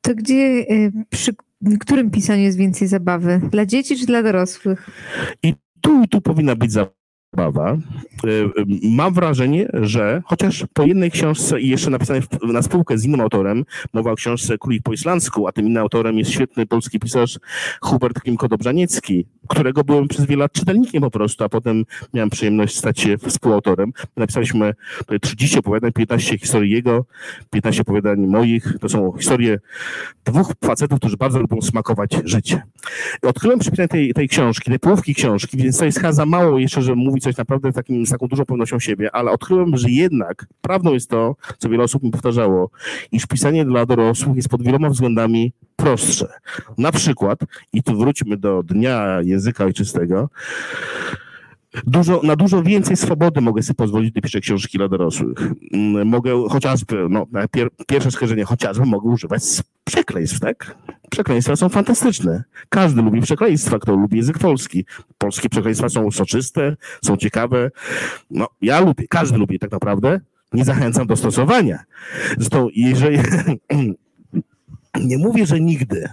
To 0.00 0.14
gdzie, 0.14 0.34
y, 0.34 0.92
przy 1.10 1.34
którym 1.80 2.10
pisaniu 2.10 2.42
jest 2.42 2.58
więcej 2.58 2.88
zabawy? 2.88 3.40
Dla 3.50 3.66
dzieci 3.66 3.96
czy 3.96 4.06
dla 4.06 4.22
dorosłych? 4.22 4.90
I 5.42 5.54
tu 5.80 6.02
i 6.02 6.08
tu 6.08 6.20
powinna 6.20 6.56
być 6.56 6.72
zabawa 6.72 6.97
zabawa. 7.32 7.76
Y, 8.24 8.28
y, 8.28 8.50
Mam 8.82 9.14
wrażenie, 9.14 9.68
że 9.72 10.22
chociaż 10.24 10.64
po 10.72 10.82
jednej 10.82 11.10
książce 11.10 11.60
i 11.60 11.68
jeszcze 11.68 11.90
napisanej 11.90 12.22
na 12.42 12.62
spółkę 12.62 12.98
z 12.98 13.04
innym 13.04 13.20
autorem, 13.20 13.64
mowa 13.92 14.12
o 14.12 14.14
książce 14.14 14.58
Królik 14.58 14.82
po 14.82 14.92
islandzku, 14.92 15.46
a 15.46 15.52
tym 15.52 15.66
innym 15.66 15.82
autorem 15.82 16.18
jest 16.18 16.30
świetny 16.30 16.66
polski 16.66 16.98
pisarz 16.98 17.38
Hubert 17.80 18.18
Klimko-Dobrzaniecki, 18.20 19.24
którego 19.48 19.84
byłem 19.84 20.08
przez 20.08 20.26
wiele 20.26 20.40
lat 20.40 20.52
czytelnikiem 20.52 21.02
po 21.02 21.10
prostu, 21.10 21.44
a 21.44 21.48
potem 21.48 21.84
miałem 22.14 22.30
przyjemność 22.30 22.76
stać 22.76 23.00
się 23.00 23.18
współautorem. 23.18 23.92
Napisaliśmy 24.16 24.74
30 25.22 25.58
opowiadań, 25.58 25.92
15 25.92 26.38
historii 26.38 26.72
jego, 26.72 27.04
15 27.50 27.82
opowiadań 27.82 28.26
moich. 28.26 28.76
To 28.80 28.88
są 28.88 29.12
historie 29.18 29.58
dwóch 30.24 30.52
facetów, 30.64 30.98
którzy 30.98 31.16
bardzo 31.16 31.40
lubią 31.40 31.62
smakować 31.62 32.10
życie. 32.24 32.62
Odkryłem 33.22 33.58
przy 33.58 33.70
pisaniu 33.70 33.88
tej, 33.88 34.14
tej 34.14 34.28
książki, 34.28 34.70
tej 34.70 34.78
połówki 34.78 35.14
książki, 35.14 35.56
więc 35.56 35.78
to 35.78 35.84
jest 35.84 35.98
chyba 35.98 36.12
za 36.12 36.26
mało 36.26 36.58
jeszcze, 36.58 36.82
żeby 36.82 36.96
mówić 37.18 37.24
coś 37.24 37.36
naprawdę 37.36 37.72
takim, 37.72 38.06
z 38.06 38.10
taką 38.10 38.26
dużą 38.26 38.44
pewnością 38.44 38.78
siebie, 38.78 39.10
ale 39.12 39.30
odkryłem, 39.30 39.76
że 39.76 39.90
jednak 39.90 40.46
prawdą 40.60 40.94
jest 40.94 41.10
to, 41.10 41.36
co 41.58 41.68
wiele 41.68 41.84
osób 41.84 42.02
mi 42.02 42.10
powtarzało, 42.10 42.70
iż 43.12 43.26
pisanie 43.26 43.64
dla 43.64 43.86
dorosłych 43.86 44.36
jest 44.36 44.48
pod 44.48 44.62
wieloma 44.62 44.90
względami 44.90 45.52
prostsze. 45.76 46.28
Na 46.78 46.92
przykład, 46.92 47.40
i 47.72 47.82
tu 47.82 47.98
wróćmy 47.98 48.36
do 48.36 48.62
Dnia 48.62 49.18
Języka 49.22 49.64
Ojczystego, 49.64 50.28
Dużo, 51.86 52.20
na 52.24 52.36
dużo 52.36 52.62
więcej 52.62 52.96
swobody 52.96 53.40
mogę 53.40 53.62
sobie 53.62 53.74
pozwolić, 53.74 54.10
gdy 54.10 54.20
piszę 54.20 54.40
książki 54.40 54.78
dla 54.78 54.88
dorosłych. 54.88 55.38
Mm, 55.72 56.08
Mogę 56.08 56.48
chociażby, 56.48 57.06
no, 57.10 57.26
pier, 57.50 57.68
pierwsze 57.86 58.10
skojarzenie, 58.10 58.44
chociażby 58.44 58.86
mogę 58.86 59.08
używać 59.08 59.42
przekleństw, 59.84 60.40
tak? 60.40 60.76
Przekleństwa 61.10 61.56
są 61.56 61.68
fantastyczne. 61.68 62.44
Każdy 62.68 63.02
lubi 63.02 63.20
przekleństwa, 63.20 63.78
kto 63.78 63.96
lubi 63.96 64.16
język 64.16 64.38
polski. 64.38 64.84
Polskie 65.18 65.48
przekleństwa 65.48 65.88
są 65.88 66.10
soczyste, 66.10 66.76
są 67.04 67.16
ciekawe. 67.16 67.70
No, 68.30 68.46
ja 68.62 68.80
lubię, 68.80 69.08
każdy 69.08 69.38
lubi 69.38 69.58
tak 69.58 69.70
naprawdę. 69.70 70.20
Nie 70.52 70.64
zachęcam 70.64 71.06
do 71.06 71.16
stosowania. 71.16 71.78
Zresztą, 72.38 72.68
jeżeli. 72.74 73.18
Nie 75.04 75.18
mówię, 75.18 75.46
że 75.46 75.60
nigdy. 75.60 76.08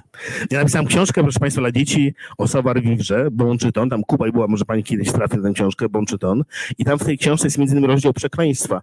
Ja 0.52 0.60
napisałem 0.60 0.88
książkę, 0.88 1.24
proszę 1.24 1.40
Państwa, 1.40 1.62
dla 1.62 1.72
dzieci 1.72 2.14
o 2.38 2.48
Savoir 2.48 2.82
Vivre, 2.82 3.32
Bączyton. 3.32 3.90
Tam 3.90 4.04
Kuba 4.04 4.28
i 4.28 4.32
była, 4.32 4.48
może 4.48 4.66
Pani 4.66 4.84
kiedyś 4.84 5.12
trafi 5.12 5.38
na 5.38 5.44
tę 5.44 5.54
książkę, 5.54 5.90
Bączyton. 5.90 6.44
I 6.78 6.86
tam 6.86 7.00
w 7.00 7.04
tej 7.06 7.18
książce 7.18 7.48
jest 7.48 7.58
między 7.58 7.74
innymi 7.74 7.88
rozdział 7.88 8.14
przekleństwa. 8.14 8.82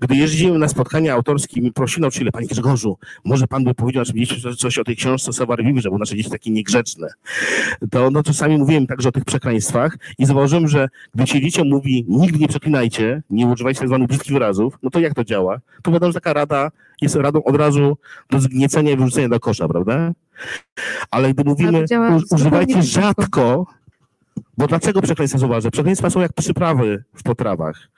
Gdy 0.00 0.16
jeździłem 0.16 0.58
na 0.58 0.68
spotkania 0.68 1.14
autorskie 1.14 1.60
mi 1.60 1.72
prosili 1.72 2.02
nauczyciele, 2.02 2.32
Panie 2.32 2.46
Grzegorzu, 2.46 2.98
może 3.24 3.46
Pan 3.46 3.64
by 3.64 3.74
powiedział 3.74 4.00
naszym 4.00 4.16
dzieciom 4.16 4.56
coś- 4.56 4.78
o 4.78 4.84
tej 4.84 4.96
książce 4.96 5.30
o 5.30 5.32
Savoir 5.32 5.64
Vivre, 5.64 5.90
bo 5.90 5.98
nasze 5.98 6.16
dzieci 6.16 6.30
takie 6.30 6.50
niegrzeczne. 6.50 7.08
To 7.90 8.10
no, 8.10 8.22
czasami 8.22 8.58
mówiłem 8.58 8.86
także 8.86 9.08
o 9.08 9.12
tych 9.12 9.24
przekleństwach 9.24 9.98
i 10.18 10.26
zauważyłem, 10.26 10.68
że 10.68 10.88
gdy 11.14 11.26
się 11.26 11.40
dzieciom 11.40 11.68
mówi 11.68 12.06
nigdy 12.08 12.38
nie 12.38 12.48
przeklinajcie, 12.48 13.22
nie 13.30 13.46
używajcie 13.46 13.78
tak 13.78 13.88
zwanych 13.88 14.08
brzydkich 14.08 14.32
wyrazów, 14.32 14.78
no 14.82 14.90
to 14.90 15.00
jak 15.00 15.14
to 15.14 15.24
działa? 15.24 15.60
To 15.82 15.92
wiadomo, 15.92 16.12
że 16.12 16.14
taka 16.14 16.32
rada 16.32 16.70
jest 17.00 17.16
radą 17.16 17.42
od 17.42 17.56
razu 17.56 17.98
do 18.30 18.40
zgniecenia 18.40 18.92
i 18.92 18.96
wyrzucenia 18.96 19.28
do 19.28 19.40
kosza, 19.40 19.68
prawda? 19.68 20.12
Ale 21.10 21.34
gdy 21.34 21.44
mówimy, 21.44 21.84
używajcie 22.30 22.82
rzadko, 22.82 23.66
bo 24.58 24.66
dlaczego 24.66 25.02
przekleństwa 25.02 25.38
są 25.38 25.48
ważne? 25.48 25.70
Przekleństwa 25.70 26.10
są 26.10 26.20
jak 26.20 26.32
przyprawy 26.32 27.04
w 27.14 27.22
potrawach. 27.22 27.88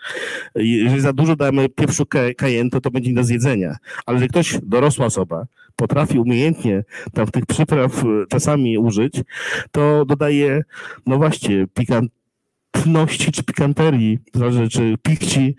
Jeżeli 0.55 1.01
za 1.01 1.13
dużo 1.13 1.37
damy 1.37 1.69
pieprzu 1.69 2.07
ka- 2.07 2.35
kajentu, 2.37 2.81
to 2.81 2.91
będzie 2.91 3.11
nie 3.11 3.17
do 3.17 3.25
zjedzenia. 3.25 3.77
Ale 4.07 4.15
jeżeli 4.17 4.31
ktoś, 4.31 4.59
dorosła 4.63 5.07
osoba, 5.07 5.47
potrafi 5.77 6.19
umiejętnie 6.19 6.85
tam 7.13 7.27
tych 7.27 7.47
przypraw 7.47 8.05
e, 8.05 8.07
czasami 8.29 8.79
użyć, 8.79 9.23
to 9.71 10.05
dodaje, 10.05 10.63
no 11.07 11.17
właśnie, 11.17 11.67
pikantności 11.75 13.33
czy 13.33 13.45
pikanterii, 13.45 14.19
zależy 14.35 14.69
czy 14.69 14.95
pikci 15.03 15.57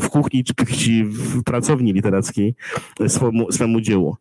w 0.00 0.08
kuchni 0.08 0.44
czy 0.44 0.54
w 1.04 1.42
pracowni 1.42 1.92
literackiej 1.92 2.54
swemu, 3.08 3.52
swemu 3.52 3.80
dziełu. 3.80 4.16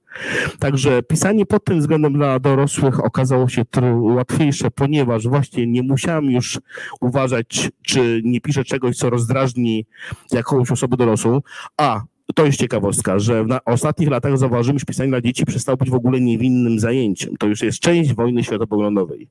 Także 0.60 1.04
pisanie 1.04 1.46
pod 1.46 1.64
tym 1.64 1.80
względem 1.80 2.14
dla 2.14 2.40
dorosłych 2.40 3.06
okazało 3.06 3.50
się 3.50 3.62
łatwiejsze, 4.02 4.72
ponieważ 4.72 5.28
właśnie 5.28 5.68
nie 5.68 5.84
musiałem 5.84 6.32
już 6.32 6.60
uważać, 7.02 7.70
czy 7.82 8.22
nie 8.24 8.42
piszę 8.42 8.64
czegoś, 8.64 8.98
co 8.98 9.10
rozdrażni 9.10 9.86
jakąś 10.32 10.72
osobę 10.72 10.98
dorosłą, 10.98 11.42
a 11.78 12.02
to 12.36 12.46
jest 12.46 12.60
ciekawostka, 12.60 13.20
że 13.20 13.44
w 13.44 13.48
ostatnich 13.66 14.10
latach 14.10 14.38
zauważyłem, 14.38 14.80
że 14.80 14.86
pisanie 14.86 15.10
dla 15.10 15.22
dzieci 15.22 15.46
przestało 15.46 15.78
być 15.78 15.90
w 15.90 15.94
ogóle 15.94 16.22
niewinnym 16.22 16.80
zajęciem. 16.80 17.38
To 17.38 17.48
już 17.48 17.62
jest 17.62 17.80
część 17.80 18.14
wojny 18.14 18.44
światopoglądowej. 18.44 19.28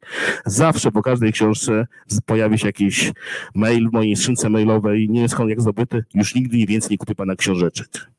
Zawsze 0.46 0.92
po 0.92 1.02
każdej 1.02 1.32
książce 1.32 1.86
pojawi 2.26 2.58
się 2.58 2.66
jakiś 2.66 3.12
mail 3.54 3.88
w 3.88 3.92
mojej 3.92 4.16
skrzynce 4.16 4.50
mailowej, 4.50 5.08
nie 5.10 5.20
wiem 5.20 5.28
skąd 5.28 5.50
jak 5.50 5.60
zdobyty, 5.60 6.04
już 6.14 6.34
nigdy 6.34 6.56
nie 6.56 6.66
więcej 6.66 6.90
nie 6.90 6.98
kupię 6.98 7.14
pana 7.14 7.36
książeczek. 7.36 8.10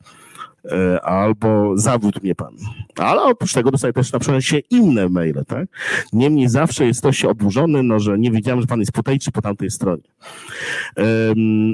E, 0.72 1.02
Albo 1.02 1.78
zawiódł 1.78 2.20
mnie 2.24 2.36
pan. 2.36 2.56
Ale 2.98 3.22
oprócz 3.22 3.54
tego 3.54 3.72
dostaję 3.72 3.94
też 3.94 4.12
na 4.12 4.20
przykład 4.20 4.44
się 4.44 4.60
inne 4.60 5.10
maile, 5.10 5.44
tak? 5.48 5.68
Niemniej 6.14 6.50
zawsze 6.50 6.86
jest 6.86 7.00
ktoś 7.00 7.26
oburzony, 7.26 7.84
no, 7.84 8.00
że 8.00 8.20
nie 8.20 8.32
wiedziałem, 8.32 8.62
że 8.62 8.68
pan 8.68 8.80
jest 8.80 8.92
tej 9.06 9.20
czy 9.20 9.32
po 9.32 9.42
tamtej 9.42 9.72
stronie. 9.72 10.04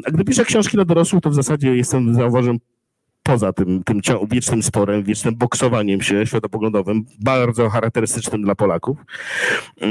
A 0.05 0.12
gdy 0.12 0.24
piszę 0.24 0.45
książki 0.45 0.78
dla 0.78 0.86
dorosłych, 0.86 1.22
to 1.22 1.30
w 1.30 1.36
zasadzie 1.36 1.76
jestem, 1.76 2.14
zauważyłem, 2.14 2.60
poza 3.28 3.53
tym, 3.53 3.84
tym 3.84 4.01
wiecznym 4.32 4.63
sporem, 4.63 5.03
wiecznym 5.03 5.36
boksowaniem 5.36 6.01
się 6.01 6.25
światopoglądowym, 6.25 7.05
bardzo 7.19 7.69
charakterystycznym 7.69 8.41
dla 8.41 8.55
Polaków, 8.55 8.97
y, 9.82 9.86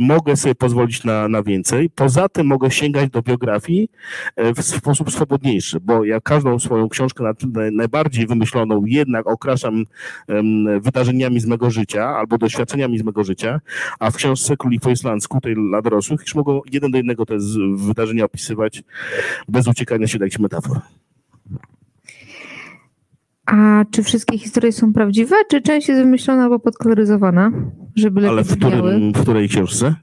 mogę 0.00 0.36
sobie 0.36 0.54
pozwolić 0.54 1.04
na, 1.04 1.28
na 1.28 1.42
więcej. 1.42 1.90
Poza 1.90 2.28
tym 2.28 2.46
mogę 2.46 2.70
sięgać 2.70 3.10
do 3.10 3.22
biografii 3.22 3.88
e, 4.36 4.54
w 4.54 4.62
sposób 4.62 5.12
swobodniejszy, 5.12 5.80
bo 5.80 6.04
ja 6.04 6.20
każdą 6.20 6.58
swoją 6.58 6.88
książkę 6.88 7.24
na, 7.24 7.30
na, 7.30 7.70
najbardziej 7.70 8.26
wymyśloną 8.26 8.84
jednak 8.84 9.26
okraszam 9.26 9.84
wydarzeniami 10.80 11.40
z 11.40 11.46
mego 11.46 11.70
życia 11.70 12.06
albo 12.06 12.38
doświadczeniami 12.38 12.98
z 12.98 13.02
mego 13.02 13.24
życia, 13.24 13.60
a 13.98 14.10
w 14.10 14.16
książce 14.16 14.56
Królik 14.56 14.82
po 14.82 14.90
islandzku, 14.90 15.40
tej 15.40 15.54
dla 15.54 15.82
dorosłych, 15.82 16.20
już 16.20 16.34
mogą 16.34 16.60
jeden 16.72 16.90
do 16.90 16.96
jednego 16.96 17.26
te 17.26 17.36
wydarzenia 17.74 18.24
opisywać 18.24 18.82
bez 19.48 19.68
uciekania 19.68 20.06
się 20.06 20.18
do 20.18 20.24
jakichś 20.24 20.38
metafor. 20.38 20.80
A 23.50 23.84
czy 23.90 24.02
wszystkie 24.02 24.38
historie 24.38 24.72
są 24.72 24.92
prawdziwe, 24.92 25.36
czy 25.50 25.62
część 25.62 25.88
jest 25.88 26.00
wymyślona 26.00 26.42
albo 26.42 26.58
podkoloryzowana, 26.58 27.50
żeby 27.96 28.20
lepiej 28.20 28.32
Ale 28.32 28.44
w, 28.44 28.56
którym, 28.56 29.12
w 29.12 29.22
której 29.22 29.48
książce? 29.48 29.94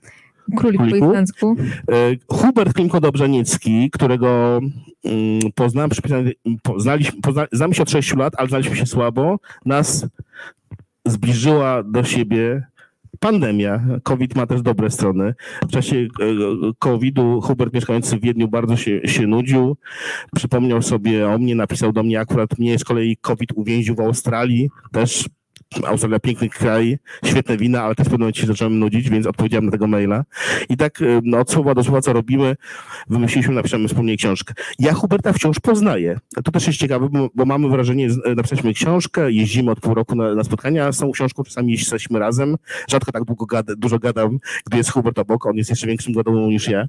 Królik 0.58 0.78
po 0.82 0.88
Króliku? 0.88 1.08
islandzku. 1.08 1.56
E, 1.91 2.16
Hubert 2.28 2.74
Klimko-Dobrzaniecki, 2.74 3.89
którego 3.91 4.60
mm, 5.06 5.39
poznałem, 5.56 5.89
poznaliśmy, 6.64 7.22
pozna, 7.22 7.48
znamy 7.52 7.74
się 7.74 7.84
od 7.84 7.91
6 7.91 8.16
lat, 8.16 8.34
ale 8.38 8.48
znaliśmy 8.48 8.76
się 8.76 8.86
słabo, 8.86 9.39
nas 9.66 10.08
zbliżyła 11.06 11.84
do 11.84 12.04
siebie 12.04 12.68
pandemia. 13.20 13.84
COVID 14.03 14.36
ma 14.36 14.47
też 14.47 14.61
dobre 14.61 14.89
strony. 14.89 15.34
W 15.63 15.72
czasie 15.72 15.95
e, 15.97 16.07
COVID-u 16.80 17.41
Hubert 17.41 17.74
mieszkający 17.74 18.18
w 18.18 18.22
Wiedniu 18.22 18.47
bardzo 18.47 18.78
się, 18.78 19.01
się 19.05 19.28
nudził. 19.28 19.78
Przypomniał 20.36 20.82
sobie 20.82 21.30
o 21.30 21.38
mnie, 21.38 21.55
napisał 21.55 21.93
do 21.93 22.03
mnie 22.03 22.20
akurat 22.20 22.59
mnie 22.59 22.80
z 22.80 22.84
kolei 22.84 23.18
COVID 23.18 23.49
uwięził 23.55 23.95
w 23.95 23.99
Australii. 23.99 24.70
Też 24.91 25.30
Australia 25.86 26.20
piękny 26.20 26.49
kraj, 26.49 26.97
świetne 27.26 27.57
wina, 27.57 27.84
ale 27.84 27.95
też 27.95 28.03
w 28.03 28.09
pewnym 28.09 28.22
momencie 28.22 28.41
się 28.41 28.47
zacząłem 28.47 28.80
nudzić, 28.80 29.09
więc 29.09 29.28
odpowiedziałem 29.28 29.65
na 29.65 29.72
tego 29.72 29.88
maila. 29.88 30.24
I 30.70 30.78
tak 30.78 31.01
e, 31.01 31.05
no, 31.24 31.39
od 31.39 31.51
słowa 31.51 31.76
do 31.76 31.84
słowa, 31.84 32.01
co 32.01 32.13
robimy, 32.13 32.55
wymyśliliśmy, 33.09 33.53
napiszemy 33.53 33.88
wspólnie 33.88 34.18
książkę. 34.18 34.53
Ja 34.80 34.93
Huberta 34.93 35.34
wciąż 35.34 35.59
poznaję. 35.59 36.20
To 36.43 36.51
też 36.51 36.68
jest 36.68 36.80
ciekawe, 36.80 37.09
bo, 37.09 37.30
bo 37.36 37.45
mamy 37.45 37.70
wrażenie, 37.70 38.07
e, 38.26 38.36
napisaliśmy 38.36 38.74
książkę, 38.74 39.32
jeździmy 39.32 39.72
od 39.72 39.80
pół 39.80 39.93
roku 39.93 40.15
na, 40.15 40.36
na 40.36 40.43
spotkania 40.43 40.91
z 40.91 40.97
tą 40.97 41.11
książką, 41.11 41.43
czasami 41.43 41.72
jesteśmy 41.72 42.20
razem. 42.20 42.57
Rzadko 42.89 43.11
tak 43.11 43.24
długo 43.24 43.45
gada, 43.45 43.74
dużo 43.78 43.99
gadam, 43.99 44.39
gdy 44.65 44.78
jest 44.78 44.91
Hubert 44.91 45.20
obok, 45.20 45.45
on 45.45 45.55
jest 45.55 45.70
jeszcze 45.70 45.88
większym 45.88 46.13
gadową 46.13 46.47
niż 46.47 46.68
ja. 46.68 46.88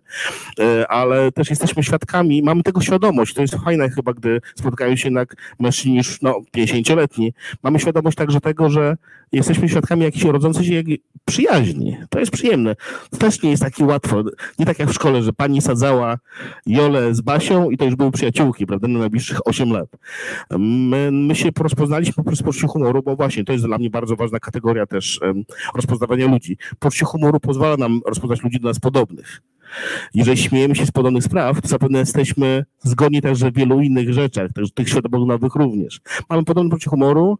E, 0.61 0.89
Ale 0.89 1.33
też 1.33 1.51
jesteśmy 1.51 1.83
świadkami, 1.83 2.43
mamy 2.43 2.63
tego 2.63 2.81
świadomość. 2.81 3.35
To 3.35 3.43
jest 3.43 3.55
fajne 3.55 3.91
chyba, 3.91 4.13
gdy 4.13 4.41
spotkają 4.55 4.97
się 4.97 5.09
jednak 5.09 5.37
mężczyźni 5.61 5.97
już 5.97 6.23
no, 6.23 6.41
50-letni. 6.57 7.33
Mamy 7.63 7.79
świadomość 7.81 8.17
także 8.17 8.41
tego, 8.41 8.68
że 8.71 8.97
jesteśmy 9.33 9.69
świadkami 9.69 10.03
jakiejś 10.03 10.25
rodzącej 10.25 10.65
się 10.65 10.83
przyjaźni. 11.25 11.97
To 12.11 12.19
jest 12.19 12.33
przyjemne. 12.33 12.77
To 13.11 13.17
też 13.17 13.43
nie 13.43 13.51
jest 13.51 13.63
takie 13.63 13.85
łatwo. 13.85 14.25
Nie 14.59 14.67
tak 14.67 14.79
jak 14.79 14.89
w 14.89 14.93
szkole, 14.93 15.23
że 15.23 15.33
pani 15.33 15.63
sadzała 15.63 16.19
Jolę 16.67 17.15
z 17.15 17.21
Basią 17.21 17.71
i 17.71 17.77
to 17.77 17.85
już 17.85 17.95
były 17.95 18.11
przyjaciółki, 18.11 18.67
prawda, 18.67 18.89
na 18.89 18.99
najbliższych 18.99 19.47
8 19.47 19.73
lat. 19.73 19.89
My, 20.59 21.11
my 21.13 21.35
się 21.35 21.49
rozpoznaliśmy 21.59 22.15
po 22.15 22.25
prostu 22.25 22.45
poczuciu 22.45 22.69
humoru, 22.69 23.03
bo 23.03 23.17
właśnie 23.17 23.45
to 23.45 23.53
jest 23.53 23.65
dla 23.65 23.79
mnie 23.79 23.91
bardzo 23.91 24.17
ważna 24.17 24.41
kategoria 24.41 24.87
też 24.87 25.21
rozpoznawania 25.75 26.27
ludzi. 26.27 26.57
Poczucie 26.79 27.05
humoru 27.05 27.41
pozwala 27.41 27.77
nam 27.77 28.01
rozpoznać 28.07 28.43
ludzi 28.43 28.61
do 28.61 28.69
nas 28.69 28.81
podobnych. 28.81 29.41
Jeżeli 30.15 30.39
śmiejemy 30.39 30.75
się 30.75 30.87
z 30.87 30.91
podobnych 30.91 31.25
spraw, 31.25 31.61
to 31.61 31.69
zapewne 31.69 31.99
jesteśmy 31.99 32.65
zgodni 32.79 33.23
także 33.23 33.51
w 33.51 33.55
wielu 33.55 33.81
innych 33.81 34.13
rzeczach, 34.13 34.53
też 34.53 34.73
tych 34.73 34.89
światopoglądowych 34.89 35.55
również. 35.55 36.01
Mamy 36.31 36.45
podobne 36.45 36.71
poczucie 36.71 36.91
humoru, 36.91 37.39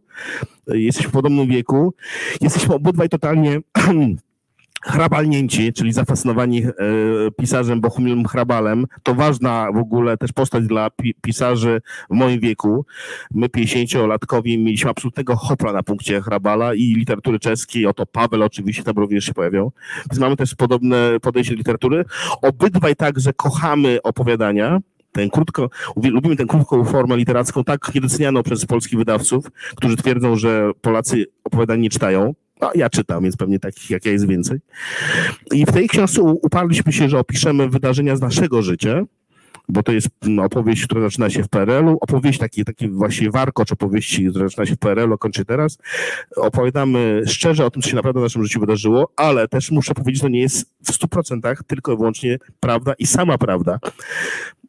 jesteśmy 0.67 1.09
w 1.09 1.13
podobnym 1.13 1.47
wieku, 1.47 1.93
jesteśmy 2.41 2.75
obydwaj 2.75 3.09
totalnie 3.09 3.59
Hrabalnięci, 4.83 5.73
czyli 5.73 5.93
zafascynowani 5.93 6.63
e, 6.63 6.71
pisarzem 7.37 7.81
Bohumilem 7.81 8.25
Hrabalem, 8.25 8.85
to 9.03 9.15
ważna 9.15 9.71
w 9.71 9.77
ogóle 9.77 10.17
też 10.17 10.31
postać 10.31 10.67
dla 10.67 10.89
pi 10.89 11.13
pisarzy 11.21 11.81
w 12.09 12.13
moim 12.13 12.39
wieku. 12.39 12.85
My 13.33 13.47
50-latkowie 13.47 14.57
mieliśmy 14.57 14.89
absolutnego 14.89 15.35
hopla 15.35 15.73
na 15.73 15.83
punkcie 15.83 16.21
Hrabala 16.21 16.73
i 16.73 16.81
literatury 16.81 17.39
czeskiej, 17.39 17.85
oto 17.85 18.05
Paweł 18.05 18.43
oczywiście 18.43 18.83
tam 18.83 18.95
również 18.95 19.25
się 19.25 19.33
pojawiał. 19.33 19.71
Więc 20.11 20.19
mamy 20.19 20.35
też 20.35 20.55
podobne 20.55 21.19
podejście 21.21 21.53
do 21.53 21.57
literatury. 21.57 22.05
Obydwaj 22.41 22.95
także 22.95 23.33
kochamy 23.33 24.01
opowiadania, 24.03 24.79
ten 25.11 25.29
krótko, 25.29 25.69
lubimy 26.03 26.35
tę 26.35 26.45
krótką 26.45 26.85
formę 26.85 27.17
literacką, 27.17 27.63
tak 27.63 27.95
niedocenianą 27.95 28.43
przez 28.43 28.65
polskich 28.65 28.99
wydawców, 28.99 29.45
którzy 29.75 29.97
twierdzą, 29.97 30.35
że 30.35 30.71
Polacy 30.81 31.25
opowiadań 31.43 31.79
nie 31.79 31.89
czytają. 31.89 32.33
No, 32.61 32.71
ja 32.75 32.89
czytam, 32.89 33.23
więc 33.23 33.37
pewnie 33.37 33.59
takich 33.59 33.89
jak 33.89 34.05
ja 34.05 34.11
jest 34.11 34.27
więcej. 34.27 34.59
I 35.53 35.65
w 35.65 35.71
tej 35.71 35.87
książce 35.87 36.21
uparliśmy 36.21 36.93
się, 36.93 37.09
że 37.09 37.19
opiszemy 37.19 37.69
wydarzenia 37.69 38.15
z 38.15 38.21
naszego 38.21 38.61
życia, 38.61 39.03
bo 39.69 39.83
to 39.83 39.91
jest 39.91 40.07
no, 40.21 40.43
opowieść, 40.43 40.83
która 40.83 41.01
zaczyna 41.01 41.29
się 41.29 41.43
w 41.43 41.49
PRL-u, 41.49 41.97
opowieść 42.01 42.39
taki, 42.39 42.65
taki 42.65 42.89
właśnie 42.89 43.31
warkocz 43.31 43.71
opowieści, 43.71 44.29
która 44.29 44.47
zaczyna 44.47 44.65
się 44.65 44.75
w 44.75 44.77
PRL-u, 44.77 45.17
kończy 45.17 45.45
teraz. 45.45 45.77
Opowiadamy 46.35 47.21
szczerze 47.27 47.65
o 47.65 47.71
tym, 47.71 47.81
co 47.81 47.89
się 47.89 47.95
naprawdę 47.95 48.19
w 48.19 48.23
naszym 48.23 48.43
życiu 48.43 48.59
wydarzyło, 48.59 49.11
ale 49.15 49.47
też 49.47 49.71
muszę 49.71 49.93
powiedzieć, 49.93 50.21
to 50.21 50.27
nie 50.27 50.39
jest 50.39 50.73
w 50.83 50.91
stu 50.91 51.07
procentach 51.07 51.63
tylko 51.67 51.93
i 51.93 51.97
wyłącznie 51.97 52.37
prawda 52.59 52.93
i 52.99 53.07
sama 53.07 53.37
prawda. 53.37 53.79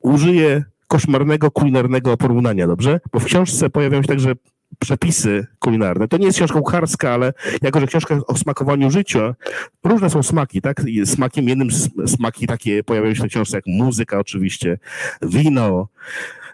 Użyję 0.01 0.64
koszmarnego, 0.88 1.51
kulinarnego 1.51 2.16
porównania, 2.16 2.66
dobrze? 2.66 3.01
Bo 3.12 3.20
w 3.20 3.24
książce 3.24 3.70
pojawiają 3.70 4.03
się 4.03 4.09
także 4.09 4.32
przepisy 4.81 5.47
kulinarne. 5.59 6.09
To 6.09 6.16
nie 6.16 6.26
jest 6.26 6.39
książka 6.39 6.61
kucharska, 6.61 7.11
ale 7.11 7.33
jako, 7.62 7.81
że 7.81 7.87
książka 7.87 8.18
o 8.26 8.37
smakowaniu 8.37 8.91
życia, 8.91 9.35
różne 9.85 10.11
są 10.11 10.22
smaki, 10.22 10.61
tak? 10.61 10.83
Smakiem, 11.05 11.49
jednym 11.49 11.68
smaki 12.07 12.47
takie 12.47 12.85
pojawiają 12.85 13.14
się 13.14 13.24
w 13.24 13.28
książce, 13.28 13.57
jak 13.57 13.66
muzyka 13.66 14.18
oczywiście, 14.18 14.78
wino, 15.22 15.89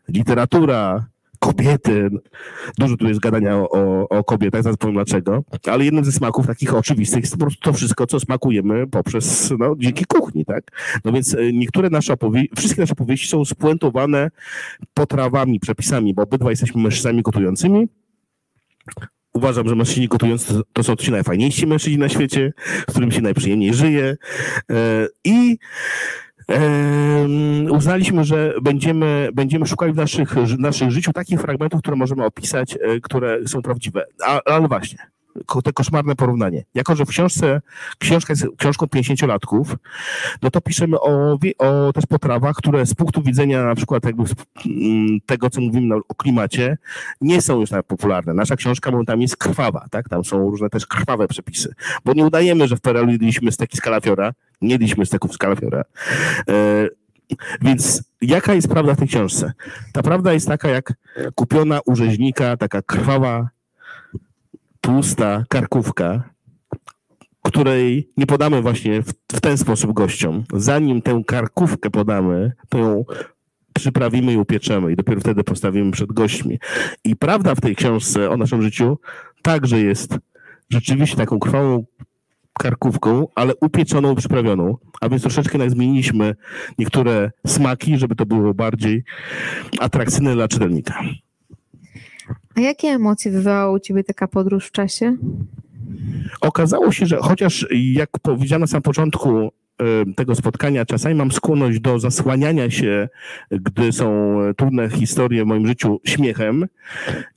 literatura, 0.08 1.06
kobiety. 1.38 2.10
Dużo 2.78 2.96
tu 2.96 3.08
jest 3.08 3.20
gadania 3.20 3.56
o, 3.56 3.70
o, 3.70 4.08
o 4.08 4.24
kobietach, 4.24 4.62
zaraz 4.62 4.76
powiem 4.76 4.94
dlaczego, 4.94 5.44
ale 5.66 5.84
jednym 5.84 6.04
ze 6.04 6.12
smaków 6.12 6.46
takich 6.46 6.74
oczywistych 6.74 7.20
jest 7.20 7.32
po 7.32 7.38
prostu 7.38 7.60
to 7.60 7.72
wszystko, 7.72 8.06
co 8.06 8.20
smakujemy 8.20 8.86
poprzez, 8.86 9.52
no, 9.58 9.74
dzięki 9.78 10.04
kuchni, 10.04 10.44
tak? 10.44 10.64
No 11.04 11.12
więc 11.12 11.34
e, 11.34 11.52
niektóre 11.52 11.90
nasze 11.90 12.12
opowieści, 12.12 12.50
wszystkie 12.56 12.80
nasze 12.80 12.92
opowieści 12.92 13.28
są 13.28 13.44
spuentowane 13.44 14.30
potrawami, 14.94 15.60
przepisami, 15.60 16.14
bo 16.14 16.22
obydwa 16.22 16.50
jesteśmy 16.50 16.82
mężczyznami 16.82 17.22
gotującymi, 17.22 17.88
Uważam, 19.32 19.68
że 19.68 19.74
mężczyźni 19.74 20.08
gotujący 20.08 20.60
to 20.72 20.82
są 20.82 20.96
ci 20.96 21.10
najfajniejsi 21.10 21.66
mężczyźni 21.66 21.98
na 21.98 22.08
świecie, 22.08 22.52
z 22.88 22.90
którym 22.90 23.12
się 23.12 23.20
najprzyjemniej 23.20 23.74
żyje. 23.74 24.16
E, 24.70 25.06
I 25.24 25.58
uznaliśmy, 27.70 28.24
że 28.24 28.54
będziemy, 28.62 29.28
będziemy 29.34 29.66
szukali 29.66 29.92
w 29.92 29.96
naszych, 29.96 30.34
w 30.34 30.58
naszych 30.58 30.90
życiu 30.90 31.12
takich 31.12 31.40
fragmentów, 31.40 31.80
które 31.80 31.96
możemy 31.96 32.24
opisać, 32.24 32.78
e, 32.80 33.00
które 33.00 33.48
są 33.48 33.62
prawdziwe. 33.62 34.04
Ale 34.44 34.68
właśnie, 34.68 34.98
te 35.64 35.72
koszmarne 35.72 36.16
porównanie. 36.16 36.64
Jako, 36.74 36.96
że 36.96 37.04
w 37.04 37.08
książce, 37.08 37.60
książka 37.98 38.32
jest 38.32 38.46
książką 38.58 38.86
50-latków, 38.86 39.64
no 40.42 40.50
to 40.50 40.60
piszemy 40.60 41.00
o, 41.00 41.38
o 41.58 41.92
też 41.92 42.06
potrawach, 42.06 42.56
które 42.56 42.86
z 42.86 42.94
punktu 42.94 43.22
widzenia 43.22 43.64
na 43.64 43.74
przykład 43.74 44.04
jakby 44.04 44.24
mm, 44.66 45.18
tego, 45.26 45.50
co 45.50 45.60
mówimy 45.60 45.94
o 46.08 46.14
klimacie, 46.14 46.78
nie 47.20 47.42
są 47.42 47.60
już 47.60 47.70
tak 47.70 47.86
popularne. 47.86 48.34
Nasza 48.34 48.56
książka 48.56 48.90
momentami 48.90 49.22
jest 49.22 49.36
krwawa, 49.36 49.86
tak? 49.90 50.08
Tam 50.08 50.24
są 50.24 50.50
różne 50.50 50.70
też 50.70 50.86
krwawe 50.86 51.28
przepisy, 51.28 51.74
bo 52.04 52.12
nie 52.12 52.24
udajemy, 52.24 52.68
że 52.68 52.76
w 52.76 52.80
PRL 52.80 53.08
jedliśmy 53.08 53.52
steki 53.52 53.76
z 53.76 53.80
kalafiora, 53.80 54.32
nie 54.60 54.72
jedliśmy 54.72 55.06
steków 55.06 55.34
z 55.34 55.38
kalafiora. 55.38 55.84
E, 56.48 56.88
więc 57.60 58.02
jaka 58.20 58.54
jest 58.54 58.68
prawda 58.68 58.94
w 58.94 58.98
tej 58.98 59.08
książce? 59.08 59.52
Ta 59.92 60.02
prawda 60.02 60.32
jest 60.32 60.48
taka 60.48 60.68
jak 60.68 60.92
kupiona 61.34 61.80
u 61.86 61.96
rzeźnika, 61.96 62.56
taka 62.56 62.82
krwawa 62.82 63.48
tłusta 64.86 65.44
karkówka, 65.48 66.30
której 67.42 68.10
nie 68.16 68.26
podamy 68.26 68.62
właśnie 68.62 69.02
w, 69.02 69.12
w, 69.32 69.40
ten 69.40 69.58
sposób 69.58 69.92
gościom. 69.92 70.44
Zanim 70.54 71.02
tę 71.02 71.22
karkówkę 71.26 71.90
podamy, 71.90 72.52
to 72.68 72.78
ją 72.78 73.04
przyprawimy 73.72 74.32
i 74.32 74.36
upieczemy 74.36 74.92
i 74.92 74.96
dopiero 74.96 75.20
wtedy 75.20 75.44
postawimy 75.44 75.92
przed 75.92 76.12
gośćmi. 76.12 76.58
I 77.04 77.16
prawda 77.16 77.54
w 77.54 77.60
tej 77.60 77.76
książce 77.76 78.30
o 78.30 78.36
naszym 78.36 78.62
życiu 78.62 78.98
także 79.42 79.80
jest 79.80 80.18
rzeczywiście 80.70 81.16
taką 81.16 81.38
krwawą 81.38 81.84
karkówką, 82.58 83.26
ale 83.34 83.52
upieczoną, 83.60 84.14
przyprawioną, 84.14 84.76
a 85.00 85.08
więc 85.08 85.22
troszeczkę 85.22 85.70
zmieniliśmy 85.70 86.34
niektóre 86.78 87.30
smaki, 87.46 87.98
żeby 87.98 88.16
to 88.16 88.26
było 88.26 88.54
bardziej 88.54 89.04
atrakcyjne 89.80 90.34
dla 90.34 90.48
czytelnika. 90.48 91.02
A 92.54 92.60
jakie 92.60 92.88
emocje 92.88 93.30
wywołała 93.30 93.72
u 93.72 93.78
ciebie 93.80 94.04
taka 94.04 94.28
podróż 94.28 94.66
w 94.66 94.72
czasie? 94.72 95.16
Okazało 96.40 96.92
się, 96.92 97.06
że 97.06 97.16
chociaż 97.16 97.66
jak 97.70 98.10
powiedziano 98.22 98.62
na 98.62 98.66
samym 98.66 98.82
początku 98.82 99.52
tego 100.16 100.34
spotkania, 100.34 100.86
czasami 100.86 101.14
mam 101.14 101.32
skłonność 101.32 101.80
do 101.80 101.98
zasłaniania 101.98 102.70
się, 102.70 103.08
gdy 103.50 103.92
są 103.92 104.36
trudne 104.56 104.90
historie 104.90 105.44
w 105.44 105.46
moim 105.46 105.66
życiu, 105.66 106.00
śmiechem. 106.04 106.66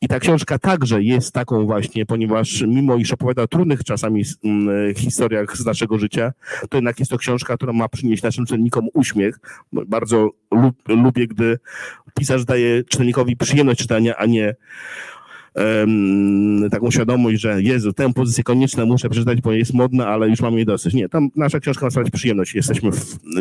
I 0.02 0.08
ta 0.08 0.20
książka 0.20 0.60
także 0.60 1.04
jest 1.04 1.34
taką 1.34 1.66
właśnie, 1.66 2.06
ponieważ 2.06 2.64
mimo 2.68 2.96
iż 2.96 3.14
opowiada 3.14 3.42
o 3.42 3.48
trudnych 3.48 3.84
czasami 3.84 4.24
historiach 4.96 5.58
z 5.58 5.66
naszego 5.66 5.98
życia, 5.98 6.34
to 6.70 6.78
jednak 6.78 7.00
jest 7.00 7.12
to 7.12 7.18
książka, 7.18 7.58
która 7.58 7.74
ma 7.74 7.90
przynieść 7.90 8.24
naszym 8.24 8.46
czytelnikom 8.46 8.88
uśmiech. 8.94 9.40
Bardzo 9.74 10.30
lub, 10.52 10.76
lubię, 10.88 11.28
gdy 11.28 11.60
pisarz 12.20 12.46
daje 12.46 12.84
czytelnikowi 12.84 13.38
przyjemność 13.38 13.80
czytania, 13.80 14.16
a 14.18 14.26
nie 14.26 14.56
um, 15.56 16.70
taką 16.70 16.92
świadomość, 16.92 17.42
że 17.42 17.62
Jezu, 17.62 17.94
tę 17.94 18.14
pozycję 18.14 18.44
koniecznie 18.44 18.86
muszę 18.86 19.10
przeczytać, 19.10 19.42
bo 19.42 19.52
jest 19.52 19.74
modna, 19.74 20.08
ale 20.08 20.30
już 20.30 20.42
mam 20.42 20.54
jej 20.54 20.66
dosyć. 20.66 20.94
Nie, 20.94 21.10
tam 21.10 21.30
nasza 21.36 21.60
książka 21.60 21.86
ma 21.86 21.90
sprawiać 21.90 22.12
przyjemność. 22.12 22.56
Jesteśmy 22.56 22.92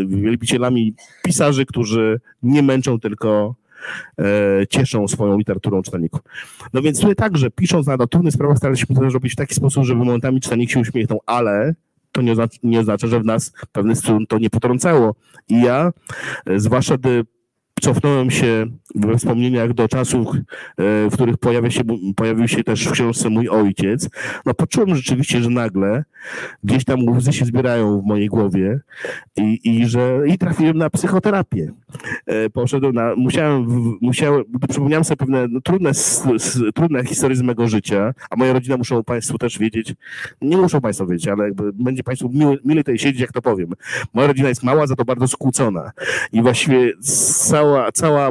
wielbicielami 0.06 0.94
pisarzy, 1.24 1.66
którzy 1.66 2.20
nie 2.42 2.62
męczą, 2.62 3.00
tylko 3.00 3.54
e, 4.18 4.66
cieszą 4.70 5.08
swoją 5.08 5.38
literaturą 5.38 5.82
czytelników. 5.82 6.20
No 6.72 6.82
więc 6.82 7.00
tutaj 7.00 7.16
także, 7.16 7.50
pisząc 7.50 7.86
na 7.86 7.96
trudnych 8.06 8.34
sprawach, 8.34 8.58
staraliśmy 8.58 8.96
to 8.96 9.10
zrobić 9.10 9.32
w 9.32 9.36
taki 9.36 9.54
sposób, 9.54 9.84
żeby 9.84 10.04
momentami 10.04 10.40
czytelnik 10.40 10.70
się 10.70 10.80
uśmiechnął, 10.80 11.20
ale 11.26 11.74
to 12.12 12.22
nie 12.22 12.32
oznacza, 12.32 12.58
nie 12.62 12.80
oznacza, 12.80 13.06
że 13.06 13.20
w 13.20 13.24
nas 13.24 13.52
pewny 13.72 13.96
strun 13.96 14.26
to 14.26 14.38
nie 14.38 14.50
potrącało. 14.50 15.14
I 15.48 15.62
ja, 15.62 15.92
e, 16.46 16.60
zwłaszcza 16.60 16.98
gdy 16.98 17.24
cofnąłem 17.80 18.30
się 18.30 18.66
we 18.94 19.16
wspomnieniach 19.16 19.72
do 19.72 19.88
czasów, 19.88 20.36
e, 20.36 20.40
w 21.10 21.12
których 21.12 21.36
pojawia 21.36 21.70
się, 21.70 21.82
pojawił 22.16 22.48
się 22.48 22.64
też 22.64 22.88
w 22.88 22.92
książce 22.92 23.30
mój 23.30 23.48
ojciec, 23.48 24.08
no 24.46 24.54
poczułem 24.54 24.96
rzeczywiście, 24.96 25.40
że 25.40 25.50
nagle 25.50 26.04
gdzieś 26.64 26.84
tam 26.84 27.08
łzy 27.08 27.32
się 27.32 27.44
zbierają 27.44 28.00
w 28.00 28.04
mojej 28.04 28.28
głowie 28.28 28.80
i, 29.36 29.60
i 29.64 29.86
że 29.86 30.18
i 30.26 30.38
trafiłem 30.38 30.78
na 30.78 30.90
psychoterapię. 30.90 31.72
E, 32.26 32.50
poszedłem 32.50 32.94
na, 32.94 33.14
musiałem, 33.16 33.66
musiałem 34.00 34.44
przypomniałem 34.68 35.04
sobie 35.04 35.16
pewne 35.16 35.48
no, 35.48 35.60
trudne, 35.60 35.92
trudne 36.74 37.04
historie 37.04 37.36
z 37.36 37.42
mego 37.42 37.68
życia, 37.68 38.14
a 38.30 38.36
moja 38.36 38.52
rodzina 38.52 38.76
muszą 38.76 39.04
Państwo 39.04 39.38
też 39.38 39.58
wiedzieć, 39.58 39.94
nie 40.42 40.56
muszą 40.56 40.80
Państwo 40.80 41.06
wiedzieć, 41.06 41.28
ale 41.28 41.50
będzie 41.74 42.02
Państwu 42.02 42.28
miły, 42.28 42.58
mile 42.64 42.80
tutaj 42.80 42.98
siedzieć, 42.98 43.20
jak 43.20 43.32
to 43.32 43.42
powiem. 43.42 43.68
Moja 44.14 44.28
rodzina 44.28 44.48
jest 44.48 44.62
mała, 44.62 44.86
za 44.86 44.96
to 44.96 45.04
bardzo 45.04 45.28
skłócona 45.28 45.92
i 46.32 46.42
właściwie 46.42 46.92
cała, 47.00 47.67
cała 47.94 48.30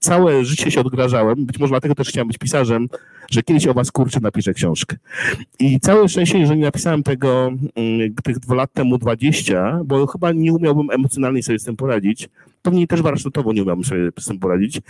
całe 0.00 0.44
życie 0.44 0.70
się 0.70 0.80
odgrażałem, 0.80 1.46
być 1.46 1.58
może 1.58 1.70
dlatego 1.70 1.94
też 1.94 2.08
chciałem 2.08 2.28
być 2.28 2.38
pisarzem, 2.38 2.88
że 3.30 3.42
kiedyś 3.42 3.66
o 3.66 3.74
was 3.74 3.92
kurczę 3.92 4.20
napiszę 4.20 4.54
książkę. 4.54 4.96
I 5.58 5.80
całe 5.80 6.08
szczęście, 6.08 6.46
że 6.46 6.56
nie 6.56 6.64
napisałem 6.64 7.02
tego 7.02 7.50
mm, 7.74 8.14
tych 8.24 8.38
dwa 8.38 8.54
lat 8.54 8.72
temu 8.72 8.98
20, 8.98 9.80
bo 9.84 10.06
chyba 10.06 10.32
nie 10.32 10.52
umiałbym 10.52 10.90
emocjonalnie 10.90 11.42
sobie 11.42 11.58
z 11.58 11.64
tym 11.64 11.76
poradzić. 11.76 12.28
Pewnie 12.62 12.86
też 12.86 13.02
warsztatowo 13.02 13.52
nie 13.52 13.62
umiałbym 13.62 13.84
sobie 13.84 14.10
z 14.18 14.26
tym 14.26 14.38
poradzić. 14.38 14.80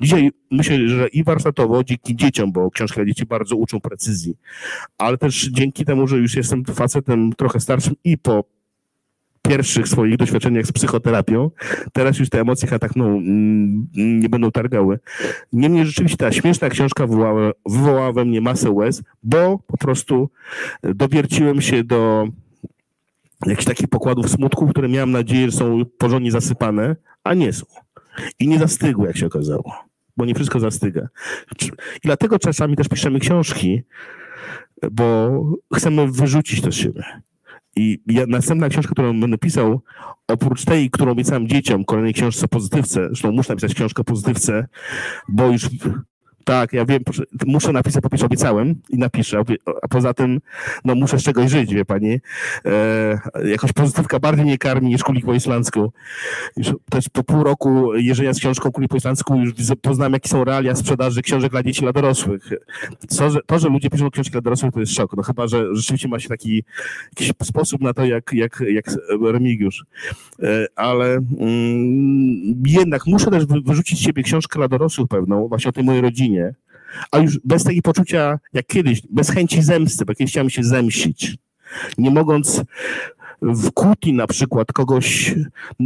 Dzisiaj 0.00 0.30
myślę, 0.50 0.88
że 0.88 1.08
i 1.08 1.24
warsztatowo, 1.24 1.84
dzięki 1.84 2.16
dzieciom, 2.16 2.52
bo 2.52 2.70
książki 2.70 2.96
dla 2.96 3.04
dzieci 3.04 3.26
bardzo 3.26 3.56
uczą 3.56 3.80
precyzji, 3.80 4.36
ale 4.98 5.18
też 5.18 5.48
dzięki 5.52 5.84
temu, 5.84 6.06
że 6.06 6.16
już 6.16 6.36
jestem 6.36 6.64
facetem 6.64 7.32
trochę 7.32 7.60
starszym 7.60 7.94
i 8.04 8.18
po 8.18 8.44
pierwszych 9.48 9.88
swoich 9.88 10.16
doświadczeniach 10.16 10.66
z 10.66 10.72
psychoterapią. 10.72 11.50
Teraz 11.92 12.18
już 12.18 12.28
te 12.28 12.40
emocje 12.40 12.78
tak 12.78 12.96
no, 12.96 13.06
mm, 13.06 13.86
nie 13.94 14.28
będą 14.28 14.50
targały. 14.50 14.98
Niemniej 15.52 15.86
rzeczywiście 15.86 16.16
ta 16.16 16.32
śmieszna 16.32 16.68
książka 16.68 17.06
wywołała, 17.06 17.52
wywołała 17.66 18.12
we 18.12 18.24
mnie 18.24 18.40
masę 18.40 18.70
łez, 18.70 19.02
bo 19.22 19.58
po 19.66 19.76
prostu 19.76 20.30
dowierciłem 20.82 21.60
się 21.60 21.84
do 21.84 22.28
jakichś 23.46 23.64
takich 23.64 23.88
pokładów 23.88 24.30
smutku, 24.30 24.68
które 24.68 24.88
miałem 24.88 25.10
nadzieję, 25.10 25.50
że 25.50 25.56
są 25.56 25.82
porządnie 25.98 26.30
zasypane, 26.30 26.96
a 27.24 27.34
nie 27.34 27.52
są. 27.52 27.66
I 28.38 28.48
nie 28.48 28.58
zastygły, 28.58 29.06
jak 29.06 29.16
się 29.16 29.26
okazało, 29.26 29.74
bo 30.16 30.24
nie 30.24 30.34
wszystko 30.34 30.60
zastyga. 30.60 31.08
I 31.96 32.00
dlatego 32.04 32.38
czasami 32.38 32.76
też 32.76 32.88
piszemy 32.88 33.20
książki, 33.20 33.82
bo 34.90 35.30
chcemy 35.74 36.12
wyrzucić 36.12 36.60
to 36.60 36.72
z 36.72 36.74
siebie. 36.74 37.02
I 37.76 38.02
ja, 38.06 38.24
następna 38.28 38.68
książka, 38.68 38.92
którą 38.92 39.20
będę 39.20 39.38
pisał, 39.38 39.80
oprócz 40.28 40.64
tej, 40.64 40.90
którą 40.90 41.12
obiecałem 41.12 41.48
dzieciom, 41.48 41.84
kolejnej 41.84 42.14
książce 42.14 42.48
pozytywce, 42.48 43.06
zresztą 43.06 43.32
muszę 43.32 43.52
napisać 43.52 43.74
książkę 43.74 44.04
pozytywce, 44.04 44.68
bo 45.28 45.46
już 45.48 45.68
tak, 46.46 46.72
ja 46.72 46.84
wiem, 46.84 47.02
muszę 47.46 47.72
napisać, 47.72 48.02
po 48.02 48.10
pierwsze 48.10 48.26
obiecałem 48.26 48.74
i 48.90 48.98
napiszę, 48.98 49.42
a 49.82 49.88
poza 49.88 50.14
tym, 50.14 50.40
no 50.84 50.94
muszę 50.94 51.18
z 51.18 51.22
czegoś 51.22 51.50
żyć, 51.50 51.74
wie 51.74 51.84
pani. 51.84 52.20
E, 52.64 53.20
jakoś 53.44 53.72
pozytywka 53.72 54.20
bardziej 54.20 54.44
mnie 54.44 54.58
karmi 54.58 54.88
niż 54.88 55.02
kulik 55.02 55.24
po 55.24 55.34
islandzku. 55.34 55.92
Już 56.56 56.68
też 56.90 57.08
po 57.08 57.24
pół 57.24 57.44
roku 57.44 57.94
jeżdżenia 57.94 58.34
z 58.34 58.38
książką 58.38 58.72
kulik 58.72 58.90
po 58.90 58.96
islandzku 58.96 59.36
już 59.36 59.52
poznałem, 59.82 60.12
jakie 60.12 60.28
są 60.28 60.44
realia 60.44 60.74
sprzedaży 60.74 61.22
książek 61.22 61.50
dla 61.50 61.62
dzieci, 61.62 61.80
dla 61.80 61.92
dorosłych. 61.92 62.50
Co, 63.08 63.30
że, 63.30 63.40
to, 63.46 63.58
że 63.58 63.68
ludzie 63.68 63.90
piszą 63.90 64.10
książki 64.10 64.32
dla 64.32 64.40
dorosłych, 64.40 64.72
to 64.72 64.80
jest 64.80 64.92
szok. 64.92 65.16
No 65.16 65.22
chyba, 65.22 65.46
że 65.46 65.74
rzeczywiście 65.74 66.08
ma 66.08 66.20
się 66.20 66.28
taki 66.28 66.64
jakiś 67.20 67.32
sposób 67.42 67.80
na 67.80 67.94
to, 67.94 68.04
jak, 68.04 68.32
jak, 68.32 68.62
jak 68.68 68.84
Remigiusz. 69.32 69.84
E, 70.42 70.66
ale 70.76 71.06
mm, 71.14 72.62
jednak 72.66 73.06
muszę 73.06 73.30
też 73.30 73.46
wyrzucić 73.46 73.98
z 73.98 74.02
siebie 74.02 74.22
książkę 74.22 74.58
dla 74.58 74.68
dorosłych 74.68 75.08
pewną, 75.08 75.48
właśnie 75.48 75.68
o 75.68 75.72
tej 75.72 75.84
mojej 75.84 76.02
rodzinie, 76.02 76.35
a 77.10 77.18
już 77.18 77.40
bez 77.44 77.64
takiego 77.64 77.82
poczucia, 77.82 78.38
jak 78.52 78.66
kiedyś, 78.66 79.02
bez 79.10 79.30
chęci 79.30 79.62
zemsty, 79.62 80.04
bo 80.04 80.14
kiedyś 80.14 80.32
chciałem 80.32 80.50
się 80.50 80.62
zemścić. 80.62 81.36
Nie 81.98 82.10
mogąc 82.10 82.62
w 83.42 83.70
kłótni 83.72 84.12
na 84.12 84.26
przykład 84.26 84.72
kogoś 84.72 85.34
e, 85.80 85.84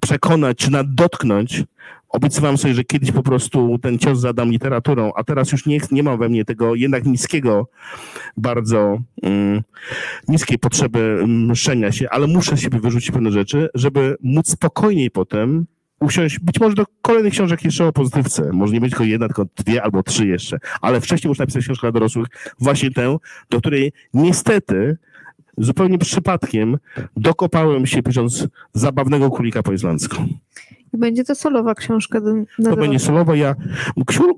przekonać 0.00 0.58
czy 0.58 0.70
dotknąć, 0.84 1.64
obiecywałem 2.08 2.58
sobie, 2.58 2.74
że 2.74 2.84
kiedyś 2.84 3.12
po 3.12 3.22
prostu 3.22 3.78
ten 3.82 3.98
cios 3.98 4.20
zadam 4.20 4.50
literaturą, 4.50 5.12
a 5.16 5.24
teraz 5.24 5.52
już 5.52 5.66
nie, 5.66 5.80
nie 5.90 6.02
mam 6.02 6.18
we 6.18 6.28
mnie 6.28 6.44
tego 6.44 6.74
jednak 6.74 7.04
niskiego, 7.04 7.68
bardzo 8.36 8.98
um, 9.22 9.62
niskiej 10.28 10.58
potrzeby 10.58 11.24
mszczenia 11.26 11.92
się, 11.92 12.10
ale 12.10 12.26
muszę 12.26 12.56
siebie 12.56 12.80
wyrzucić 12.80 13.10
pewne 13.10 13.32
rzeczy, 13.32 13.68
żeby 13.74 14.16
móc 14.22 14.50
spokojniej 14.50 15.10
potem 15.10 15.66
usiąść 16.00 16.38
być 16.38 16.60
może 16.60 16.74
do 16.74 16.84
kolejnych 17.02 17.32
książek 17.32 17.64
jeszcze 17.64 17.86
o 17.86 17.92
pozytywce. 17.92 18.50
Może 18.52 18.72
nie 18.72 18.80
będzie 18.80 18.96
tylko 18.96 19.04
jedna, 19.04 19.26
tylko 19.26 19.46
dwie 19.56 19.82
albo 19.82 20.02
trzy 20.02 20.26
jeszcze. 20.26 20.58
Ale 20.80 21.00
wcześniej 21.00 21.28
muszę 21.28 21.42
napisać 21.42 21.64
książkę 21.64 21.82
dla 21.82 21.92
dorosłych, 21.92 22.28
właśnie 22.58 22.90
tę, 22.90 23.16
do 23.50 23.58
której 23.58 23.92
niestety 24.14 24.96
zupełnie 25.58 25.98
przypadkiem 25.98 26.78
dokopałem 27.16 27.86
się 27.86 28.02
pisząc 28.02 28.46
zabawnego 28.72 29.30
królika 29.30 29.62
po 29.62 29.72
islandzku. 29.72 30.16
Będzie 30.98 31.24
to 31.24 31.34
solowa 31.34 31.74
książka. 31.74 32.20
Do, 32.20 32.30
to 32.70 32.76
będzie 32.76 32.98
solowa. 32.98 33.36
Ja, 33.36 33.54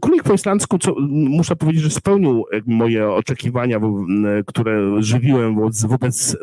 Królik 0.01 0.23
po 0.23 0.33
islandzku, 0.33 0.79
co, 0.79 0.95
muszę 1.09 1.57
powiedzieć, 1.57 1.83
że 1.83 1.91
spełnił 1.91 2.45
moje 2.67 3.11
oczekiwania, 3.11 3.81
które 4.47 5.03
żywiłem 5.03 5.55
wobec, 5.55 5.85
wobec 5.85 6.37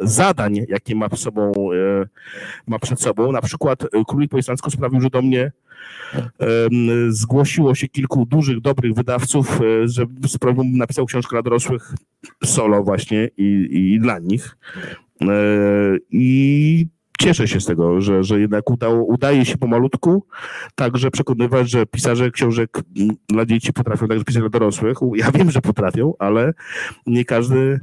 zadań, 0.00 0.56
jakie 0.68 0.94
ma, 0.94 1.08
sobą, 1.08 1.52
e, 1.52 2.06
ma 2.66 2.78
przed 2.78 3.00
sobą. 3.00 3.32
Na 3.32 3.40
przykład 3.40 3.84
e, 3.84 3.88
Królik 4.08 4.30
po 4.30 4.38
islandzku 4.38 4.70
sprawił, 4.70 5.00
że 5.00 5.10
do 5.10 5.22
mnie 5.22 5.52
zgłosiło 7.08 7.74
się 7.74 7.88
kilku 7.88 8.26
dużych, 8.26 8.60
dobrych 8.60 8.94
wydawców, 8.94 9.60
e, 9.60 9.88
że 9.88 10.06
napisał 10.64 11.06
książkę 11.06 11.30
dla 11.30 11.42
dorosłych 11.42 11.94
solo 12.44 12.82
właśnie 12.82 13.30
i, 13.36 13.68
i 13.70 14.00
dla 14.00 14.18
nich. 14.18 14.56
I 16.10 16.86
cieszę 17.18 17.48
się 17.48 17.60
z 17.60 17.64
tego, 17.66 18.00
że, 18.00 18.24
że 18.24 18.40
jednak 18.40 18.70
udało, 18.70 19.04
udaje 19.04 19.44
się 19.44 19.58
pomalutku 19.58 20.26
także 20.74 21.10
przekonywać, 21.10 21.70
że 21.70 21.86
pisarze 21.86 22.30
książek 22.30 22.82
dla 23.28 23.46
dzieci 23.46 23.72
potrafią 23.72 24.08
także 24.08 24.24
pisać 24.24 24.42
dla 24.42 24.50
dorosłych. 24.50 24.98
Ja 25.14 25.32
wiem, 25.32 25.50
że 25.50 25.60
potrafią, 25.60 26.14
ale 26.18 26.52
nie 27.06 27.24
każdy 27.24 27.80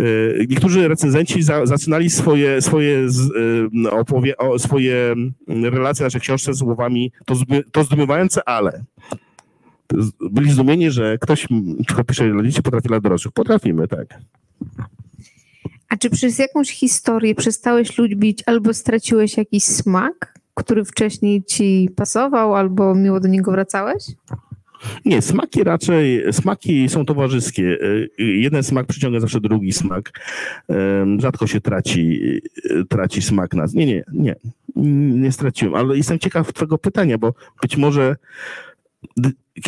y, 0.00 0.46
Niektórzy 0.48 0.88
recenzenci 0.88 1.42
za, 1.42 1.66
zaczynali 1.66 2.10
swoje, 2.10 2.62
swoje, 2.62 3.06
y, 3.86 3.90
opowie, 3.90 4.34
swoje 4.58 5.14
relacje 5.48 6.02
na 6.02 6.06
naszej 6.06 6.20
książce 6.20 6.54
słowami 6.54 7.12
to, 7.26 7.34
to 7.72 7.84
zdumiewające, 7.84 8.48
ale 8.48 8.84
byli 10.30 10.50
zdumieni, 10.50 10.90
że 10.90 11.18
ktoś, 11.18 11.48
kto 11.88 12.04
pisze 12.04 12.32
dla 12.32 12.42
dzieci, 12.42 12.62
potrafi 12.62 12.88
dla 12.88 13.00
dorosłych. 13.00 13.34
Potrafimy, 13.34 13.88
tak. 13.88 14.18
A 15.90 15.96
czy 15.96 16.10
przez 16.10 16.38
jakąś 16.38 16.70
historię 16.70 17.34
przestałeś 17.34 17.98
lubić 17.98 18.42
albo 18.46 18.74
straciłeś 18.74 19.36
jakiś 19.36 19.64
smak, 19.64 20.34
który 20.54 20.84
wcześniej 20.84 21.44
ci 21.44 21.88
pasował, 21.96 22.54
albo 22.54 22.94
miło 22.94 23.20
do 23.20 23.28
niego 23.28 23.50
wracałeś? 23.50 24.04
Nie, 25.04 25.22
smaki 25.22 25.64
raczej, 25.64 26.32
smaki 26.32 26.88
są 26.88 27.04
towarzyskie. 27.04 27.62
Y, 27.62 28.10
jeden 28.18 28.62
smak 28.62 28.86
przyciąga 28.86 29.20
zawsze 29.20 29.40
drugi 29.40 29.72
smak. 29.72 30.20
Rzadko 31.18 31.46
się 31.46 31.60
traci, 31.60 32.20
y, 32.70 32.84
traci 32.88 33.22
smak 33.22 33.54
nas. 33.54 33.74
Nie, 33.74 33.86
nie, 33.86 34.04
nie, 34.12 34.36
nie 35.20 35.32
straciłem, 35.32 35.74
ale 35.74 35.96
jestem 35.96 36.18
ciekaw 36.18 36.52
twojego 36.52 36.78
pytania, 36.78 37.18
bo 37.18 37.34
być 37.62 37.76
może 37.76 38.16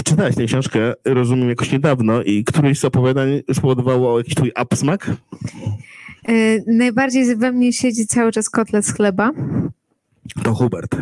czytałeś 0.05 0.37
tę 0.37 0.45
książkę, 0.45 0.93
rozumiem, 1.05 1.49
jakoś 1.49 1.73
niedawno 1.73 2.23
i 2.23 2.45
któreś 2.45 2.79
z 2.79 2.85
opowiadań 2.85 3.41
spowodowało 3.53 4.19
jakiś 4.19 4.35
twój 4.35 4.53
upsmak? 4.63 5.11
E, 6.29 6.59
najbardziej 6.67 7.37
we 7.37 7.53
mnie 7.53 7.73
siedzi 7.73 8.07
cały 8.07 8.33
czas 8.33 8.51
kotlet 8.51 8.87
z 8.87 8.95
chleba. 8.95 9.31
To 10.43 10.55
Hubert. 10.55 10.97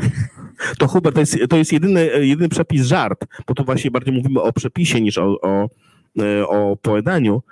To 0.78 0.88
Hubert, 0.88 1.14
to 1.14 1.20
jest, 1.20 1.38
to 1.48 1.56
jest 1.56 1.72
jedyny, 1.72 2.26
jedyny 2.26 2.48
przepis 2.48 2.82
żart, 2.82 3.24
bo 3.46 3.54
tu 3.54 3.64
właśnie 3.64 3.90
bardziej 3.90 4.14
mówimy 4.14 4.42
o 4.42 4.52
przepisie 4.52 5.00
niż 5.00 5.18
o, 5.18 5.40
o 5.42 5.68
o 6.46 6.76
pojedaniu. 6.82 7.42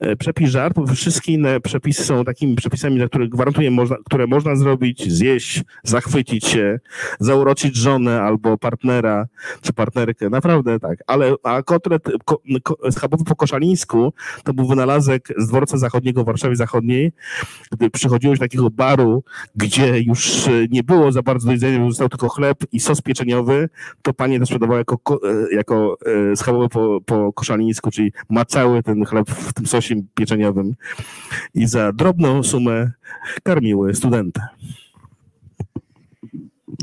E, 0.00 0.16
przepis 0.16 0.50
żart, 0.50 0.76
bo 0.76 0.86
wszystkie 0.86 1.32
inne 1.32 1.60
przepisy 1.60 2.04
są 2.04 2.24
takimi 2.24 2.56
przepisami, 2.56 3.00
za 3.00 3.08
które 3.08 3.28
gwarantuję, 3.28 3.70
można, 3.70 3.96
które 4.04 4.26
można 4.26 4.56
zrobić, 4.56 5.12
zjeść, 5.12 5.62
zachwycić 5.82 6.46
się, 6.46 6.80
zauroczyć 7.20 7.76
żonę 7.76 8.22
albo 8.22 8.58
partnera 8.58 9.26
czy 9.60 9.72
partnerkę. 9.72 10.30
Naprawdę 10.30 10.80
tak. 10.80 10.98
Ale 11.06 11.34
a 11.42 11.62
kotlet 11.62 12.02
ko, 12.24 12.42
ko, 12.62 12.90
schabowy 12.90 13.24
po 13.24 13.36
koszalińsku 13.36 14.12
to 14.44 14.54
był 14.54 14.66
wynalazek 14.66 15.28
z 15.38 15.48
dworca 15.48 15.78
zachodniego 15.78 16.22
w 16.22 16.26
Warszawie 16.26 16.56
Zachodniej, 16.56 17.12
gdy 17.72 17.90
przychodziło 17.90 18.34
do 18.34 18.40
takiego 18.40 18.70
baru, 18.70 19.24
gdzie 19.56 20.00
już 20.00 20.48
nie 20.70 20.82
było 20.82 21.12
za 21.12 21.22
bardzo 21.22 21.46
do 21.46 21.52
jedzenia, 21.52 21.88
został 21.88 22.08
tylko 22.08 22.28
chleb 22.28 22.58
i 22.72 22.80
sos 22.80 23.00
pieczeniowy, 23.00 23.68
to 24.02 24.14
panie 24.14 24.40
to 24.40 24.46
sprzedawało 24.46 24.78
jako, 24.78 24.98
e, 25.14 25.54
jako 25.54 25.96
schabowy 26.34 26.68
po, 26.68 27.00
po 27.06 27.32
koszalińsku, 27.32 27.90
czyli 27.90 28.07
macały 28.30 28.82
ten 28.82 29.04
chleb 29.04 29.30
w 29.30 29.52
tym 29.52 29.66
sosie 29.66 29.94
pieczeniowym 30.14 30.74
i 31.54 31.66
za 31.66 31.92
drobną 31.92 32.42
sumę 32.42 32.90
karmiły 33.42 33.94
studenta. 33.94 34.48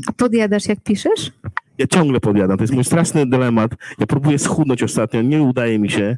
A 0.06 0.12
podjadasz 0.12 0.66
jak 0.66 0.80
piszesz? 0.80 1.32
Ja 1.78 1.86
ciągle 1.86 2.20
podjadam. 2.20 2.56
To 2.56 2.64
jest 2.64 2.74
mój 2.74 2.84
straszny 2.84 3.26
dylemat. 3.26 3.70
Ja 3.98 4.06
próbuję 4.06 4.38
schudnąć 4.38 4.82
ostatnio, 4.82 5.22
nie 5.22 5.42
udaje 5.42 5.78
mi 5.78 5.90
się. 5.90 6.16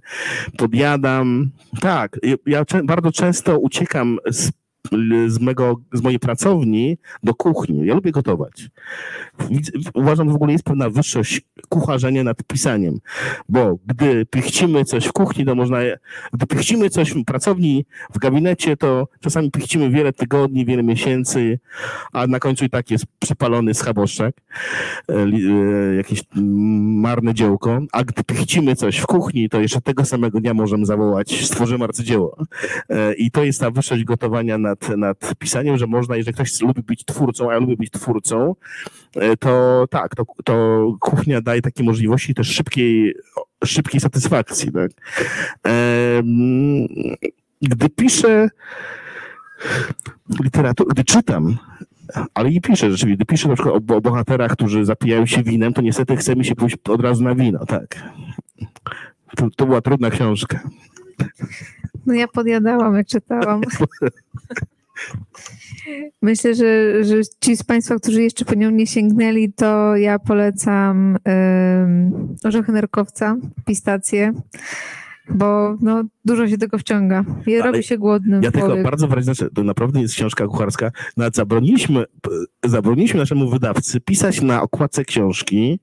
Podjadam. 0.57 1.51
Tak, 1.81 2.19
ja 2.47 2.65
bardzo 2.85 3.13
często 3.13 3.59
uciekam 3.59 4.19
z 4.31 4.51
z, 5.27 5.41
mego, 5.41 5.77
z 5.93 6.03
mojej 6.03 6.19
pracowni 6.19 6.99
do 7.23 7.35
kuchni. 7.35 7.87
Ja 7.87 7.95
lubię 7.95 8.13
gotować. 8.13 8.69
Uważam, 9.95 10.27
że 10.27 10.33
w 10.33 10.37
ogóle 10.37 10.53
jest 10.53 10.65
pewna 10.65 10.91
wyższość 10.91 11.41
kucharzenia 11.69 12.25
nad 12.25 12.43
pisaniem, 12.43 12.99
bo 13.49 13.79
gdy 13.87 14.27
pichcimy 14.27 14.85
coś 14.85 15.07
w 15.07 15.13
kuchni, 15.13 15.45
to 15.45 15.55
można, 15.55 15.79
gdy 16.33 16.47
pichcimy 16.47 16.91
coś 16.91 17.13
w 17.13 17.25
pracowni, 17.25 17.87
w 18.15 18.19
gabinecie, 18.19 18.77
to 18.77 19.09
czasami 19.21 19.51
pichcimy 19.51 19.91
wiele 19.91 20.13
tygodni, 20.13 20.65
wiele 20.65 20.83
miesięcy, 20.83 21.59
a 22.13 22.27
na 22.27 22.39
końcu 22.39 22.65
i 22.65 22.71
tak 22.71 22.91
jest 22.91 23.05
przepalony 23.19 23.75
schaboszczak, 23.75 24.35
e, 25.09 25.15
e, 25.15 25.95
jakieś 25.95 26.23
marne 26.35 27.35
dziełko, 27.35 27.81
a 27.93 28.05
gdy 28.05 28.25
pichcimy 28.25 28.77
coś 28.77 28.99
w 28.99 29.07
kuchni, 29.07 29.49
to 29.49 29.61
jeszcze 29.61 29.81
tego 29.81 30.05
samego 30.05 30.41
dnia 30.41 30.55
możemy 30.55 30.87
zawołać, 30.87 31.45
stworzymy 31.45 31.85
arcydzieło. 31.85 32.37
E, 32.89 33.15
I 33.15 33.31
to 33.31 33.45
jest 33.45 33.61
ta 33.61 33.71
wyższość 33.71 34.05
gotowania 34.05 34.59
nad 34.59 34.78
nad, 34.89 34.99
nad 34.99 35.35
pisaniem, 35.39 35.79
że 35.79 35.87
można, 35.87 36.17
jeżeli 36.17 36.35
ktoś 36.35 36.61
lubi 36.61 36.83
być 36.83 37.05
twórcą, 37.05 37.51
a 37.51 37.53
ja 37.53 37.59
lubię 37.59 37.77
być 37.77 37.91
twórcą, 37.91 38.55
e, 39.17 39.37
to 39.37 39.85
tak, 39.91 40.15
to, 40.15 40.25
to 40.45 40.87
kuchnia 41.01 41.41
daje 41.41 41.63
takie 41.63 41.85
możliwości 41.85 42.35
też 42.35 42.49
szybkiej, 42.49 43.15
szybkiej 43.65 44.01
satysfakcji. 44.01 44.73
Tak? 44.73 44.91
Gdy 47.63 47.89
piszę 47.89 48.51
literaturę, 50.45 50.89
gdy 50.91 51.05
czytam 51.05 51.59
ale 52.35 52.51
i 52.51 52.61
piszę 52.61 52.91
rzeczywiście. 52.91 53.17
Gdy 53.17 53.25
piszę 53.25 53.49
na 53.49 53.55
przykład 53.55 53.75
o, 53.91 53.97
o, 53.97 54.01
bohaterach, 54.01 54.53
którzy 54.53 54.85
zapijają 54.85 55.27
się 55.27 55.43
winem, 55.43 55.73
to 55.73 55.83
niestety 55.83 56.17
chce 56.17 56.37
mi 56.37 56.45
się 56.45 56.55
pójść 56.55 56.77
od 56.89 57.01
razu 57.01 57.25
na 57.25 57.35
wino, 57.35 57.67
tak. 57.67 58.03
To, 59.37 59.49
to 59.57 59.67
była 59.67 59.81
trudna 59.81 60.11
książka. 60.11 60.61
No 62.07 62.15
ja 62.15 62.29
podjadałam, 62.29 62.95
jak 62.95 63.07
czytałam. 63.07 63.61
Myślę, 66.23 66.55
że, 66.55 67.05
że 67.05 67.15
ci 67.41 67.57
z 67.57 67.63
Państwa, 67.63 67.97
którzy 67.97 68.23
jeszcze 68.23 68.45
po 68.45 68.55
nią 68.55 68.71
nie 68.71 68.87
sięgnęli, 68.87 69.53
to 69.53 69.97
ja 69.97 70.19
polecam 70.19 71.17
um, 71.27 72.37
orzechy 72.45 72.73
nerkowca, 72.73 73.37
pistacje. 73.67 74.33
bo 75.31 75.77
no, 75.81 76.05
dużo 76.25 76.49
się 76.49 76.59
tego 76.59 76.79
wciąga 76.79 77.25
Ale 77.47 77.63
robi 77.63 77.83
się 77.83 77.99
głodny 77.99 78.41
Ja 78.43 78.51
tylko 78.51 78.77
bardzo 78.77 79.09
wyraźnie, 79.09 79.35
znaczy, 79.35 79.55
to 79.55 79.65
naprawdę 79.65 80.01
jest 80.01 80.15
książka 80.15 80.47
kucharska. 80.47 80.91
Nawet 81.17 81.37
zabroniliśmy, 81.37 82.05
p- 82.23 82.31
zabroniliśmy 82.71 83.21
naszemu 83.21 83.51
wydawcy 83.51 84.01
pisać 84.01 84.41
na 84.41 84.63
okładce 84.63 85.05
książki, 85.05 85.81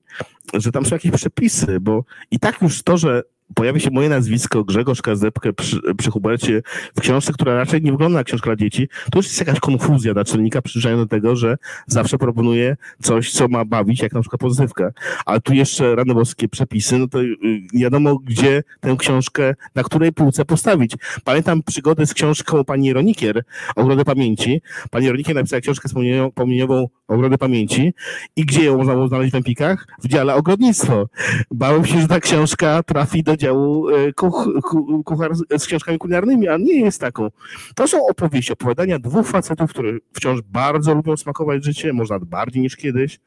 że 0.54 0.72
tam 0.72 0.86
są 0.86 0.94
jakieś 0.94 1.12
przepisy, 1.12 1.80
bo 1.80 2.04
i 2.30 2.38
tak 2.38 2.62
już 2.62 2.82
to, 2.82 2.98
że 2.98 3.22
pojawi 3.54 3.80
się 3.80 3.90
moje 3.90 4.08
nazwisko, 4.08 4.64
Grzegorz 4.64 5.02
Kazdepkę 5.02 5.52
przy, 5.52 5.80
przy 5.98 6.10
Hubercie 6.10 6.62
w 6.96 7.00
książce, 7.00 7.32
która 7.32 7.54
raczej 7.54 7.82
nie 7.82 7.92
wygląda 7.92 8.18
jak 8.18 8.26
książka 8.26 8.46
dla 8.46 8.56
dzieci, 8.56 8.88
to 9.12 9.18
już 9.18 9.26
jest 9.26 9.38
jakaś 9.40 9.60
konfuzja 9.60 10.14
naczelnika 10.14 10.62
przyzwyczajona 10.62 11.02
do 11.02 11.08
tego, 11.08 11.36
że 11.36 11.56
zawsze 11.86 12.18
proponuje 12.18 12.76
coś, 13.02 13.32
co 13.32 13.48
ma 13.48 13.64
bawić, 13.64 14.02
jak 14.02 14.12
na 14.12 14.20
przykład 14.20 14.40
pozytywka. 14.40 14.90
Ale 15.26 15.40
tu 15.40 15.54
jeszcze 15.54 15.94
rane 15.94 16.14
boskie 16.14 16.48
przepisy, 16.48 16.98
no 16.98 17.08
to 17.08 17.22
y, 17.22 17.36
wiadomo, 17.74 18.18
gdzie 18.18 18.62
tę 18.80 18.96
książkę, 18.98 19.54
na 19.74 19.82
której 19.82 20.12
półce 20.12 20.44
postawić. 20.44 20.92
Pamiętam 21.24 21.62
przygodę 21.62 22.06
z 22.06 22.14
książką 22.14 22.64
pani 22.64 22.92
Ronikier, 22.92 23.44
Ogrody 23.76 24.04
Pamięci. 24.04 24.62
Pani 24.90 25.10
Ronikier 25.10 25.34
napisała 25.34 25.60
książkę 25.60 25.88
wspomnieniową 25.88 26.88
Ogrody 27.08 27.38
Pamięci 27.38 27.94
i 28.36 28.44
gdzie 28.44 28.64
ją 28.64 28.76
można 28.76 28.94
było 28.94 29.08
znaleźć 29.08 29.32
w 29.32 29.36
Empikach? 29.36 29.86
W 30.02 30.08
dziale 30.08 30.34
ogrodnictwo. 30.34 31.08
Bałem 31.50 31.84
się, 31.84 32.00
że 32.00 32.08
ta 32.08 32.20
książka 32.20 32.82
trafi 32.82 33.22
do 33.22 33.35
działu 33.36 33.88
e, 33.88 34.12
kuch, 34.12 34.48
ku, 34.62 35.04
kuchar 35.04 35.30
z- 35.58 35.66
książkami 35.66 35.98
kulinarnymi, 35.98 36.48
a 36.48 36.56
nie 36.56 36.80
jest 36.80 37.00
taką. 37.00 37.28
To 37.74 37.88
są 37.88 38.06
opowieści, 38.06 38.52
opowiadania 38.52 38.98
dwóch 38.98 39.26
facetów, 39.26 39.70
którzy 39.70 40.00
wciąż 40.12 40.40
bardzo 40.42 40.94
lubią 40.94 41.16
smakować 41.16 41.64
życie, 41.64 41.92
może 41.92 42.14
nawet 42.14 42.28
bardziej 42.28 42.62
niż 42.62 42.76
kiedyś. 42.76 43.20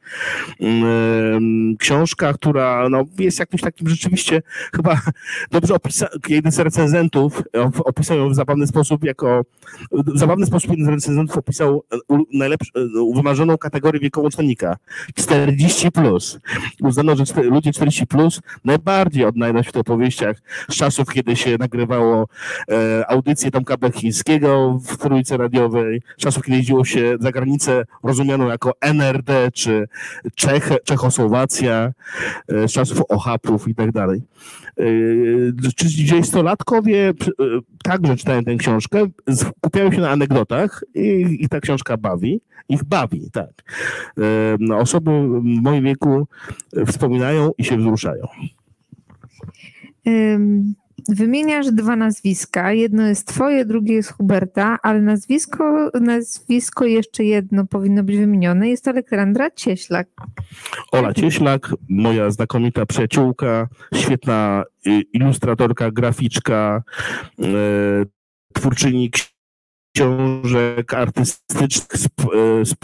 Mm, 0.60 1.76
Książka, 1.76 2.32
która 2.32 2.88
no, 2.88 3.04
jest 3.18 3.38
jakimś 3.38 3.62
takim 3.62 3.88
rzeczywiście 3.88 4.42
chyba 4.76 5.00
dobrze 5.52 5.74
opisana, 5.74 6.10
jeden 6.28 6.52
z 6.52 6.58
recenzentów 6.58 7.42
op- 7.54 7.80
opisał 7.84 8.18
ją 8.18 8.28
w 8.30 8.34
zabawny 8.34 8.66
sposób 8.66 9.04
jako, 9.04 9.42
w 9.92 10.18
zabawny 10.18 10.46
sposób 10.46 10.70
jeden 10.70 10.86
z 10.86 10.88
recenzentów 10.88 11.36
opisał 11.38 11.84
e, 11.92 12.44
e, 12.44 12.56
wymarzoną 13.14 13.58
kategorię 13.58 14.00
wiekową 14.00 14.28
czytelnika. 14.30 14.76
40 15.14 15.90
plus. 15.92 16.38
Uznano, 16.82 17.16
że 17.16 17.24
ludzie 17.42 17.72
40 17.72 18.06
plus 18.06 18.40
najbardziej 18.64 19.24
odnajdą 19.24 19.62
się 19.62 19.68
w 19.68 19.72
tych 19.72 19.80
opowieściach 20.00 20.36
z 20.70 20.74
czasów, 20.74 21.12
kiedy 21.12 21.36
się 21.36 21.56
nagrywało 21.58 22.28
e, 22.70 23.10
audycję 23.10 23.50
Tomka 23.50 23.76
Bechińskiego 23.76 24.78
w 24.86 24.96
trójce 24.96 25.36
radiowej, 25.36 26.02
czasów, 26.18 26.44
kiedy 26.44 26.56
jeździło 26.58 26.84
się 26.84 27.16
za 27.20 27.32
granicę 27.32 27.84
rozumianą 28.02 28.48
jako 28.48 28.72
NRD 28.80 29.50
czy 29.52 29.88
Czech, 30.34 30.70
Czechosłowacja, 30.84 31.92
e, 32.48 32.68
z 32.68 32.72
czasów 32.72 33.02
OHAP-ów 33.08 33.68
i 33.68 33.74
tak 33.74 33.92
dalej. 33.92 34.22
E, 34.78 34.82
Czy 35.76 35.86
dziesięciolatkowie 35.88 37.14
przy- 37.14 37.30
e, 37.30 37.60
także 37.82 38.16
czytają 38.16 38.44
tę 38.44 38.56
książkę, 38.56 39.06
skupiają 39.34 39.92
się 39.92 40.00
na 40.00 40.10
anegdotach 40.10 40.84
i, 40.94 41.38
i 41.40 41.48
ta 41.48 41.60
książka 41.60 41.96
bawi, 41.96 42.40
ich 42.68 42.84
bawi, 42.84 43.30
tak. 43.32 43.50
E, 44.18 44.22
no, 44.60 44.78
Osoby 44.78 45.10
w 45.10 45.42
moim 45.62 45.84
wieku 45.84 46.26
wspominają 46.86 47.50
i 47.58 47.64
się 47.64 47.76
wzruszają. 47.76 48.26
Ym, 50.08 50.74
Wymieniasz 51.08 51.66
dwa 51.72 51.96
nazwiska. 51.96 52.72
Jedno 52.72 53.06
jest 53.06 53.26
twoje, 53.28 53.64
drugie 53.64 53.94
jest 53.94 54.12
Huberta, 54.12 54.78
ale 54.82 55.02
nazwisko, 55.02 55.90
nazwisko 56.00 56.84
jeszcze 56.84 57.24
jedno 57.24 57.66
powinno 57.66 58.02
być 58.02 58.16
wymienione. 58.16 58.68
Jest 58.68 58.88
Aleksandra 58.88 59.50
Cieślak. 59.50 60.08
Ola 60.92 61.14
Cieślak, 61.14 61.74
moja 61.88 62.30
znakomita 62.30 62.86
przyjaciółka, 62.86 63.68
świetna 63.94 64.64
y, 64.86 65.00
ilustratorka, 65.12 65.90
graficzka, 65.90 66.82
e, 67.38 67.44
twórczyni 68.54 69.10
ksi- 69.10 69.30
książek 69.96 70.94
artystycznych 70.94 72.00
z, 72.00 72.04
e, 72.06 72.08
z, 72.64 72.74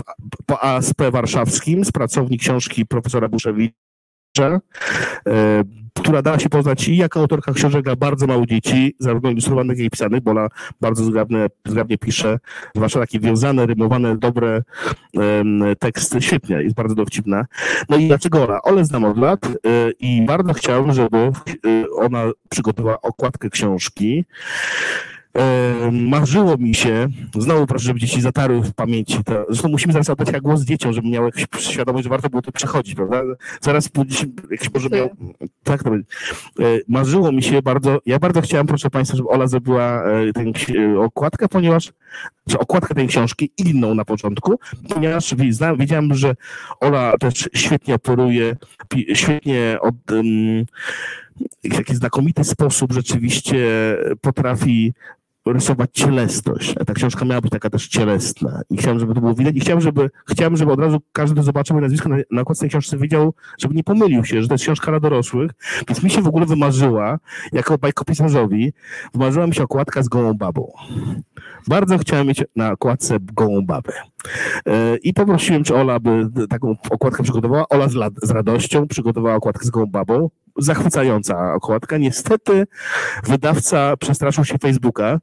po 0.47 0.65
ASP 0.65 1.03
warszawskim, 1.11 1.85
z 1.85 1.93
pracowni 1.93 2.39
książki 2.39 2.87
profesora 2.87 3.29
Buszewicza, 3.29 3.86
która 6.03 6.23
dała 6.23 6.39
się 6.39 6.49
poznać 6.49 6.89
i 6.89 6.97
jako 6.97 7.21
autorka 7.21 7.53
książek 7.53 7.85
dla 7.85 7.97
bardzo 7.97 8.27
małych 8.27 8.47
dzieci, 8.47 8.97
zarówno 8.99 9.31
ilustrowanych, 9.31 9.79
jak 9.79 9.87
i 9.87 9.91
pisanych, 9.91 10.23
bo 10.23 10.31
ona 10.31 10.49
bardzo 10.81 11.05
zgrabnie, 11.05 11.47
zgrabnie 11.67 11.99
pisze, 11.99 12.39
zwłaszcza 12.75 13.01
takie 13.01 13.21
wiązane, 13.21 13.67
rymowane, 13.67 14.19
dobre 14.19 14.63
teksty, 15.79 16.23
świetnie, 16.23 16.63
jest 16.63 16.77
bardzo 16.77 16.95
dowcipna. 16.95 17.47
No 17.89 17.97
i 17.97 18.07
dlaczego 18.07 18.45
Ola? 18.45 18.63
Ole 18.63 18.85
znam 18.85 19.05
od 19.05 19.19
lat 19.19 19.47
y, 19.47 19.51
i 20.01 20.23
bardzo 20.27 20.53
chciałem, 20.53 20.93
żeby 20.93 21.33
y, 21.67 21.85
ona 21.97 22.23
przygotowała 22.49 23.01
okładkę 23.03 23.51
książki. 23.51 24.25
Marzyło 25.93 26.57
mi 26.57 26.75
się, 26.75 27.09
znowu 27.39 27.67
proszę, 27.67 27.85
żeby 27.85 28.01
dzieci 28.01 28.21
zatarły 28.21 28.63
w 28.63 28.75
pamięci. 28.75 29.25
To, 29.25 29.47
zresztą 29.49 29.69
musimy 29.69 29.93
zaraz 29.93 30.11
oddać 30.11 30.33
jak 30.33 30.43
głos 30.43 30.63
dzieciom, 30.63 30.93
żeby 30.93 31.09
miały 31.09 31.31
jakąś 31.37 31.65
świadomość, 31.65 32.05
że 32.05 32.11
warto 32.11 32.31
było 32.31 32.43
tu 32.43 32.53
przychodzić, 32.53 32.95
prawda? 32.95 33.23
Zaraz 33.61 33.91
jakiś 34.51 34.71
może 34.75 34.89
miał. 34.89 35.11
Tak, 35.63 35.83
to 35.83 35.91
będzie. 35.91 36.07
E, 36.61 36.65
Marzyło 36.89 37.33
mi 37.33 37.43
się 37.43 37.63
bardzo, 37.63 37.99
ja 38.07 38.19
bardzo 38.19 38.41
chciałem, 38.41 38.67
proszę 38.67 38.91
Państwa, 38.91 39.17
żeby 39.17 39.29
Ola 39.29 39.47
zrobiła 39.47 40.03
e, 40.05 40.33
tę 40.33 40.43
e, 40.43 41.01
okładkę, 41.01 41.49
ponieważ, 41.49 41.93
że 42.47 42.59
okładkę 42.59 42.95
tej 42.95 43.07
książki, 43.07 43.51
inną 43.59 43.95
na 43.95 44.05
początku, 44.05 44.59
ponieważ 44.89 45.35
znam- 45.51 45.79
wiedziałem, 45.79 46.15
że 46.15 46.35
Ola 46.81 47.13
też 47.21 47.49
świetnie 47.55 47.95
operuje, 47.95 48.57
świetnie 49.15 49.79
od, 49.81 49.95
um, 50.13 50.67
w 51.65 51.77
taki 51.77 51.95
znakomity 51.95 52.45
sposób 52.45 52.93
rzeczywiście 52.93 53.67
potrafi 54.21 54.93
rysować 55.47 55.91
cielesność. 55.93 56.75
A 56.81 56.85
ta 56.85 56.95
książka 56.95 57.25
miała 57.25 57.41
być 57.41 57.51
taka 57.51 57.71
też 57.71 57.89
cielesna. 57.89 58.63
I 58.71 58.77
chciałem, 58.77 58.99
żeby 58.99 59.15
to 59.15 59.21
było 59.21 59.35
widać. 59.35 59.57
I 59.57 59.61
chciałem, 59.61 59.81
żeby, 59.81 60.11
chciałem, 60.29 60.57
żeby 60.57 60.73
od 60.73 60.81
razu 60.81 60.99
każdy, 61.13 61.43
zobaczył 61.43 61.75
moje 61.75 61.83
nazwisko 61.83 62.09
na, 62.09 62.17
na 62.31 62.43
okładce 62.43 62.61
tej 62.61 62.71
książce, 62.71 62.99
wiedział, 62.99 63.35
żeby 63.59 63.75
nie 63.75 63.85
pomylił 63.85 64.25
się, 64.25 64.43
że 64.43 64.49
to 64.49 64.55
jest 64.55 64.65
książka 64.65 64.93
dla 64.93 65.01
dorosłych. 65.01 65.51
Więc 65.89 66.03
mi 66.03 66.11
się 66.11 66.23
w 66.23 66.29
ogóle 66.29 66.47
wymarzyła, 66.47 67.19
jako 67.53 67.79
bajkopisarzowi, 67.79 68.73
wymarzyła 69.15 69.47
mi 69.47 69.55
się 69.55 69.63
okładka 69.63 70.03
z 70.03 70.09
gołą 70.09 70.35
babą. 70.35 70.73
Bardzo 71.69 71.99
chciałem 71.99 72.27
mieć 72.27 72.45
na 72.57 72.73
okładce 72.73 73.17
gołą 73.21 73.67
babę. 73.67 73.93
E, 74.67 74.97
I 74.97 75.15
poprosiłem, 75.15 75.65
czy 75.65 75.77
Ola 75.77 76.01
by 76.01 76.29
taką 76.49 76.77
okładkę 76.91 77.23
przygotowała. 77.23 77.69
Ola 77.69 77.89
z, 77.89 77.95
z 78.23 78.31
radością 78.31 78.89
przygotowała 78.89 79.35
okładkę 79.35 79.65
z 79.65 79.71
gołą 79.71 79.87
babą. 79.87 80.29
Zachwycająca 80.59 81.55
okładka. 81.55 81.99
Niestety 81.99 82.67
wydawca 83.25 83.97
przestraszył 83.97 84.45
się 84.45 84.59
Facebooka, 84.59 85.21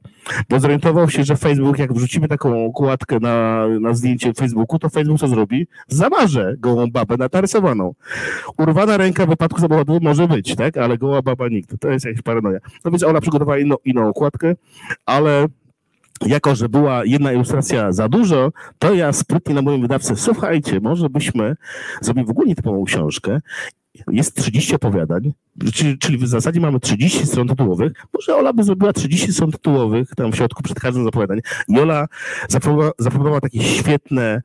bo 0.48 0.60
zorientował 0.60 1.10
się, 1.10 1.24
że 1.24 1.36
Facebook, 1.36 1.78
jak 1.78 1.92
wrzucimy 1.92 2.28
taką 2.28 2.66
okładkę 2.66 3.20
na, 3.20 3.66
na 3.80 3.94
zdjęcie 3.94 4.34
Facebooku, 4.34 4.78
to 4.78 4.88
Facebook 4.88 5.20
co 5.20 5.28
zrobi? 5.28 5.66
Zamaże 5.88 6.54
gołą 6.58 6.90
babę 6.90 7.16
narysowaną. 7.32 7.94
Urwana 8.58 8.96
ręka 8.96 9.26
w 9.26 9.28
wypadku 9.28 9.60
samochodu 9.60 9.98
może 10.02 10.28
być, 10.28 10.56
tak? 10.56 10.76
Ale 10.76 10.98
goła 10.98 11.22
baba 11.22 11.48
nigdy. 11.48 11.78
To 11.78 11.88
jest 11.88 12.04
jakaś 12.04 12.22
paranoja. 12.22 12.58
No 12.84 12.90
więc 12.90 13.02
Ola 13.02 13.20
przygotowała 13.20 13.58
inną, 13.58 13.76
inną 13.84 14.08
okładkę, 14.08 14.54
ale 15.06 15.46
jako, 16.26 16.54
że 16.54 16.68
była 16.68 17.04
jedna 17.04 17.32
ilustracja 17.32 17.92
za 17.92 18.08
dużo, 18.08 18.52
to 18.78 18.94
ja 18.94 19.12
sprytnie 19.12 19.54
na 19.54 19.62
moim 19.62 19.82
wydawcę, 19.82 20.16
słuchajcie, 20.16 20.80
może 20.80 21.10
byśmy 21.10 21.56
zrobili 22.00 22.26
w 22.26 22.30
ogóle 22.30 22.48
nietypową 22.48 22.84
książkę. 22.84 23.40
Jest 24.12 24.36
30 24.36 24.74
opowiadań, 24.74 25.32
czyli, 25.74 25.98
czyli 25.98 26.18
w 26.18 26.28
zasadzie 26.28 26.60
mamy 26.60 26.80
30 26.80 27.26
stron 27.26 27.48
tytułowych. 27.48 27.92
Może 28.14 28.36
Ola 28.36 28.52
by 28.52 28.64
zrobiła 28.64 28.92
30 28.92 29.32
stron 29.32 29.52
tytułowych 29.52 30.08
tam 30.16 30.32
w 30.32 30.36
środku 30.36 30.62
przed 30.62 30.80
każdym 30.80 31.04
z 31.04 31.06
opowiadań. 31.06 31.40
I 31.68 31.80
Ola 31.80 32.06
zaproponowała, 32.48 32.92
zaproponowała 32.98 33.40
takie 33.40 33.62
świetne, 33.62 34.42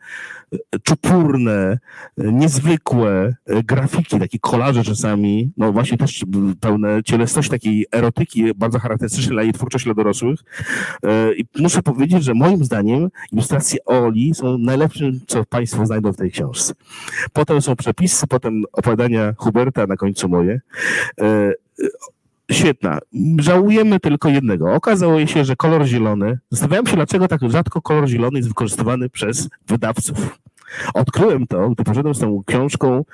e, 0.54 0.80
czupurne, 0.84 1.80
e, 2.18 2.32
niezwykłe 2.32 3.36
e, 3.46 3.64
grafiki, 3.64 4.20
takie 4.20 4.40
kolaże 4.40 4.84
czasami, 4.84 5.52
no 5.58 5.72
właśnie 5.72 5.98
też 5.98 6.26
pełne 6.60 7.04
cielesności, 7.04 7.52
takiej 7.52 7.86
erotyki, 7.92 8.54
bardzo 8.56 8.80
charakterystycznej 8.80 9.36
dla 9.36 9.44
jej 9.44 9.54
twórczości 9.54 9.86
dla 9.86 9.94
dorosłych. 9.94 10.40
I 11.38 11.46
muszę 11.60 11.82
powiedzieć, 11.82 12.24
że 12.24 12.34
moim 12.34 12.66
zdaniem 12.66 13.10
ilustracje 13.32 13.86
Oli 13.86 14.34
są 14.34 14.58
najlepszym, 14.58 15.20
co 15.28 15.46
Państwo 15.46 15.86
znajdą 15.86 16.14
w 16.14 16.18
tej 16.18 16.32
książce. 16.32 16.74
Potem 17.34 17.62
są 17.62 17.76
przepisy, 17.76 18.28
potem 18.28 18.64
opowiadania 18.74 19.34
Huberta, 19.40 19.88
na 19.88 19.96
końcu 19.96 20.30
moje. 20.30 20.62
E, 21.22 21.54
Świetna. 22.52 23.00
Żałujemy 23.40 24.00
tylko 24.00 24.30
jednego. 24.30 24.74
Okazało 24.74 25.26
się, 25.26 25.46
że 25.46 25.56
kolor 25.56 25.86
zielony. 25.86 26.40
Zastanawiałem 26.52 26.88
się, 26.88 26.96
dlaczego 26.96 27.28
tak 27.28 27.42
rzadko 27.50 27.82
kolor 27.82 28.08
zielony 28.08 28.40
jest 28.40 28.48
wykorzystywany 28.48 29.10
przez 29.10 29.50
wydawców. 29.68 30.40
Odkryłem 30.94 31.48
to, 31.48 31.70
gdy 31.70 31.84
poszedłem 31.84 32.16
z 32.16 32.20
tą 32.20 32.44
książką 32.46 33.06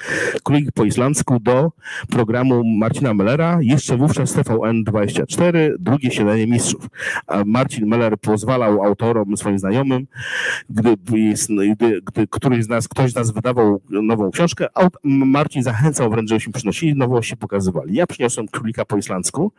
Królik 0.44 0.72
po 0.72 0.84
islandzku 0.84 1.40
do 1.40 1.72
programu 2.10 2.64
Marcina 2.78 3.14
Mellera, 3.14 3.58
jeszcze 3.62 3.98
wówczas 3.98 4.36
TVN24, 4.36 5.70
drugie 5.80 6.12
siedenie 6.12 6.48
mistrzów. 6.48 6.88
Marcin 7.46 7.88
Meller 7.88 8.18
pozwalał 8.20 8.84
autorom, 8.84 9.38
swoim 9.38 9.60
znajomym, 9.60 10.08
gdy, 10.70 10.98
gdy, 11.76 12.02
gdy 12.02 12.28
któryś 12.28 12.64
z 12.64 12.70
nas, 12.70 12.88
ktoś 12.88 13.12
z 13.12 13.16
nas 13.16 13.32
wydawał 13.32 13.82
nową 13.90 14.32
książkę, 14.32 14.68
Marcin 15.04 15.64
zachęcał 15.64 16.10
wręcz, 16.10 16.30
żebyśmy 16.30 16.54
przynosili 16.54 16.96
nowości, 16.96 17.38
pokazywali. 17.38 17.96
Ja 17.96 18.08
przyniosłem 18.08 18.48
Królika 18.48 18.86
po 18.86 18.98
islandzku, 18.98 19.52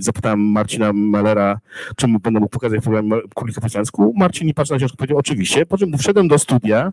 zapytałem 0.00 0.40
Marcina 0.40 0.92
Mellera, 0.92 1.58
czy 1.96 2.06
mu 2.06 2.20
będę 2.20 2.40
mógł 2.40 2.52
pokazać 2.52 2.80
w 2.80 2.82
programie 2.82 3.10
Królika 3.34 3.60
po 3.60 3.66
islandzku. 3.66 4.14
Marcin 4.16 4.46
nie 4.46 4.54
patrzył 4.54 4.74
na 4.74 4.78
książkę, 4.78 4.96
powiedział 4.96 5.18
oczywiście, 5.18 5.66
po 5.66 5.78
czym 5.78 5.98
wszedłem 5.98 6.28
do 6.28 6.38
studia, 6.38 6.92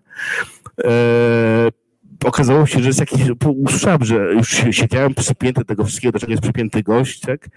okazało 2.26 2.66
się, 2.66 2.80
że 2.80 2.88
jest 2.88 3.00
jakiś, 3.00 3.22
usłyszałem, 3.46 4.06
że 4.06 4.16
już 4.16 4.50
siedziałem 4.72 5.14
przypięty 5.14 5.66
tego 5.66 5.84
wszystkiego, 5.84 6.12
do 6.12 6.20
czego 6.20 6.32
jest 6.32 6.44
przypięty 6.44 6.84
gość, 6.84 7.20
tak? 7.20 7.50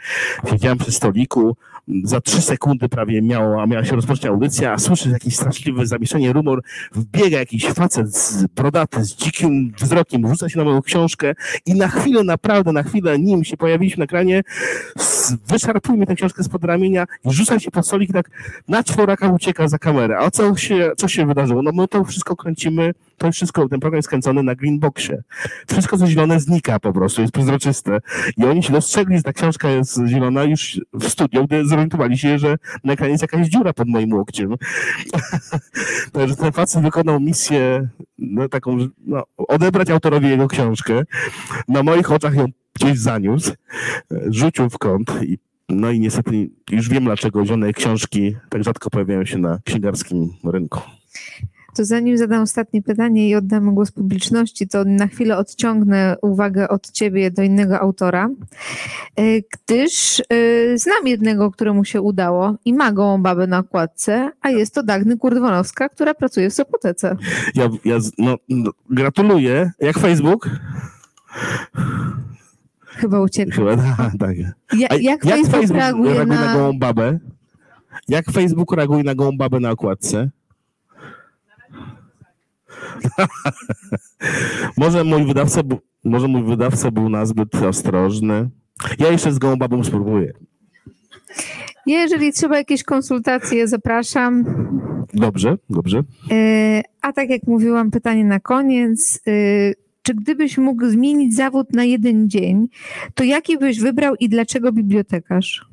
Siedziałem 0.51 0.79
przy 0.79 0.93
stoliku, 0.93 1.57
za 2.05 2.21
trzy 2.21 2.43
sekundy 2.43 2.89
prawie 2.89 3.23
miało, 3.23 3.63
a 3.63 3.67
miała 3.67 3.85
się 3.85 3.97
rozpocząć 3.97 4.27
audycja, 4.27 4.73
a 4.73 4.79
słyszę 4.79 5.11
jakieś 5.11 5.37
straszliwe 5.37 5.87
zamieszanie, 5.87 6.33
rumor, 6.33 6.63
wbiega 6.93 7.39
jakiś 7.39 7.67
facet 7.67 8.17
z 8.17 8.47
brodaty, 8.47 9.05
z 9.05 9.17
dzikim 9.17 9.73
wzrokiem, 9.81 10.29
rzuca 10.29 10.49
się 10.49 10.59
na 10.59 10.65
moją 10.65 10.83
książkę 10.83 11.35
i 11.67 11.75
na 11.75 11.89
chwilę, 11.89 12.25
naprawdę 12.25 12.73
na 12.73 12.83
chwilę, 12.83 13.19
nim 13.19 13.45
się 13.45 13.57
pojawiliśmy 13.57 13.99
na 14.01 14.05
ekranie, 14.05 14.43
wyszarpuje 15.49 15.99
mi 15.99 16.07
tę 16.07 16.15
książkę 16.15 16.45
spod 16.45 16.65
ramienia 16.65 17.07
i 17.25 17.33
rzuca 17.33 17.61
się 17.61 17.71
pod 17.71 17.87
stolik 17.87 18.11
i 18.11 18.13
tak 18.13 18.31
na 18.69 18.85
czworaka 18.85 19.29
ucieka 19.29 19.69
za 19.69 19.79
kamerę. 19.79 20.19
A 20.19 20.31
co 20.31 20.57
się, 20.57 20.93
co 20.97 21.09
się 21.09 21.27
wydarzyło? 21.27 21.63
No 21.63 21.73
my 21.73 21.89
to 21.89 22.05
wszystko 22.05 22.37
kręcimy, 22.37 22.95
to 23.19 23.33
wszystko, 23.33 23.69
ten 23.69 23.81
program 23.81 23.97
jest 23.97 24.09
kręcony 24.09 24.43
na 24.43 24.55
Greenboxie. 24.55 25.23
Wszystko 25.67 25.99
co 25.99 26.07
zielone 26.07 26.41
znika 26.41 26.81
po 26.81 26.93
prostu, 26.93 27.21
jest 27.21 27.35
przezroczyste. 27.35 27.99
I 28.37 28.45
oni 28.45 28.63
się 28.63 28.73
dostrzegli, 28.73 29.17
że 29.17 29.23
ta 29.23 29.33
książka 29.33 29.71
jest 29.71 30.01
zielona 30.07 30.45
już 30.45 30.81
w 30.93 31.09
studio, 31.09 31.45
gdy 31.45 31.67
zorientowali 31.75 32.19
się, 32.19 32.39
że 32.39 32.57
na 32.85 32.93
ekranie 32.93 33.13
jest 33.13 33.23
jakaś 33.23 33.49
dziura 33.49 33.73
pod 33.73 33.89
moim 33.89 34.13
łokciem. 34.13 34.55
Także 36.13 36.37
ten 36.37 36.53
facet 36.53 36.83
wykonał 36.83 37.21
misję 37.21 37.89
no, 38.19 38.49
taką, 38.49 38.79
no, 39.07 39.23
odebrać 39.37 39.91
autorowi 39.91 40.29
jego 40.29 40.49
książkę. 40.49 41.03
Na 41.69 41.83
moich 41.83 42.13
oczach 42.13 42.35
ją 42.35 42.47
gdzieś 42.75 42.99
zaniósł, 42.99 43.53
rzucił 44.31 44.71
w 44.71 44.79
kąt 44.79 45.23
i 45.23 45.39
no 45.69 45.91
i 45.91 46.01
niestety 46.01 46.51
już 46.71 46.89
wiem, 46.89 47.05
dlaczego 47.05 47.45
zielone 47.45 47.73
książki 47.73 48.37
tak 48.49 48.65
rzadko 48.65 48.91
pojawiają 48.91 49.25
się 49.25 49.39
na 49.39 49.59
księgarskim 49.65 50.31
rynku. 50.45 50.81
To 51.75 51.85
zanim 51.85 52.19
zadam 52.19 52.43
ostatnie 52.43 52.83
pytanie 52.83 53.29
i 53.29 53.35
oddamy 53.35 53.73
głos 53.73 53.91
publiczności, 53.91 54.69
to 54.69 54.85
na 54.85 55.07
chwilę 55.07 55.37
odciągnę 55.37 56.17
uwagę 56.23 56.69
od 56.69 56.91
ciebie 56.91 57.31
do 57.31 57.43
innego 57.43 57.81
autora, 57.81 58.29
e, 59.17 59.23
gdyż 59.41 60.21
e, 60.21 60.25
znam 60.79 61.07
jednego, 61.07 61.51
któremu 61.51 61.85
się 61.85 62.01
udało 62.01 62.55
i 62.65 62.75
ma 62.75 62.93
gołą 62.93 63.23
babę 63.23 63.47
na 63.47 63.59
okładce, 63.59 64.31
a 64.41 64.51
jest 64.51 64.75
to 64.75 64.83
Dagny 64.83 65.17
Kurdwanowska, 65.17 65.89
która 65.89 66.15
pracuje 66.15 66.51
w 66.51 66.55
Sopotece. 66.55 67.17
Ja, 67.55 67.69
ja 67.85 67.99
no, 68.19 68.37
no, 68.49 68.71
gratuluję. 68.91 69.71
Jak 69.81 69.99
Facebook? 69.99 70.51
Chyba 72.81 73.21
uciekł. 73.21 73.53
Chyba 73.53 73.77
tak. 73.97 74.13
tak. 74.19 74.37
Ja, 74.79 74.89
A 74.91 74.95
jak, 74.95 75.25
Facebook, 75.25 75.71
reaguje 75.71 76.25
na... 76.25 76.25
na... 76.25 76.55
gołą 76.55 76.79
babę? 76.79 77.19
Jak 78.09 78.31
Facebook 78.31 78.73
reaguje 78.73 79.05
na 79.05 79.15
gołą 79.15 79.37
babę 79.37 79.61
na 79.61 79.71
okładce? 79.71 80.31
może 84.77 85.05
mój 85.05 85.27
wydawca, 85.27 85.61
może 86.05 86.29
mój 86.29 86.43
wydawca 86.45 86.91
był 86.91 87.09
nazbyt 87.09 87.55
ostrożny. 87.55 88.51
Ja 88.99 89.09
jeszcze 89.11 89.33
z 89.33 89.39
gołą 89.39 89.57
babą 89.57 89.85
spróbuję. 89.85 90.33
Jeżeli 91.87 92.33
trzeba 92.33 92.57
jakieś 92.59 92.85
konsultacje, 92.85 93.69
zapraszam. 93.69 94.45
Dobrze, 95.15 95.59
dobrze. 95.71 96.03
E, 96.31 96.83
A 97.03 97.13
tak 97.13 97.31
jak 97.31 97.43
mówiłam, 97.47 97.91
pytanie 97.91 98.25
na 98.25 98.41
koniec. 98.41 99.21
E, 99.27 99.31
Czy 100.03 100.15
gdybyś 100.15 100.59
mógł 100.59 100.87
zmienić 100.87 101.35
zawód 101.37 101.73
na 101.73 101.85
jeden 101.85 102.31
dzień, 102.31 102.69
to 103.15 103.25
jaki 103.25 103.59
byś 103.59 103.81
wybrał 103.81 104.15
i 104.21 104.29
dlaczego 104.29 104.73
bibliotekarz? 104.73 105.67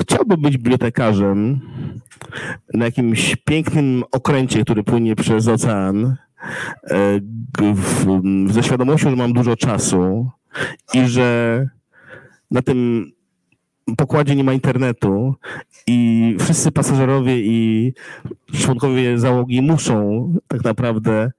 Chciałbym 0.00 0.40
być 0.42 0.56
bibliotekarzem 0.56 1.60
na 2.74 2.84
jakimś 2.84 3.36
pięknym 3.36 4.04
okręcie, 4.12 4.64
który 4.64 4.84
płynie 4.84 5.16
przez 5.16 5.48
ocean, 5.48 6.16
e, 6.90 7.20
w, 7.74 8.22
ze 8.52 8.62
świadomością, 8.62 9.10
że 9.10 9.16
mam 9.16 9.32
dużo 9.32 9.56
czasu 9.56 10.30
i 10.94 11.06
że 11.06 11.68
na 12.50 12.62
tym 12.62 13.10
pokładzie 13.96 14.36
nie 14.36 14.44
ma 14.44 14.52
internetu 14.52 15.34
i 15.86 16.36
wszyscy 16.40 16.72
pasażerowie 16.72 17.38
i 17.38 17.92
członkowie 18.52 19.18
załogi 19.18 19.62
muszą 19.62 20.32
tak 20.48 20.64
naprawdę 20.64 21.30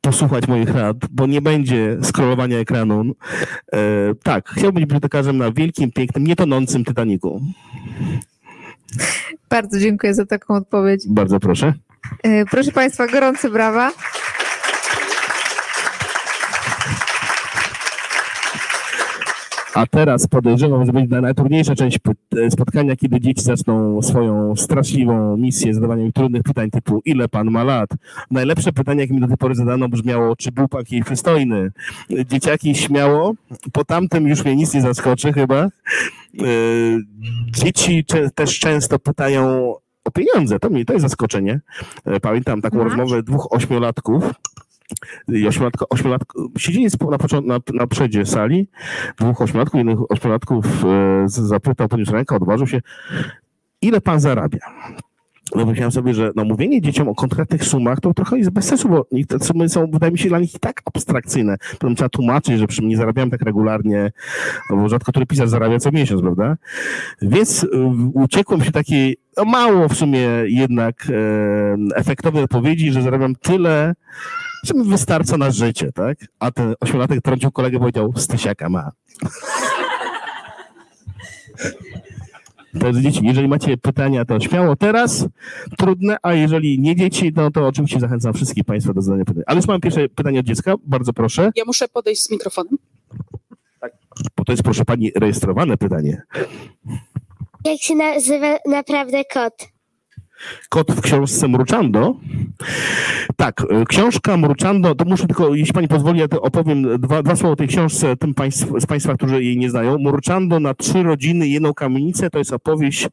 posłuchać 0.00 0.48
moich 0.48 0.70
rad, 0.70 0.96
bo 1.10 1.26
nie 1.26 1.42
będzie 1.42 1.98
scrollowania 2.02 2.58
ekranu. 2.58 3.02
E, 3.72 3.78
tak, 4.22 4.48
chciałbym 4.48 4.74
być 4.74 4.82
bibliotekarzem 4.82 5.38
na 5.38 5.52
wielkim, 5.52 5.92
pięknym, 5.92 6.26
nietonącym 6.26 6.84
Titaniku. 6.84 7.42
Bardzo 9.50 9.78
dziękuję 9.78 10.14
za 10.14 10.26
taką 10.26 10.54
odpowiedź. 10.54 11.02
Bardzo 11.08 11.40
proszę. 11.40 11.74
E, 12.22 12.44
Proszę 12.44 12.72
Państwa, 12.72 13.06
gorące 13.06 13.50
brawa. 13.50 13.92
A 19.74 19.86
teraz 19.86 20.26
podejrzewam, 20.26 20.86
że 20.86 20.92
będzie 20.92 21.20
najtrudniejsza 21.20 21.74
część 21.74 21.98
py- 21.98 22.50
spotkania, 22.50 22.96
kiedy 22.96 23.20
dzieci 23.20 23.42
zaczną 23.42 24.02
swoją 24.02 24.56
straszliwą 24.56 25.36
misję 25.36 25.74
zadawania 25.74 26.04
mi 26.04 26.12
trudnych 26.12 26.42
pytań 26.42 26.70
typu 26.70 27.02
ile 27.04 27.28
pan 27.28 27.50
ma 27.50 27.64
lat? 27.64 27.90
Najlepsze 28.30 28.72
pytanie, 28.72 29.00
jakie 29.00 29.14
mi 29.14 29.20
do 29.20 29.26
tej 29.28 29.36
pory 29.36 29.54
zadano, 29.54 29.88
brzmiało, 29.88 30.36
czy 30.36 30.52
był 30.52 30.68
pan 30.68 30.84
kiedyś 30.84 31.04
przystojny? 31.04 31.72
Dzieciaki 32.30 32.74
śmiało, 32.74 33.34
po 33.72 33.84
tamtym 33.84 34.28
już 34.28 34.44
mnie 34.44 34.56
nic 34.56 34.74
nie 34.74 34.82
zaskoczy 34.82 35.32
chyba. 35.32 35.56
E, 35.64 35.70
Dzieci 37.50 38.04
też 38.34 38.58
często 38.58 38.98
pytają 38.98 39.74
o 40.04 40.10
pieniądze, 40.10 40.58
to 40.58 40.70
mnie 40.70 40.84
to 40.84 40.92
jest 40.92 41.02
zaskoczenie. 41.02 41.60
E, 42.04 42.20
Pamiętam 42.20 42.62
taką 42.62 42.76
Masz? 42.78 42.84
rozmowę 42.86 43.22
dwóch 43.22 43.52
ośmiolatków, 43.52 44.24
ośmiolatko, 45.90 46.48
siedzieli 46.58 46.90
spo- 46.90 47.10
na, 47.10 47.18
początku, 47.18 47.48
na, 47.48 47.58
na 47.74 47.86
przedzie 47.86 48.26
sali, 48.26 48.68
dwóch 49.18 49.40
ośmiolatków, 49.40 49.78
jeden 49.78 49.96
ośmiolatków 50.08 50.84
e, 50.84 51.24
zapytał, 51.26 51.88
podniósł 51.88 52.12
rękę, 52.12 52.36
odważył 52.36 52.66
się, 52.66 52.80
ile 53.82 54.00
pan 54.00 54.20
zarabia? 54.20 54.58
No 55.54 55.62
pomyślałem 55.62 55.92
sobie, 55.92 56.14
że 56.14 56.30
no, 56.36 56.44
mówienie 56.44 56.80
dzieciom 56.80 57.08
o 57.08 57.14
konkretnych 57.14 57.64
sumach 57.64 58.00
to 58.00 58.14
trochę 58.14 58.38
jest 58.38 58.50
bez 58.50 58.64
sensu, 58.64 58.88
bo 58.88 59.06
te 59.28 59.44
sumy 59.44 59.68
są, 59.68 59.90
wydaje 59.90 60.12
mi 60.12 60.18
się, 60.18 60.28
dla 60.28 60.38
nich 60.38 60.58
tak 60.60 60.82
abstrakcyjne. 60.84 61.56
Potem 61.78 61.96
trzeba 61.96 62.08
tłumaczyć, 62.08 62.58
że 62.58 62.66
przy 62.66 62.82
mnie 62.82 62.90
nie 62.90 62.96
zarabiałem 62.96 63.30
tak 63.30 63.42
regularnie, 63.42 64.12
no 64.70 64.76
bo 64.76 64.88
rzadko 64.88 65.12
który 65.12 65.26
pisarz 65.26 65.48
zarabia 65.48 65.78
co 65.78 65.92
miesiąc, 65.92 66.22
prawda? 66.22 66.56
Więc 67.22 67.64
y, 67.64 67.68
uciekłem 68.14 68.64
się 68.64 68.72
takiej, 68.72 69.16
no 69.36 69.44
mało 69.44 69.88
w 69.88 69.94
sumie 69.94 70.28
jednak 70.46 71.06
e, 71.10 71.96
efektownej 71.96 72.44
odpowiedzi, 72.44 72.92
że 72.92 73.02
zarabiam 73.02 73.34
tyle, 73.34 73.94
że 74.64 74.74
mi 74.74 74.84
wystarcza 74.88 75.36
na 75.36 75.50
życie, 75.50 75.92
tak? 75.92 76.18
A 76.38 76.50
ten 76.50 76.74
ośmiolatek 76.80 77.22
trącił 77.22 77.50
kolegę, 77.52 77.78
powiedział, 77.78 78.12
stysiaka 78.16 78.68
ma. 78.68 78.90
Także 82.80 83.00
dzieci, 83.02 83.20
jeżeli 83.22 83.48
macie 83.48 83.76
pytania, 83.76 84.24
to 84.24 84.40
śmiało 84.40 84.76
teraz, 84.76 85.26
trudne, 85.78 86.16
a 86.22 86.32
jeżeli 86.32 86.80
nie 86.80 86.96
dzieci, 86.96 87.32
no 87.36 87.50
to 87.50 87.66
oczywiście 87.66 88.00
zachęcam 88.00 88.32
wszystkich 88.34 88.64
Państwa 88.64 88.92
do 88.92 89.02
zadania 89.02 89.24
pytań. 89.24 89.42
Ale 89.46 89.56
już 89.56 89.66
mam 89.66 89.80
pierwsze 89.80 90.08
pytanie 90.08 90.40
od 90.40 90.46
dziecka, 90.46 90.74
bardzo 90.86 91.12
proszę, 91.12 91.50
Ja 91.56 91.64
muszę 91.66 91.88
podejść 91.88 92.22
z 92.22 92.30
mikrofonem. 92.30 92.76
bo 94.36 94.44
to 94.44 94.52
jest, 94.52 94.62
proszę 94.62 94.84
Pani, 94.84 95.12
rejestrowane 95.16 95.76
pytanie. 95.76 96.22
Jak 97.64 97.80
się 97.80 97.94
nazywa 97.94 98.56
naprawdę 98.68 99.24
kot? 99.32 99.68
Kot 100.68 100.92
w 100.92 101.00
książce 101.00 101.48
Mruczando. 101.48 102.16
Tak, 103.36 103.60
y, 103.60 103.84
książka 103.88 104.36
Mruczando, 104.36 104.94
to 104.94 105.04
muszę 105.04 105.26
tylko, 105.26 105.54
jeśli 105.54 105.74
pani 105.74 105.88
pozwoli, 105.88 106.20
ja 106.20 106.26
opowiem 106.40 107.00
dwa, 107.00 107.22
dwa 107.22 107.36
słowa 107.36 107.52
o 107.52 107.56
tej 107.56 107.68
książce 107.68 108.16
tym 108.16 108.34
państw, 108.34 108.66
z 108.78 108.86
państwa, 108.86 109.14
którzy 109.14 109.44
jej 109.44 109.56
nie 109.56 109.70
znają. 109.70 109.98
Mruczando 109.98 110.60
na 110.60 110.74
trzy 110.74 111.02
rodziny 111.02 111.48
jedną 111.48 111.74
kamienicę 111.74 112.30
to 112.30 112.38
jest 112.38 112.52
opowieść 112.52 113.08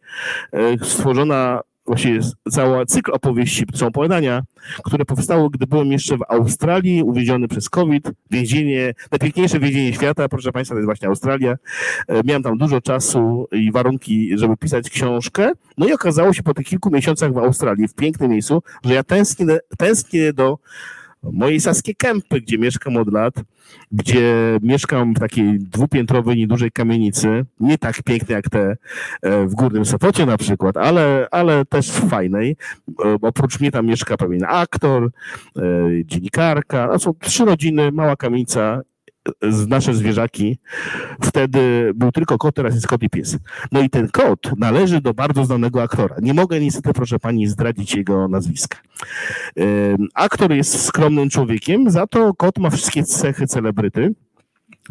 e, 0.52 0.86
stworzona 0.86 1.62
właśnie 1.92 2.12
jest 2.12 2.36
cała 2.52 2.86
cykl 2.86 3.12
opowieści, 3.12 3.66
są 3.74 3.88
opowiadania, 3.88 4.44
które 4.84 5.06
powstały, 5.06 5.50
gdy 5.50 5.68
byłem 5.68 5.92
jeszcze 5.92 6.18
w 6.18 6.22
Australii, 6.30 7.04
uwięziony 7.04 7.48
przez 7.48 7.70
COVID, 7.70 8.12
więzienie, 8.32 8.94
najpiękniejsze 9.12 9.60
więzienie 9.60 9.94
świata, 9.94 10.30
proszę 10.30 10.52
Państwa, 10.52 10.76
to 10.76 10.80
jest 10.80 10.86
właśnie 10.86 11.08
Australia. 11.08 11.56
E, 12.08 12.22
Miałem 12.26 12.44
tam 12.44 12.58
dużo 12.58 12.82
czasu 12.82 13.48
i 13.52 13.72
warunki, 13.72 14.38
żeby 14.38 14.58
pisać 14.58 14.90
książkę. 14.90 15.52
No 15.78 15.88
i 15.88 15.94
okazało 15.94 16.34
się 16.34 16.44
po 16.44 16.54
tych 16.54 16.66
kilku 16.66 16.92
miesiącach 16.92 17.34
w 17.34 17.38
Australii, 17.38 17.88
w 17.88 17.94
pięknym 17.94 18.32
miejscu, 18.32 18.64
że 18.86 18.94
ja 18.94 19.04
tęsknię, 19.04 19.58
tęsknię 19.78 20.34
do 20.34 20.58
mojej 21.24 21.60
Saskiej 21.60 21.96
Kępy, 21.96 22.42
gdzie 22.42 22.58
mieszkam 22.58 22.98
od 22.98 23.14
lat, 23.14 23.34
gdzie 23.92 24.58
mieszkam 24.62 25.14
w 25.14 25.20
takiej 25.20 25.60
dwupiętrowej, 25.60 26.38
niedużej 26.38 26.72
kamienicy, 26.72 27.46
nie 27.60 27.78
tak 27.78 28.04
pięknej 28.04 28.36
jak 28.36 28.50
te 28.50 28.78
e, 29.22 29.46
w 29.46 29.56
Górnym 29.56 29.86
Sopocie 29.86 30.26
na 30.26 30.38
przykład, 30.38 30.78
ale, 30.78 31.28
ale 31.32 31.66
też 31.66 31.92
fajnej. 31.92 32.58
E, 33.06 33.18
Oprócz 33.22 33.60
mnie 33.60 33.72
tam 33.72 33.86
mieszka 33.86 34.18
pewien 34.18 34.44
aktor, 34.48 35.10
e, 35.58 35.62
dziennikarka, 36.06 36.88
no 36.88 37.00
są 37.00 37.14
trzy 37.14 37.46
rodziny, 37.46 37.92
mała 37.92 38.16
kamienica, 38.16 38.82
z 39.50 39.68
nasze 39.68 39.94
zwierzaki. 39.94 40.58
Wtedy 41.22 41.92
był 41.96 42.12
tylko 42.12 42.38
kot, 42.38 42.56
teraz 42.56 42.74
jest 42.76 42.88
kot 42.88 43.04
i 43.04 43.10
pies. 43.10 43.38
No 43.72 43.82
i 43.82 43.90
ten 43.90 44.10
kot 44.10 44.40
należy 44.58 45.02
do 45.02 45.14
bardzo 45.14 45.46
znanego 45.46 45.84
aktora. 45.84 46.16
Nie 46.22 46.34
mogę 46.34 46.60
niestety, 46.60 46.94
proszę 46.94 47.20
pani, 47.20 47.48
zdradzić 47.48 47.96
jego 47.96 48.28
nazwiska. 48.28 48.78
Aktor 50.16 50.52
jest 50.52 50.86
skromnym 50.86 51.30
człowiekiem, 51.30 51.90
za 51.90 52.08
to 52.08 52.34
kot 52.34 52.58
ma 52.58 52.70
wszystkie 52.70 53.04
cechy 53.04 53.48
celebryty. 53.48 54.14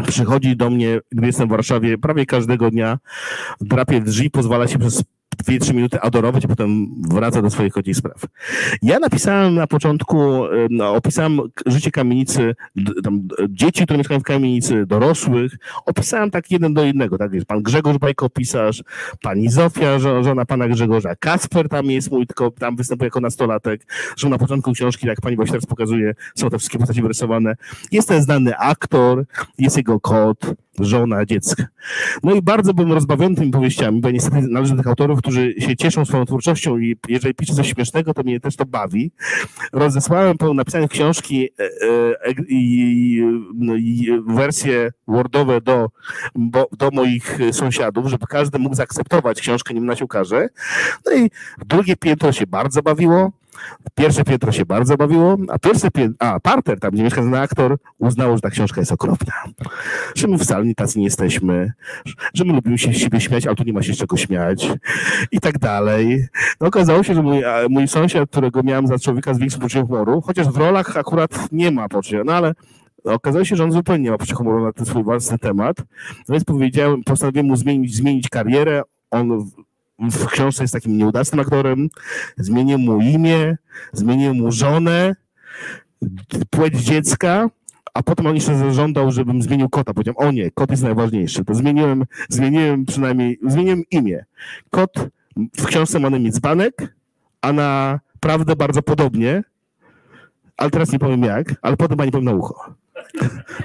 Przychodzi 0.07 0.57
do 0.57 0.71
mnie, 0.71 1.01
gdy 1.13 1.27
jestem 1.27 1.49
w 1.49 1.51
Warszawie, 1.51 1.99
prawie 1.99 2.27
każdego 2.27 2.71
dnia, 2.71 2.99
drapie 3.61 4.01
w 4.01 4.05
drzwi, 4.05 4.31
pozwala 4.31 4.69
się 4.69 4.79
przez 4.79 5.05
2-3 5.43 5.75
minuty 5.75 6.01
adorować, 6.01 6.45
a 6.45 6.49
potem 6.49 6.87
wraca 7.09 7.43
do 7.43 7.51
swoich 7.51 7.73
kocich 7.73 7.97
spraw. 7.97 8.25
Ja 8.83 8.99
napisałem 8.99 9.55
na 9.55 9.67
początku, 9.67 10.43
no, 10.71 10.95
opisałem 10.95 11.41
życie 11.67 11.91
kamienicy, 11.91 12.55
tam, 13.05 13.29
dzieci, 13.49 13.85
które 13.85 13.99
mieszkają 13.99 14.21
w 14.21 14.23
kamienicy, 14.23 14.87
dorosłych. 14.87 15.53
Opisałem 15.87 16.31
tak 16.31 16.51
jeden 16.51 16.75
do 16.75 16.85
jednego. 16.85 17.19
Tak 17.19 17.33
jest 17.33 17.47
pan 17.47 17.63
Grzegorz 17.63 17.99
Bajko, 17.99 18.31
pisarz, 18.31 18.83
pani 19.23 19.49
Zofia, 19.49 19.99
żo- 19.99 20.25
żona 20.25 20.45
pana 20.45 20.69
Grzegorza, 20.69 21.17
Kasper 21.17 21.69
tam 21.69 21.87
jest 21.87 22.11
mój, 22.11 22.27
tylko 22.27 22.51
tam 22.51 22.77
występuje 22.77 23.07
jako 23.07 23.21
nastolatek. 23.21 23.87
Że 24.17 24.29
na 24.29 24.39
początku 24.39 24.73
książki, 24.73 25.07
jak 25.07 25.21
pani 25.21 25.37
właśnie 25.37 25.53
teraz 25.53 25.67
pokazuje, 25.67 26.15
są 26.35 26.51
te 26.51 26.59
wszystkie 26.59 26.79
postaci 26.79 27.03
wyrysowane. 27.03 27.55
Jest 27.93 28.09
ten 28.09 28.23
znany 28.23 28.57
aktor, 28.57 29.25
jest 29.59 29.77
jego 29.77 30.01
kot, 30.01 30.39
żona, 30.81 31.27
dziecko. 31.27 31.63
No 32.23 32.35
i 32.35 32.43
bardzo 32.43 32.75
byłem 32.75 32.93
rozbawiony 32.93 33.37
tymi 33.37 33.51
powieściami, 33.51 34.01
bo 34.01 34.11
niestety 34.11 34.41
należę 34.41 34.75
do 34.75 34.83
tych 34.83 34.87
autorów, 34.87 35.19
którzy 35.19 35.55
się 35.59 35.77
cieszą 35.77 36.05
swoją 36.05 36.25
twórczością 36.25 36.79
i 36.79 36.97
jeżeli 37.09 37.35
pisze 37.35 37.55
coś 37.55 37.69
śmiesznego, 37.69 38.15
to 38.15 38.23
mnie 38.23 38.41
też 38.41 38.57
to 38.57 38.67
bawi. 38.67 39.13
Rozesłałem 39.73 40.39
po 40.39 40.55
napisaniu 40.55 40.89
książki 40.89 41.49
e, 41.59 41.65
e, 42.25 42.33
i, 42.49 43.23
no, 43.55 43.77
i 43.77 44.09
wersje 44.27 44.93
wordowe 45.09 45.61
do, 45.61 45.91
bo, 46.35 46.69
do 46.79 46.91
moich 46.91 47.39
sąsiadów, 47.53 48.07
żeby 48.07 48.27
każdy 48.27 48.59
mógł 48.59 48.75
zaakceptować 48.75 49.41
książkę, 49.41 49.75
nim 49.75 49.83
ona 49.83 49.97
się 49.97 50.05
ukaże. 50.05 50.49
No 51.07 51.13
i 51.13 51.31
drugie 51.67 51.97
piętro 51.97 52.33
się 52.33 52.47
bardzo 52.47 52.83
bawiło. 52.83 53.40
Pierwsze 53.95 54.25
piętro 54.25 54.53
się 54.53 54.67
bardzo 54.67 54.97
bawiło, 54.97 55.37
a 55.49 55.59
pierwsze 55.59 55.91
piętro, 55.91 56.29
a 56.29 56.41
parter, 56.41 56.81
tam 56.81 56.91
gdzie 56.91 57.03
mieszka 57.03 57.21
ten 57.21 57.35
aktor, 57.35 57.77
uznało, 57.99 58.37
że 58.37 58.41
ta 58.41 58.51
książka 58.51 58.81
jest 58.81 58.93
okropna. 58.93 59.33
Że 60.15 60.29
my 60.29 60.39
wcale 60.39 60.65
nie 60.65 60.75
tacy 60.75 60.99
nie 60.99 61.05
jesteśmy, 61.05 61.73
że 62.35 62.45
my 62.45 62.53
lubimy 62.53 62.79
się 62.79 62.93
z 62.93 62.97
siebie 62.97 63.21
śmiać, 63.21 63.47
ale 63.47 63.57
tu 63.57 63.65
nie 63.65 63.73
ma 63.73 63.83
się 63.83 63.95
z 63.95 63.99
czego 63.99 64.17
śmiać 64.17 64.69
i 65.33 65.41
tak 65.41 65.59
dalej. 65.59 66.27
No, 66.61 66.67
okazało 66.67 67.03
się, 67.03 67.15
że 67.15 67.23
mój, 67.23 67.43
mój 67.69 67.89
sąsiad, 67.89 68.31
którego 68.31 68.63
miałem 68.63 68.87
za 68.87 68.99
człowieka 68.99 69.35
z 69.35 69.39
większym 69.39 69.61
poczuciem 69.61 69.87
humoru, 69.87 70.21
chociaż 70.21 70.49
w 70.49 70.57
rolach 70.57 70.97
akurat 70.97 71.53
nie 71.53 71.71
ma 71.71 71.89
poczucia, 71.89 72.23
no 72.25 72.33
ale 72.33 72.55
okazało 73.05 73.45
się, 73.45 73.57
że 73.57 73.65
on 73.65 73.73
zupełnie 73.73 74.05
nie 74.05 74.11
ma 74.11 74.19
poczucia 74.19 74.37
humoru 74.37 74.65
na 74.65 74.73
ten 74.73 74.87
swój 74.87 75.03
własny 75.03 75.39
temat. 75.39 75.77
No 76.29 76.33
więc 76.33 76.45
powiedziałem, 76.45 77.05
postanowiłem 77.05 77.47
mu 77.47 77.57
zmienić, 77.57 77.97
zmienić 77.97 78.29
karierę. 78.29 78.83
On 79.11 79.51
w, 80.01 80.27
książce 80.27 80.65
jest 80.65 80.75
takim 80.75 80.99
nieudacnym 80.99 81.41
aktorem. 81.41 81.89
Zmienię 82.37 82.79
mu 82.79 83.01
imię, 83.01 83.57
zmienię 83.93 84.33
mu 84.33 84.53
żonę, 84.53 85.15
płeć 86.51 86.75
dziecka, 86.75 87.51
a 87.95 88.03
potem 88.03 88.27
on 88.27 88.35
jeszcze 88.35 88.59
zażądał, 88.59 89.11
żebym 89.11 89.43
zmienił 89.43 89.69
kota. 89.69 89.95
Powiedziałem, 89.95 90.29
o 90.29 90.33
nie, 90.33 90.51
kot 90.51 90.71
jest 90.71 90.83
najważniejszy. 90.83 91.45
To 91.45 91.55
zmieniłem, 91.55 92.05
zmieniłem 92.29 92.87
przynajmniej, 92.87 93.39
zmieniłem 93.47 93.83
imię. 93.91 94.25
Kot 94.71 95.09
w 95.57 95.67
książce 95.67 96.01
ma 96.01 96.11
na 96.11 96.17
imię 96.17 96.33
Dzbanek, 96.33 96.95
a 97.41 97.53
na 97.53 98.01
prawdę 98.21 98.57
bardzo 98.57 98.83
podobnie, 98.83 99.43
ale 100.57 100.71
teraz 100.71 100.93
nie 100.93 100.99
powiem 100.99 101.23
jak, 101.23 101.55
ale 101.63 101.77
potem 101.77 101.99
pani 101.99 102.11
powiem 102.11 102.25
na 102.25 102.33
ucho. 102.33 102.75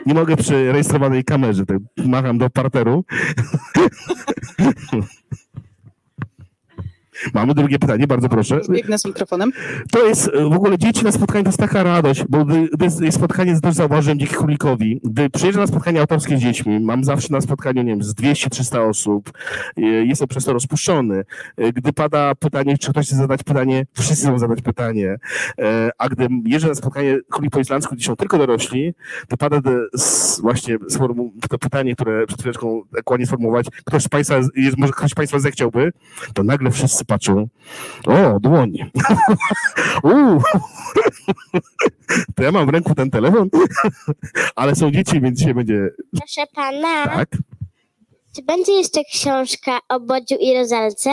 Nie 0.06 0.14
mogę 0.14 0.38
przy 0.38 0.72
rejestrowanej 0.72 1.24
kamerze, 1.24 1.66
tak 1.66 1.78
macham 2.06 2.38
do 2.38 2.50
parteru. 2.50 3.06
Mamy 7.34 7.54
drugie 7.54 7.80
pytanie, 7.80 8.08
bardzo 8.08 8.30
proszę. 8.30 8.62
Biegnę 8.70 9.00
z 9.00 9.06
mikrofonem. 9.06 9.52
To 9.92 10.08
jest 10.08 10.28
e, 10.28 10.50
w 10.50 10.54
ogóle 10.54 10.78
dzieci 10.78 11.04
na 11.04 11.12
spotkaniu 11.12 11.44
to 11.44 11.50
jest 11.50 11.60
taka 11.60 11.84
radość, 11.84 12.24
bo 12.30 12.46
gdy, 12.46 12.68
jest 13.02 13.18
spotkanie, 13.18 13.62
też 13.62 13.76
zauważyłem 13.76 14.20
dzięki 14.20 14.36
królikowi, 14.36 15.02
gdy 15.04 15.30
przyjeżdżam 15.30 15.64
na 15.64 15.68
spotkanie 15.68 16.02
autorskie 16.02 16.38
z 16.38 16.42
dziećmi, 16.42 16.80
mam 16.80 17.04
zawsze 17.04 17.28
na 17.32 17.42
spotkaniu, 17.42 17.82
nie 17.82 17.92
wiem, 17.92 18.04
z 18.04 18.16
200-300 18.16 18.90
osób, 18.90 19.32
e, 19.78 19.82
jestem 19.82 20.28
przez 20.28 20.46
to 20.46 20.54
rozpuszczony. 20.54 21.24
E, 21.58 21.74
Gdy 21.74 21.94
pada 21.94 22.36
pytanie, 22.36 22.78
czy 22.78 22.92
ktoś 22.92 23.08
chce 23.08 23.16
zadać 23.16 23.44
pytanie, 23.44 23.86
wszyscy 23.94 24.28
chcą 24.28 24.40
zadać 24.40 24.62
pytanie, 24.62 25.18
a 25.98 26.10
gdy 26.10 26.28
jeżdżę 26.46 26.68
na 26.68 26.76
spotkanie 26.76 27.18
królik 27.32 27.52
po 27.52 27.60
islandzku, 27.60 27.96
gdzie 27.96 28.06
są 28.06 28.16
tylko 28.16 28.38
dorośli, 28.38 28.94
to 29.28 29.38
pada 29.38 29.62
właśnie 30.42 30.78
to 31.50 31.60
pytanie, 31.60 31.96
które 31.96 32.28
przed 32.28 32.40
chwileczką 32.40 32.82
tak 32.96 33.12
ładnie 33.12 33.26
sformułować, 33.26 33.68
ktoś 33.86 34.04
z 34.04 34.08
Państwa, 34.08 34.36
jest, 34.56 34.78
może 34.78 34.94
ktoś 34.94 35.12
z 35.12 35.16
Państwa 35.16 35.40
zechciałby, 35.40 35.92
to 36.34 36.44
nagle 36.44 36.72
wszyscy 36.72 37.06
patrzą, 37.16 37.48
o, 38.08 38.40
dłoń. 38.40 38.72
Uuu. 40.04 40.42
To 42.36 42.44
ja 42.44 42.52
mam 42.52 42.66
w 42.66 42.70
ręku 42.70 42.96
ten 42.96 43.12
telefon, 43.12 43.50
ale 44.56 44.76
są 44.76 44.92
dzieci, 44.92 45.22
więc 45.22 45.40
dzisiaj 45.40 45.54
będzie 45.54 45.90
Proszę 46.18 46.44
pana, 46.56 47.06
tak. 47.06 47.30
czy 48.36 48.44
będzie 48.44 48.72
jeszcze 48.72 49.04
książka 49.04 49.80
o 49.90 50.00
Bodziu 50.00 50.36
i 50.40 50.54
Rozalce? 50.54 51.10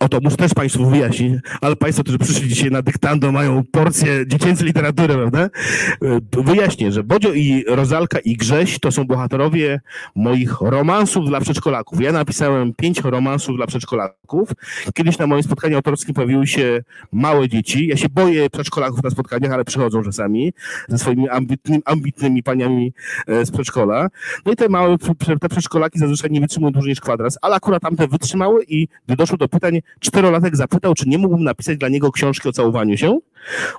O 0.00 0.08
to 0.08 0.18
muszę 0.22 0.36
też 0.36 0.54
Państwu 0.54 0.90
wyjaśnić, 0.90 1.34
ale 1.60 1.76
Państwo, 1.76 2.02
którzy 2.02 2.18
przyszli 2.18 2.48
dzisiaj 2.48 2.70
na 2.70 2.82
dyktando, 2.82 3.32
mają 3.32 3.62
porcję 3.72 4.26
dziecięcej 4.26 4.66
literatury, 4.66 5.14
prawda? 5.14 5.40
E, 5.42 6.42
Wyjaśnię, 6.42 6.92
że 6.92 7.02
Bodzio 7.02 7.32
i 7.32 7.64
Rozalka 7.68 8.18
i 8.18 8.36
Grześ 8.36 8.78
to 8.78 8.92
są 8.92 9.04
bohaterowie 9.04 9.80
moich 10.14 10.60
romansów 10.60 11.26
dla 11.28 11.40
przedszkolaków. 11.40 12.00
Ja 12.00 12.12
napisałem 12.12 12.74
pięć 12.74 13.00
romansów 13.00 13.56
dla 13.56 13.66
przedszkolaków. 13.66 14.48
Kiedyś 14.94 15.18
na 15.18 15.26
moim 15.26 15.42
spotkaniu 15.42 15.76
autorskim 15.76 16.14
pojawiły 16.14 16.46
się 16.46 16.82
małe 17.12 17.48
dzieci. 17.48 17.86
Ja 17.86 17.96
się 17.96 18.08
boję 18.08 18.50
przedszkolaków 18.50 19.02
na 19.02 19.10
spotkaniach, 19.10 19.52
ale 19.52 19.64
przychodzą 19.64 20.02
czasami 20.02 20.52
ze 20.88 20.98
swoimi 20.98 21.28
ambitnymi, 21.28 21.82
ambitnymi 21.84 22.42
paniami 22.42 22.92
e, 23.26 23.46
z 23.46 23.50
przedszkola. 23.50 24.08
No 24.46 24.52
i 24.52 24.56
te 24.56 24.68
małe, 24.68 24.96
te 25.40 25.48
przedszkolaki 25.48 25.98
zazwyczaj 25.98 26.30
nie 26.30 26.40
wytrzymują 26.40 26.72
dłużej 26.72 26.90
niż 26.90 27.00
kwadras, 27.00 27.38
ale 27.42 27.54
akurat 27.54 27.82
tamte 27.82 28.08
wytrzymały 28.08 28.64
i 28.68 28.88
gdy 29.06 29.16
doszło 29.16 29.36
do 29.36 29.48
pytań, 29.48 29.65
czterolatek 30.00 30.56
zapytał, 30.56 30.94
czy 30.94 31.08
nie 31.08 31.18
mógłbym 31.18 31.44
napisać 31.44 31.78
dla 31.78 31.88
niego 31.88 32.12
książki 32.12 32.48
o 32.48 32.52
całowaniu 32.52 32.96
się, 32.96 33.18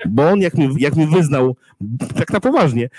bo 0.05 0.29
on 0.29 0.41
jak 0.41 0.53
mi, 0.53 0.75
jak 0.77 0.95
mi 0.95 1.07
wyznał, 1.07 1.55
tak 2.15 2.33
na 2.33 2.39
poważnie, 2.39 2.89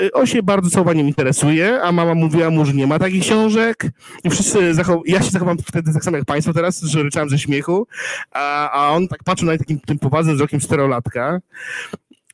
y, 0.00 0.12
on 0.12 0.26
się 0.26 0.42
bardzo 0.42 0.70
całowaniem 0.70 1.06
interesuje, 1.06 1.82
a 1.82 1.92
mama 1.92 2.14
mówiła 2.14 2.50
mu, 2.50 2.64
że 2.64 2.72
nie 2.72 2.86
ma 2.86 2.98
takich 2.98 3.22
książek 3.22 3.86
i 4.24 4.30
wszyscy, 4.30 4.74
zachow... 4.74 5.00
ja 5.06 5.22
się 5.22 5.30
zachowam 5.30 5.58
wtedy 5.58 5.92
tak 5.92 6.04
samo 6.04 6.16
jak 6.16 6.26
państwo 6.26 6.52
teraz, 6.52 6.82
że 6.82 7.02
ryczałem 7.02 7.28
ze 7.28 7.38
śmiechu, 7.38 7.86
a, 8.32 8.70
a 8.70 8.90
on 8.90 9.08
tak 9.08 9.24
patrzył 9.24 9.46
na 9.46 9.52
mnie 9.52 9.58
takim 9.58 9.80
tym 9.80 9.98
poważnym 9.98 10.36
wzrokiem 10.36 10.60
czterolatka 10.60 11.40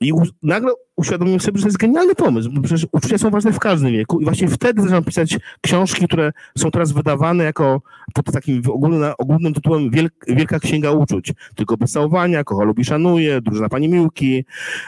i 0.02 0.12
u, 0.12 0.22
nagle 0.42 0.72
uświadomiłem 0.96 1.40
sobie, 1.40 1.58
że 1.58 1.62
to 1.62 1.68
jest 1.68 1.78
genialny 1.78 2.14
pomysł, 2.14 2.50
bo 2.52 2.62
przecież 2.62 2.86
uczucia 2.92 3.18
są 3.18 3.30
ważne 3.30 3.52
w 3.52 3.58
każdym 3.58 3.92
wieku 3.92 4.20
i 4.20 4.24
właśnie 4.24 4.48
wtedy 4.48 4.82
zacząłem 4.82 5.04
pisać 5.04 5.38
książki, 5.60 6.06
które 6.06 6.32
są 6.58 6.70
teraz 6.70 6.92
wydawane 6.92 7.44
jako 7.44 7.82
pod 8.14 8.32
takim 8.32 8.62
ogólnym, 8.68 9.12
ogólnym 9.18 9.54
tytułem 9.54 9.90
Wielk, 9.90 10.12
Wielka 10.28 10.58
Księga 10.58 10.90
Uczuć. 10.90 11.32
Tylko 11.54 11.76
bez 11.76 11.92
całowania, 11.92 12.44
kocha 12.44 12.64
lubi 12.64 12.84
szanuje, 12.84 13.40
drużyna 13.40 13.68
pani 13.68 13.88
Miłki, 13.88 14.44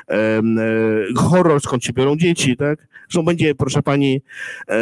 em, 0.08 0.58
e, 0.58 0.62
horror, 1.16 1.60
skąd 1.60 1.84
się 1.84 1.92
biorą 1.92 2.16
dzieci, 2.16 2.56
tak? 2.56 2.88
Zresztą 3.08 3.24
będzie, 3.24 3.54
proszę 3.54 3.82
pani, 3.82 4.22
e, 4.68 4.76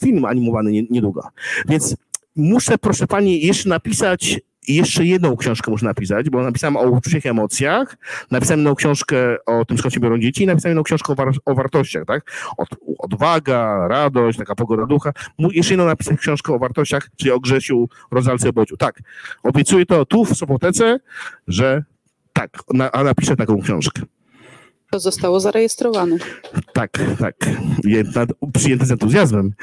film 0.00 0.24
animowany 0.24 0.72
nie, 0.72 0.82
niedługo. 0.90 1.28
Więc 1.68 1.96
muszę, 2.36 2.78
proszę 2.78 3.06
pani, 3.06 3.46
jeszcze 3.46 3.68
napisać 3.68 4.40
i 4.68 4.74
jeszcze 4.74 5.04
jedną 5.04 5.36
książkę 5.36 5.70
muszę 5.70 5.86
napisać, 5.86 6.30
bo 6.30 6.42
napisałem 6.42 6.76
o 6.76 6.80
uczuciach 6.82 7.24
i 7.24 7.28
emocjach, 7.28 7.96
napisałem 8.30 8.60
jedną 8.60 8.74
książkę 8.74 9.16
o 9.46 9.64
tym, 9.64 9.78
skąd 9.78 9.94
się 9.94 10.00
biorą 10.00 10.18
dzieci 10.18 10.42
i 10.42 10.46
napisałem 10.46 10.70
jedną 10.70 10.82
książkę 10.82 11.12
o, 11.12 11.16
war- 11.16 11.32
o 11.44 11.54
wartościach, 11.54 12.04
tak? 12.06 12.30
Od, 12.56 12.68
odwaga, 12.98 13.88
radość, 13.88 14.38
taka 14.38 14.54
pogoda 14.54 14.86
ducha. 14.86 15.12
Mu- 15.38 15.50
Jeszcze 15.50 15.74
jedną 15.74 15.86
napisać 15.86 16.18
książkę 16.20 16.54
o 16.54 16.58
wartościach, 16.58 17.08
czyli 17.16 17.30
o 17.30 17.40
Grzesiu, 17.40 17.88
Rozalce, 18.10 18.52
Bodziu. 18.52 18.76
Tak, 18.76 19.00
obiecuję 19.42 19.86
to 19.86 20.04
tu 20.06 20.24
w 20.24 20.36
Sopotece, 20.36 20.98
że 21.48 21.84
tak, 22.32 22.50
na, 22.74 22.92
a 22.92 23.04
napiszę 23.04 23.36
taką 23.36 23.60
książkę. 23.62 24.02
To 24.90 25.00
zostało 25.00 25.40
zarejestrowane. 25.40 26.16
Tak, 26.72 26.90
tak. 27.18 27.34
Jedna, 27.84 28.26
przyjęty 28.54 28.86
z 28.86 28.90
entuzjazmem. 28.90 29.52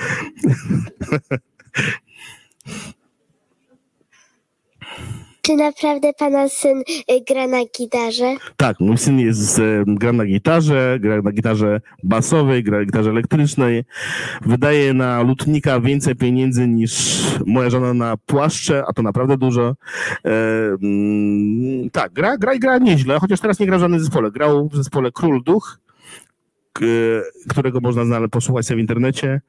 Czy 5.52 5.58
naprawdę 5.58 6.14
pana 6.14 6.50
syn 6.50 6.80
y, 6.80 7.24
gra 7.28 7.48
na 7.48 7.58
gitarze? 7.80 8.36
Tak, 8.58 8.80
mój 8.80 8.98
syn 8.98 9.20
jest, 9.20 9.60
e, 9.60 9.84
gra 9.88 10.14
na 10.14 10.26
gitarze, 10.26 10.98
gra 11.00 11.22
na 11.22 11.32
gitarze 11.32 11.82
basowej, 12.04 12.64
gra 12.64 12.80
na 12.80 12.86
gitarze 12.86 13.10
elektrycznej. 13.10 13.84
Wydaje 14.42 14.94
na 14.94 15.22
lutnika 15.22 15.80
więcej 15.80 16.16
pieniędzy 16.16 16.68
niż 16.68 17.22
moja 17.46 17.70
żona 17.70 17.94
na 17.94 18.18
płaszcze, 18.18 18.84
a 18.88 18.94
to 18.94 19.02
naprawdę 19.02 19.38
dużo. 19.38 19.76
E, 20.26 20.32
mm, 20.84 21.90
tak, 21.90 22.14
gra, 22.14 22.38
gra 22.38 22.54
i 22.54 22.60
gra 22.60 22.78
nieźle, 22.78 23.20
chociaż 23.20 23.40
teraz 23.40 23.60
nie 23.60 23.66
gra 23.66 23.78
w 23.78 23.82
żadnym 23.82 24.00
zespole. 24.00 24.32
Grał 24.32 24.70
w 24.70 24.76
zespole 24.76 25.12
Król 25.12 25.44
Duch, 25.44 25.80
którego 27.50 27.80
można 27.80 28.06
znaleźć, 28.06 28.32
posłuchać 28.32 28.66
sobie 28.66 28.78
w 28.78 28.82
internecie. 28.82 29.42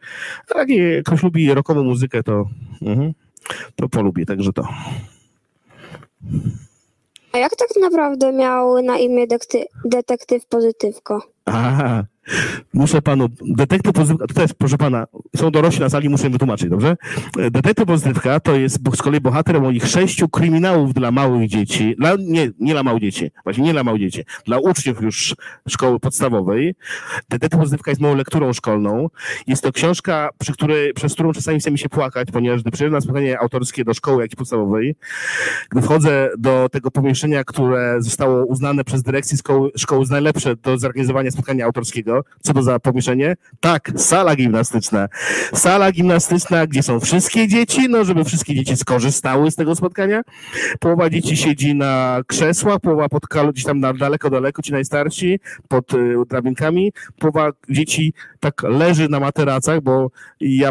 A 0.54 0.58
jak 0.58 1.04
ktoś 1.04 1.22
lubi 1.22 1.54
rockową 1.54 1.84
muzykę, 1.84 2.22
to, 2.22 2.44
mhm, 2.82 3.12
to 3.76 3.88
polubi, 3.88 4.26
także 4.26 4.52
to. 4.52 4.68
A 7.32 7.38
jak 7.38 7.56
tak 7.56 7.68
naprawdę 7.80 8.32
miał 8.32 8.82
na 8.82 8.98
imię 8.98 9.26
dekty- 9.26 9.66
detektyw 9.84 10.46
Pozytywko? 10.46 11.22
Aha, 11.44 12.04
muszę 12.74 13.02
panu, 13.02 13.28
detektyw 13.46 13.92
pozytywka, 13.92 14.34
to 14.34 14.42
jest, 14.42 14.54
proszę 14.54 14.78
pana, 14.78 15.06
są 15.36 15.50
dorośli 15.50 15.80
na 15.80 15.88
sali, 15.88 16.08
muszę 16.08 16.30
wytłumaczyć, 16.30 16.70
dobrze? 16.70 16.96
Detektyw 17.50 17.86
pozytywka 17.86 18.40
to 18.40 18.56
jest 18.56 18.78
z 18.96 19.02
kolei 19.02 19.20
bohater 19.20 19.60
moich 19.60 19.86
sześciu 19.86 20.28
kryminałów 20.28 20.94
dla 20.94 21.10
małych 21.10 21.48
dzieci, 21.48 21.94
dla, 21.98 22.16
nie, 22.18 22.50
nie 22.58 22.72
dla 22.72 22.82
małych 22.82 23.00
dzieci, 23.00 23.30
właśnie 23.44 23.64
nie 23.64 23.72
dla 23.72 23.84
małych 23.84 24.00
dzieci, 24.00 24.24
dla 24.46 24.58
uczniów 24.58 25.02
już 25.02 25.34
szkoły 25.68 26.00
podstawowej. 26.00 26.74
Detektyw 27.28 27.60
pozytywka 27.60 27.90
jest 27.90 28.00
moją 28.00 28.14
lekturą 28.14 28.52
szkolną. 28.52 29.08
Jest 29.46 29.62
to 29.62 29.72
książka, 29.72 30.30
przy 30.38 30.52
której, 30.52 30.94
przez 30.94 31.14
którą 31.14 31.32
czasami 31.32 31.60
chce 31.60 31.70
mi 31.70 31.78
się 31.78 31.88
płakać, 31.88 32.28
ponieważ 32.32 32.62
gdy 32.62 32.70
przyjeżdżam 32.70 32.96
na 32.96 33.00
spotkanie 33.00 33.38
autorskie 33.38 33.84
do 33.84 33.94
szkoły 33.94 34.22
jakiejś 34.22 34.36
podstawowej, 34.36 34.96
gdy 35.70 35.82
wchodzę 35.82 36.30
do 36.38 36.68
tego 36.72 36.90
pomieszczenia, 36.90 37.44
które 37.44 37.96
zostało 37.98 38.44
uznane 38.44 38.84
przez 38.84 39.02
dyrekcję 39.02 39.38
szkoły, 39.38 39.70
szkoły 39.76 40.06
za 40.06 40.14
najlepsze 40.14 40.56
do 40.56 40.78
zorganizowania 40.78 41.30
spotkania 41.30 41.64
autorskiego, 41.64 42.11
co 42.42 42.54
to 42.54 42.62
za 42.62 42.78
pomieszczenie? 42.78 43.36
Tak, 43.60 43.92
sala 43.96 44.36
gimnastyczna. 44.36 45.08
Sala 45.54 45.92
gimnastyczna, 45.92 46.66
gdzie 46.66 46.82
są 46.82 47.00
wszystkie 47.00 47.48
dzieci, 47.48 47.88
no 47.88 48.04
żeby 48.04 48.24
wszystkie 48.24 48.54
dzieci 48.54 48.76
skorzystały 48.76 49.50
z 49.50 49.56
tego 49.56 49.74
spotkania. 49.74 50.22
Połowa 50.80 51.10
dzieci 51.10 51.36
siedzi 51.36 51.74
na 51.74 52.20
krzesłach, 52.26 52.80
połowa 52.80 53.08
pod 53.08 53.26
kal- 53.26 53.52
gdzieś 53.52 53.64
tam 53.64 53.80
na 53.80 53.92
daleko, 53.94 54.30
daleko, 54.30 54.62
ci 54.62 54.72
najstarsi, 54.72 55.40
pod 55.68 55.94
y, 55.94 56.14
drabinkami. 56.28 56.92
Połowa 57.18 57.50
dzieci 57.68 58.14
tak 58.40 58.62
leży 58.62 59.08
na 59.08 59.20
materacach, 59.20 59.80
bo 59.80 60.10
ja, 60.40 60.70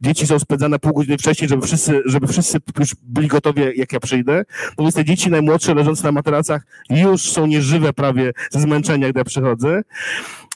dzieci 0.00 0.26
są 0.26 0.38
spędzane 0.38 0.78
pół 0.78 0.92
godziny 0.92 1.18
wcześniej, 1.18 1.48
żeby 1.48 1.66
wszyscy, 1.66 2.02
żeby 2.04 2.26
wszyscy 2.26 2.58
już 2.78 2.94
byli 3.02 3.28
gotowi, 3.28 3.62
jak 3.76 3.92
ja 3.92 4.00
przyjdę. 4.00 4.44
Więc 4.78 4.94
te 4.94 5.04
dzieci 5.04 5.30
najmłodsze 5.30 5.74
leżące 5.74 6.02
na 6.02 6.12
materacach 6.12 6.62
już 6.90 7.22
są 7.22 7.46
nieżywe 7.46 7.92
prawie 7.92 8.32
ze 8.50 8.60
zmęczenia, 8.60 9.08
gdy 9.10 9.20
ja 9.20 9.24
przychodzę. 9.24 9.82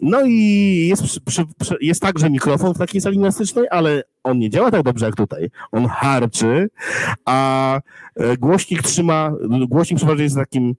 No 0.03 0.21
i 0.27 0.87
jest, 0.89 1.03
przy, 1.25 1.45
przy, 1.59 1.77
jest 1.81 2.03
także 2.03 2.31
mikrofon 2.31 2.75
w 2.75 2.79
takiej 2.79 3.01
sali 3.01 3.17
gimnastycznej, 3.17 3.67
ale 3.71 4.03
on 4.25 4.39
nie 4.39 4.51
działa 4.51 4.71
tak 4.71 4.83
dobrze 4.83 5.07
jak 5.07 5.17
tutaj. 5.17 5.51
On 5.73 5.87
harczy, 5.87 6.71
a 7.25 7.81
e, 8.17 8.37
głośnik 8.37 8.83
trzyma, 8.83 9.33
głośnik 9.69 9.97
przeważnie 9.97 10.25
jest 10.25 10.37
takim, 10.37 10.75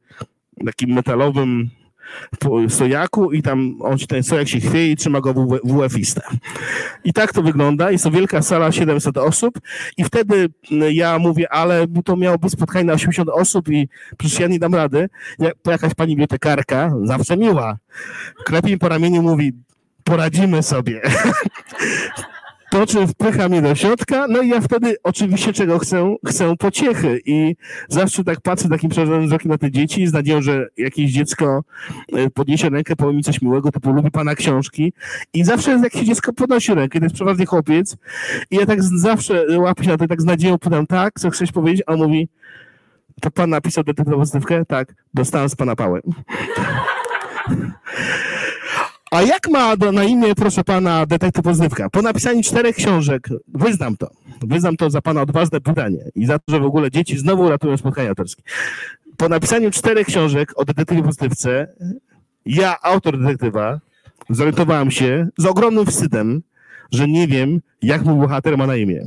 takim 0.65 0.89
metalowym 0.89 1.69
po- 2.39 2.70
stojaku 2.70 3.32
i 3.32 3.41
tam 3.41 3.76
on 3.82 3.97
ten 3.97 4.24
stojak 4.24 4.47
się 4.47 4.60
chwieje 4.60 4.91
i 4.91 4.95
trzyma 4.95 5.22
go 5.22 5.34
w 5.34 5.60
WF-istę. 5.64 6.22
I 7.04 7.14
tak 7.14 7.34
to 7.34 7.41
wygląda. 7.41 7.91
Jest 7.91 8.04
to 8.04 8.12
wielka 8.12 8.41
sala, 8.41 8.72
700 8.72 9.18
osób 9.18 9.60
i 9.97 10.04
wtedy 10.04 10.49
ja 10.91 11.20
mówię, 11.20 11.51
ale 11.51 11.88
to 12.06 12.16
miało 12.16 12.38
być 12.38 12.51
spotkanie 12.51 12.86
na 12.86 12.93
80 12.93 13.30
osób 13.30 13.70
i 13.70 13.89
przecież 14.18 14.39
ja 14.39 14.47
nie 14.47 14.60
dam 14.60 14.76
rady. 14.76 15.10
To 15.62 15.72
jakaś 15.72 15.93
pani 15.93 16.12
bibliotekarka, 16.12 16.91
zawsze 17.04 17.38
miła, 17.38 17.78
klepie 18.45 18.70
mi 18.72 18.78
po 18.78 18.89
ramieniu 18.89 19.22
mówi, 19.22 19.54
poradzimy 20.04 20.64
sobie. 20.64 21.01
Po 22.74 22.88
czym 22.88 23.07
wpycha 23.07 23.49
mnie 23.49 23.61
do 23.61 23.76
środka, 23.76 24.26
no 24.30 24.41
i 24.41 24.49
ja 24.49 24.61
wtedy 24.61 24.95
oczywiście 25.03 25.53
czego 25.53 25.80
chcę? 25.80 26.15
Chcę 26.28 26.55
pociechy 26.55 27.21
i 27.26 27.55
zawsze 27.89 28.24
tak 28.24 28.41
patrzę 28.41 28.69
takim 28.69 28.89
przerażonym 28.89 29.26
wzrokiem 29.26 29.51
na 29.51 29.57
te 29.57 29.71
dzieci 29.71 30.07
z 30.07 30.13
nadzieją, 30.13 30.41
że 30.41 30.67
jakieś 30.78 31.11
dziecko 31.11 31.63
e, 32.13 32.30
podniesie 32.30 32.69
rękę, 32.69 32.95
powie 32.95 33.13
mi 33.13 33.24
coś 33.24 33.41
miłego, 33.41 33.71
typu 33.71 33.93
lubi 33.93 34.11
pana 34.11 34.36
książki 34.36 34.93
i 35.34 35.43
zawsze 35.43 35.71
jak 35.71 35.93
się 35.93 36.05
dziecko 36.05 36.34
podnosi 36.34 36.74
rękę, 36.74 36.99
to 36.99 37.05
jest 37.05 37.15
przeważnie 37.15 37.45
chłopiec 37.45 37.97
i 38.51 38.55
ja 38.55 38.65
tak 38.65 38.84
zawsze 38.84 39.57
łapię 39.57 39.84
się 39.84 39.89
na 39.89 39.97
to 39.97 40.05
i 40.05 40.07
tak 40.07 40.21
z 40.21 40.26
nadzieją 40.26 40.57
pytam, 40.57 40.88
tak, 40.88 41.19
co 41.19 41.30
chcesz 41.30 41.51
powiedzieć? 41.51 41.84
A 41.88 41.93
on 41.93 41.99
mówi, 41.99 42.30
to 43.21 43.32
pan 43.32 43.49
napisał 43.49 43.84
detektywową 43.84 44.21
pozytywkę? 44.21 44.65
Tak, 44.65 44.93
dostałem 45.13 45.49
z 45.49 45.55
pana 45.55 45.76
pałę. 45.76 45.99
A 49.14 49.22
jak 49.22 49.49
ma 49.49 49.76
na 49.76 50.03
imię, 50.03 50.36
proszę 50.36 50.64
pana, 50.64 51.05
detektyw 51.05 51.43
pozytywka? 51.43 51.89
Po 51.89 52.01
napisaniu 52.01 52.43
czterech 52.43 52.76
książek, 52.76 53.30
wyznam 53.47 53.97
to, 53.97 54.09
wyznam 54.41 54.78
to 54.78 54.89
za 54.89 55.01
pana 55.01 55.22
odważne 55.22 55.61
pytanie 55.61 55.99
i 56.16 56.26
za 56.26 56.39
to, 56.39 56.45
że 56.47 56.59
w 56.59 56.66
ogóle 56.66 56.91
dzieci 56.91 57.18
znowu 57.18 57.49
ratują 57.49 57.78
spotkania 57.78 58.09
autorskie. 58.09 58.43
Po 59.18 59.30
napisaniu 59.30 59.72
czterech 59.72 60.07
książek 60.07 60.53
o 60.55 60.66
detektywie 60.66 61.03
pozytywce, 61.03 61.68
ja, 62.45 62.78
autor 62.82 63.20
detektywa, 63.20 63.80
zorientowałem 64.30 64.91
się 64.91 65.28
z 65.38 65.45
ogromnym 65.45 65.86
wstydem, 65.86 66.41
że 66.91 67.07
nie 67.07 67.28
wiem, 67.28 67.61
jak 67.82 68.05
mój 68.05 68.16
bohater 68.16 68.57
ma 68.57 68.68
na 68.68 68.76
imię. 68.76 69.05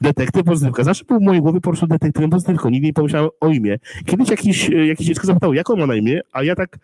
Detektyw 0.00 0.44
pozytywka. 0.44 0.84
Zawsze 0.84 1.04
był 1.04 1.18
w 1.18 1.22
mojej 1.22 1.42
głowie 1.42 1.60
po 1.60 1.70
prostu 1.70 1.86
detektywem 1.86 2.30
pozytywką. 2.30 2.70
Nigdy 2.70 2.86
nie 2.86 2.92
pomyślałem 2.92 3.30
o 3.40 3.48
imię. 3.48 3.78
Kiedyś 4.06 4.28
jakiś, 4.28 4.70
e, 4.70 4.86
jakieś 4.86 5.06
dziecko 5.06 5.26
zapytało, 5.26 5.54
jak 5.54 5.70
on 5.70 5.78
ma 5.78 5.86
na 5.86 5.94
imię, 5.94 6.20
a 6.32 6.42
ja 6.42 6.54
tak 6.54 6.78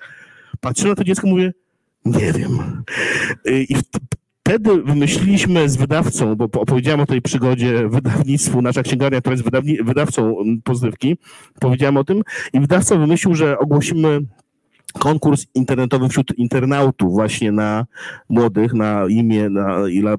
patrzę 0.60 0.88
na 0.88 0.94
to 0.94 1.04
dziecko 1.04 1.26
mówię, 1.26 1.52
nie 2.04 2.32
wiem. 2.32 2.82
Y, 3.48 3.62
I 3.68 3.76
wtedy 4.42 4.82
wymyśliliśmy 4.82 5.68
z 5.68 5.76
wydawcą, 5.76 6.34
bo 6.36 6.48
po- 6.48 6.60
opowiedziałem 6.60 7.00
o 7.00 7.06
tej 7.06 7.22
przygodzie 7.22 7.88
wydawnictwu, 7.88 8.62
nasza 8.62 8.82
księgarnia, 8.82 9.20
która 9.20 9.32
jest 9.32 9.44
wydawni, 9.44 9.76
wydawcą 9.76 10.40
mm, 10.40 10.62
pozytywki, 10.62 11.16
powiedziałem 11.60 11.96
o 11.96 12.04
tym 12.04 12.22
i 12.52 12.60
wydawca 12.60 12.96
wymyślił, 12.96 13.34
że 13.34 13.58
ogłosimy 13.58 14.20
konkurs 14.98 15.46
internetowy 15.54 16.08
wśród 16.08 16.38
internautów 16.38 17.12
właśnie 17.12 17.52
na 17.52 17.86
młodych, 18.28 18.74
na 18.74 19.06
imię, 19.08 19.48
na, 19.48 19.88
i 19.88 20.00
na. 20.02 20.16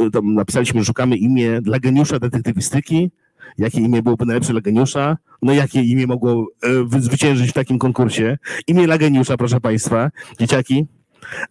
Y, 0.00 0.10
Tam 0.12 0.34
napisaliśmy, 0.34 0.80
że 0.80 0.84
szukamy 0.84 1.16
imię 1.16 1.60
dla 1.62 1.78
geniusza 1.78 2.18
detektywistyki, 2.18 3.10
jakie 3.58 3.80
imię 3.80 4.02
byłoby 4.02 4.26
najlepsze 4.26 4.52
dla 4.52 4.60
geniusza, 4.60 5.16
no 5.42 5.52
jakie 5.52 5.82
imię 5.82 6.06
mogło 6.06 6.46
e, 6.62 6.68
wy- 6.84 7.00
zwyciężyć 7.00 7.50
w 7.50 7.52
takim 7.52 7.78
konkursie. 7.78 8.38
Imię 8.66 8.86
dla 8.86 8.98
geniusza, 8.98 9.36
proszę 9.36 9.60
Państwa, 9.60 10.10
dzieciaki. 10.40 10.86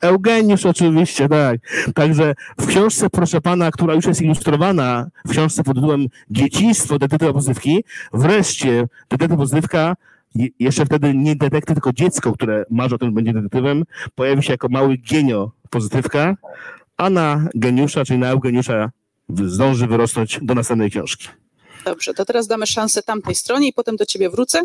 Eugeniusz 0.02 0.66
oczywiście, 0.66 1.30
tak. 1.30 1.60
Także 1.96 2.36
w 2.60 2.66
książce, 2.68 3.10
proszę 3.10 3.42
pana, 3.42 3.72
która 3.72 3.94
już 3.94 4.06
jest 4.06 4.22
ilustrowana, 4.22 5.08
w 5.28 5.32
książce 5.32 5.64
pod 5.64 5.76
tytułem 5.76 6.08
Dzieciństwo 6.30 7.00
detektywa 7.00 7.34
pozytywki, 7.34 7.84
wreszcie 8.14 8.88
detektyw 9.10 9.38
pozytywka, 9.38 9.96
je- 10.36 10.48
jeszcze 10.60 10.86
wtedy 10.86 11.14
nie 11.14 11.36
detektyw, 11.36 11.76
tylko 11.76 11.94
dziecko, 11.94 12.34
które 12.34 12.66
marzy 12.70 12.96
o 12.96 12.98
tym, 12.98 13.08
że 13.08 13.12
będzie 13.14 13.34
detektywem, 13.34 13.84
pojawi 14.16 14.44
się 14.44 14.54
jako 14.54 14.68
mały 14.70 14.98
genio 15.12 15.52
pozytywka, 15.70 16.38
a 16.98 17.10
na 17.10 17.48
geniusza, 17.56 18.06
czyli 18.06 18.20
na 18.20 18.28
Eugeniusza 18.28 18.92
zdąży 19.30 19.88
wyrosnąć 19.88 20.40
do 20.42 20.56
następnej 20.56 20.92
książki. 20.92 21.28
Dobrze, 21.86 22.14
to 22.14 22.26
teraz 22.26 22.48
damy 22.48 22.68
szansę 22.68 23.04
tamtej 23.04 23.36
stronie 23.36 23.68
i 23.68 23.74
potem 23.74 23.96
do 23.96 24.06
ciebie 24.06 24.30
wrócę. 24.30 24.62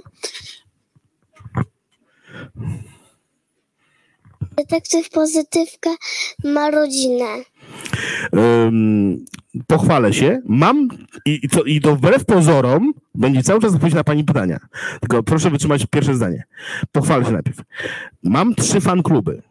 Detektyw 4.56 5.10
Pozytywka 5.10 5.90
ma 6.44 6.70
rodzinę. 6.70 7.24
Ym, 8.66 9.24
pochwalę 9.66 10.12
się, 10.12 10.42
mam 10.46 10.88
i, 11.26 11.40
i, 11.42 11.48
to, 11.48 11.62
i 11.62 11.80
to 11.80 11.96
wbrew 11.96 12.24
pozorom 12.24 12.92
będzie 13.14 13.42
cały 13.42 13.60
czas 13.60 13.74
odpowiedź 13.74 13.94
na 13.94 14.04
pani 14.04 14.24
pytania. 14.24 14.60
Tylko 15.00 15.22
proszę 15.22 15.50
wytrzymać 15.50 15.86
pierwsze 15.90 16.14
zdanie. 16.14 16.44
Pochwalę 16.92 17.24
się 17.24 17.30
najpierw. 17.30 17.58
Mam 18.22 18.54
trzy 18.54 18.80
fankluby. 18.80 19.42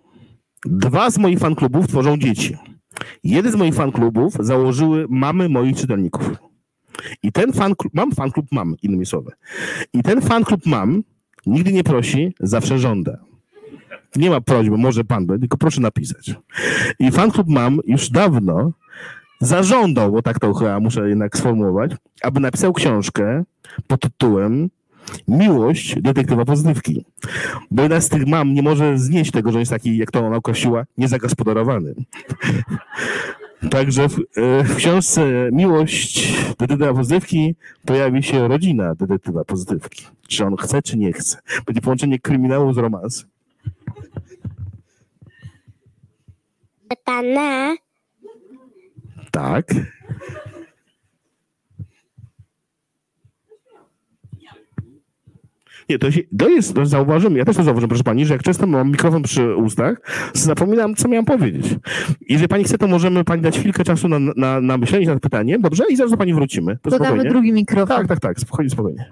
Dwa 0.66 1.10
z 1.10 1.18
moich 1.18 1.40
fanklubów 1.40 1.88
tworzą 1.88 2.18
dzieci. 2.18 2.58
Jeden 3.24 3.52
z 3.52 3.56
moich 3.56 3.76
fanklubów 3.76 4.34
założyły 4.40 5.06
mamy 5.10 5.50
moich 5.50 5.78
czytelników. 5.78 6.49
I 7.24 7.32
ten 7.32 7.54
fan 7.54 7.76
klub, 7.76 7.94
mam 7.94 8.12
fan 8.12 8.32
klub 8.32 8.46
mam, 8.52 8.76
innymi 8.82 9.06
słowy. 9.06 9.32
I 9.94 10.04
ten 10.04 10.22
fan 10.22 10.44
klub 10.44 10.66
mam 10.66 11.04
nigdy 11.46 11.74
nie 11.74 11.84
prosi, 11.84 12.34
zawsze 12.40 12.80
żąda. 12.80 13.18
Nie 14.16 14.30
ma 14.30 14.42
prośby, 14.42 14.78
może 14.78 15.04
pan, 15.04 15.28
tylko 15.28 15.58
proszę 15.58 15.82
napisać. 15.82 16.36
I 17.00 17.12
fan 17.12 17.32
klub 17.32 17.48
mam 17.48 17.80
już 17.86 18.10
dawno 18.10 18.72
zażądał, 19.42 20.12
bo 20.12 20.22
tak 20.22 20.40
to 20.40 20.54
chyba 20.54 20.80
muszę 20.80 21.10
jednak 21.10 21.38
sformułować, 21.38 21.92
aby 22.22 22.40
napisał 22.40 22.74
książkę 22.74 23.44
pod 23.88 24.02
tytułem 24.02 24.70
Miłość 25.28 25.96
detektywa 26.02 26.46
pozytywki. 26.46 27.06
Bo 27.72 27.82
jedna 27.82 28.02
z 28.02 28.10
tych 28.10 28.28
mam 28.28 28.54
nie 28.54 28.62
może 28.62 28.98
znieść 28.98 29.32
tego, 29.32 29.52
że 29.52 29.60
jest 29.60 29.72
taki, 29.72 29.98
jak 29.98 30.12
to 30.12 30.20
ona 30.26 30.36
określiła, 30.36 30.86
niezagospodarowany. 30.98 31.94
Także 33.72 34.10
w, 34.10 34.20
e, 34.20 34.64
w 34.64 34.76
książce 34.76 35.50
Miłość 35.52 36.34
detektywa 36.60 36.94
pozytywki 36.94 37.56
pojawi 37.86 38.24
się 38.24 38.48
rodzina 38.48 38.96
detektywa 38.96 39.44
pozytywki. 39.44 40.08
Czy 40.28 40.46
on 40.46 40.56
chce, 40.58 40.82
czy 40.82 40.98
nie 40.98 41.14
chce. 41.14 41.38
Będzie 41.66 41.82
połączenie 41.82 42.20
kryminału 42.20 42.74
z 42.74 42.78
romansem. 42.78 43.30
Pana, 47.06 47.76
Tak. 49.32 49.66
Nie, 55.90 56.00
to, 56.00 56.12
się, 56.12 56.22
to 56.40 56.50
jest, 56.50 56.74
to 56.74 56.86
zauważyłem, 56.86 57.38
ja 57.38 57.46
też 57.46 57.58
to 57.58 57.64
zauważyłem, 57.64 57.90
proszę 57.90 58.04
pani, 58.04 58.26
że 58.26 58.34
jak 58.34 58.44
często 58.44 58.68
mam 58.68 58.92
mikrofon 58.92 59.24
przy 59.24 59.56
ustach, 59.56 60.02
zapominam, 60.34 60.96
co 60.96 61.08
miałam 61.08 61.26
powiedzieć. 61.26 61.76
Jeżeli 62.30 62.48
pani 62.48 62.64
chce, 62.64 62.78
to 62.78 62.88
możemy 62.88 63.24
pani 63.24 63.42
dać 63.42 63.60
chwilkę 63.60 63.84
czasu 63.84 64.08
na, 64.08 64.20
na, 64.36 64.62
na 64.62 64.78
myślenie 64.78 65.06
nad 65.06 65.20
pytaniem, 65.20 65.62
dobrze? 65.62 65.84
I 65.90 65.96
zaraz 65.96 66.12
do 66.12 66.18
pani 66.18 66.34
wrócimy. 66.34 66.78
To 66.82 66.90
Dodamy 66.90 67.06
spokojnie. 67.06 67.30
drugi 67.30 67.52
mikrofon. 67.54 67.98
Tak, 67.98 68.08
tak, 68.08 68.20
tak, 68.20 68.40
spokojnie, 68.40 68.70
spokojnie. 68.70 69.12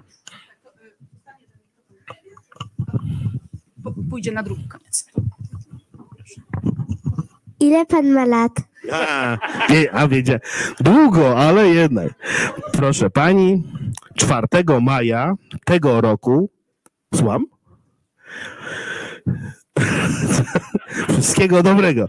Po- 3.84 3.94
Pójdzie 4.10 4.32
na 4.32 4.42
drugi 4.42 4.68
koniec. 4.68 5.06
ile 7.60 7.86
pan 7.86 8.12
ma 8.12 8.24
lat? 8.24 8.52
A, 8.92 9.38
wie, 9.70 9.92
a. 9.94 10.08
Długo, 10.80 11.38
ale 11.38 11.68
jednak. 11.68 12.14
Proszę 12.72 13.10
pani, 13.10 13.62
4 14.14 14.46
maja 14.80 15.34
tego 15.64 16.00
roku, 16.00 16.50
słucham? 17.14 17.46
Wszystkiego 21.12 21.62
dobrego. 21.62 22.06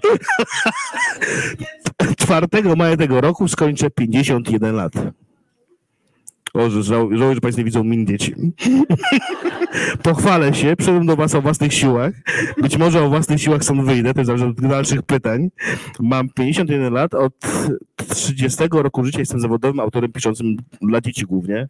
4 2.18 2.48
maja 2.78 2.98
tego 2.98 3.22
roku 3.22 3.48
skończę 3.48 3.90
51 3.90 4.76
lat. 4.76 4.94
O, 6.54 6.70
żałuję, 6.70 7.36
że 7.36 7.42
Państwo 7.42 7.62
nie 7.62 7.66
widzą 7.66 7.84
min 7.84 8.08
dzieci. 8.08 8.36
Pochwalę 10.04 10.54
się, 10.54 10.76
przyszedłem 10.76 11.06
do 11.06 11.16
Was 11.16 11.36
o 11.36 11.42
własnych 11.42 11.74
siłach. 11.74 12.14
Być 12.62 12.78
może 12.78 13.04
o 13.04 13.10
własnych 13.10 13.42
siłach 13.42 13.64
stąd 13.64 13.86
wyjdę, 13.86 14.14
to 14.14 14.26
zależy 14.26 14.46
od 14.46 14.62
dalszych 14.62 15.02
pytań. 15.02 15.50
Mam 16.00 16.30
51 16.30 16.94
lat, 16.94 17.14
od 17.14 17.34
30 18.10 18.64
roku 18.72 19.04
życia 19.04 19.20
jestem 19.20 19.40
zawodowym 19.40 19.80
autorem 19.80 20.12
piszącym 20.12 20.58
dla 20.82 21.02
dzieci 21.02 21.26
głównie 21.26 21.68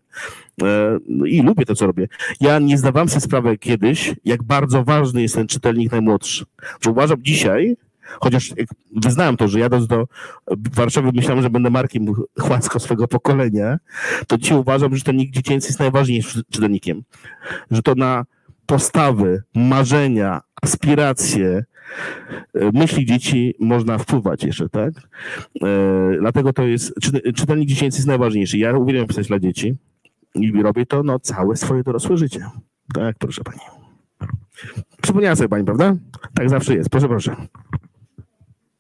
E, 0.63 0.99
no 1.07 1.25
i 1.25 1.41
lubię 1.41 1.65
to, 1.65 1.75
co 1.75 1.87
robię. 1.87 2.07
Ja 2.41 2.59
nie 2.59 2.77
zdawałem 2.77 3.09
sobie 3.09 3.21
sprawy 3.21 3.57
kiedyś, 3.57 4.15
jak 4.25 4.43
bardzo 4.43 4.83
ważny 4.83 5.21
jest 5.21 5.35
ten 5.35 5.47
czytelnik 5.47 5.91
najmłodszy. 5.91 6.45
Uważam 6.89 7.23
dzisiaj, 7.23 7.75
chociaż 8.21 8.53
wyznałem 8.95 9.37
to, 9.37 9.47
że 9.47 9.59
jadąc 9.59 9.87
do 9.87 10.07
Warszawy 10.75 11.11
myślałem, 11.13 11.43
że 11.43 11.49
będę 11.49 11.69
Markiem 11.69 12.05
Chłacko 12.39 12.79
swego 12.79 13.07
pokolenia, 13.07 13.77
to 14.27 14.37
dzisiaj 14.37 14.57
uważam, 14.57 14.91
że 14.91 14.97
czytelnik 14.99 15.31
dziecięcy 15.31 15.67
jest 15.67 15.79
najważniejszym 15.79 16.41
czytelnikiem. 16.51 17.03
Że 17.71 17.81
to 17.81 17.95
na 17.95 18.25
postawy, 18.65 19.43
marzenia, 19.55 20.41
aspiracje, 20.61 21.63
e, 22.53 22.71
myśli 22.73 23.05
dzieci 23.05 23.55
można 23.59 23.97
wpływać 23.97 24.43
jeszcze, 24.43 24.69
tak? 24.69 24.93
E, 25.63 26.17
dlatego 26.19 26.53
to 26.53 26.63
jest, 26.63 26.93
czy, 27.01 27.33
czytelnik 27.33 27.69
dziecięcy 27.69 27.97
jest 27.97 28.07
najważniejszy. 28.07 28.57
Ja 28.57 28.77
uwielbiam 28.77 29.07
pisać 29.07 29.27
dla 29.27 29.39
dzieci 29.39 29.75
i 30.35 30.63
robię 30.63 30.85
to 30.85 31.03
no, 31.03 31.19
całe 31.19 31.55
swoje 31.55 31.83
dorosłe 31.83 32.17
życie. 32.17 32.45
Tak, 32.93 33.15
proszę 33.19 33.43
pani. 33.43 33.59
Przypomniała 35.01 35.35
sobie 35.35 35.49
pani, 35.49 35.65
prawda? 35.65 35.95
Tak 36.33 36.49
zawsze 36.49 36.75
jest. 36.75 36.89
Proszę, 36.89 37.07
proszę. 37.07 37.35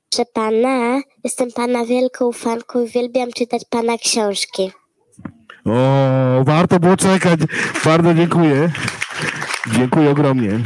Proszę 0.09 0.25
pana, 0.33 1.01
jestem 1.23 1.51
pana 1.51 1.85
wielką 1.85 2.31
fanką 2.31 2.79
i 2.79 2.83
uwielbiam 2.83 3.31
czytać 3.31 3.61
pana 3.69 3.97
książki. 3.97 4.71
O, 5.65 6.43
warto 6.43 6.79
było 6.79 6.97
czekać. 6.97 7.39
Bardzo 7.85 8.13
dziękuję. 8.13 8.71
Dziękuję 9.71 10.09
ogromnie. 10.09 10.59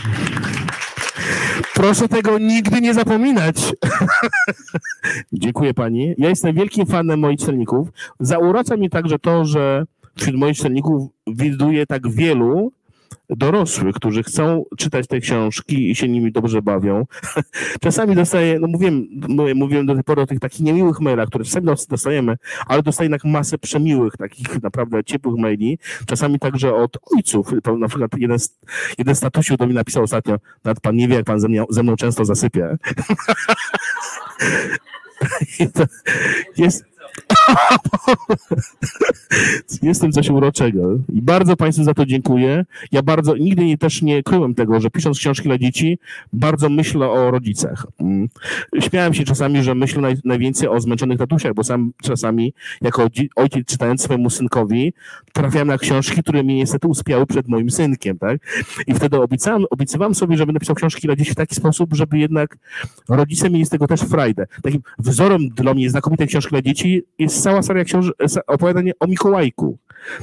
Proszę 1.73 2.07
tego 2.07 2.39
nigdy 2.39 2.81
nie 2.81 2.93
zapominać. 2.93 3.55
Dziękuję 5.33 5.73
pani. 5.73 6.15
Ja 6.17 6.29
jestem 6.29 6.55
wielkim 6.55 6.85
fanem 6.85 7.19
moich 7.19 7.39
czytelników. 7.39 7.87
Zauracza 8.19 8.77
mnie 8.77 8.89
także 8.89 9.19
to, 9.19 9.45
że 9.45 9.85
wśród 10.15 10.35
moich 10.35 10.57
czytelników 10.57 11.09
widuję 11.27 11.85
tak 11.85 12.09
wielu 12.11 12.71
dorosłych, 13.35 13.95
którzy 13.95 14.23
chcą 14.23 14.65
czytać 14.77 15.07
te 15.07 15.19
książki 15.19 15.91
i 15.91 15.95
się 15.95 16.07
nimi 16.07 16.31
dobrze 16.31 16.61
bawią. 16.61 17.05
Czasami 17.83 18.15
dostaję, 18.15 18.59
no 18.59 18.67
mówiłem, 18.67 19.07
mówię- 19.29 19.55
mówiłem 19.55 19.85
do 19.85 19.93
tej 19.93 20.03
pory 20.03 20.21
o 20.21 20.25
tych 20.25 20.39
takich 20.39 20.59
niemiłych 20.59 20.99
mailach, 20.99 21.27
które 21.27 21.43
czasami 21.45 21.65
dos- 21.65 21.87
dostajemy, 21.87 22.37
ale 22.67 22.83
dostaję 22.83 23.05
jednak 23.05 23.23
masę 23.23 23.57
przemiłych, 23.57 24.17
takich 24.17 24.61
naprawdę 24.63 25.03
ciepłych 25.03 25.35
maili. 25.39 25.79
Czasami 26.05 26.39
także 26.39 26.75
od 26.75 26.97
ojców. 27.15 27.47
Na 27.79 27.87
przykład 27.87 28.11
jeden, 28.17 28.37
jeden 28.97 29.15
z 29.15 29.19
tatusiów 29.19 29.57
do 29.57 29.65
mnie 29.65 29.75
napisał 29.75 30.03
ostatnio, 30.03 30.37
nawet 30.63 30.79
pan 30.81 30.95
nie 30.95 31.07
wie, 31.07 31.15
jak 31.15 31.25
pan 31.25 31.39
ze 31.39 31.47
mną, 31.47 31.65
ze 31.69 31.83
mną 31.83 31.95
często 31.95 32.25
zasypia. 32.25 32.77
Jest, 36.57 36.83
jest 39.83 39.99
w 39.99 40.03
tym 40.03 40.11
coś 40.11 40.29
uroczego. 40.29 40.99
I 41.13 41.21
bardzo 41.21 41.55
Państwu 41.55 41.83
za 41.83 41.93
to 41.93 42.05
dziękuję. 42.05 42.65
Ja 42.91 43.01
bardzo, 43.01 43.37
nigdy 43.37 43.65
nie, 43.65 43.77
też 43.77 44.01
nie 44.01 44.23
kryłem 44.23 44.55
tego, 44.55 44.81
że 44.81 44.89
pisząc 44.89 45.19
książki 45.19 45.47
dla 45.47 45.57
dzieci, 45.57 45.99
bardzo 46.33 46.69
myślę 46.69 47.09
o 47.09 47.31
rodzicach. 47.31 47.85
Mm. 47.99 48.29
Śmiałem 48.79 49.13
się 49.13 49.23
czasami, 49.23 49.63
że 49.63 49.75
myślę 49.75 50.01
naj, 50.01 50.15
najwięcej 50.25 50.69
o 50.69 50.79
zmęczonych 50.79 51.19
tatusiach, 51.19 51.53
bo 51.53 51.63
sam 51.63 51.91
czasami 52.03 52.53
jako 52.81 53.07
ojciec 53.35 53.67
czytając 53.67 54.01
swojemu 54.01 54.29
synkowi, 54.29 54.93
trafiałem 55.33 55.67
na 55.67 55.77
książki, 55.77 56.23
które 56.23 56.43
mnie 56.43 56.55
niestety 56.55 56.87
uspiały 56.87 57.25
przed 57.25 57.47
moim 57.47 57.71
synkiem, 57.71 58.17
tak? 58.17 58.41
I 58.87 58.93
wtedy 58.93 59.21
obiecałem, 59.21 59.65
obiecywałem 59.69 60.15
sobie, 60.15 60.37
że 60.37 60.45
będę 60.45 60.59
pisał 60.59 60.75
książki 60.75 61.07
dla 61.07 61.15
dzieci 61.15 61.31
w 61.31 61.35
taki 61.35 61.55
sposób, 61.55 61.93
żeby 61.93 62.19
jednak 62.19 62.57
rodzice 63.09 63.49
mieli 63.49 63.65
z 63.65 63.69
tego 63.69 63.87
też 63.87 64.01
frajdę. 64.01 64.45
Takim 64.63 64.81
wzorem 64.99 65.49
dla 65.49 65.73
mnie 65.73 65.89
znakomitej 65.89 66.27
książki 66.27 66.49
dla 66.49 66.61
dzieci 66.61 67.02
jest 67.19 67.43
cała 67.43 67.61
seria 67.61 67.83
książ- 67.83 68.11
opowiadań 68.47 68.91
o 68.99 69.07
Mikołajku. 69.07 69.77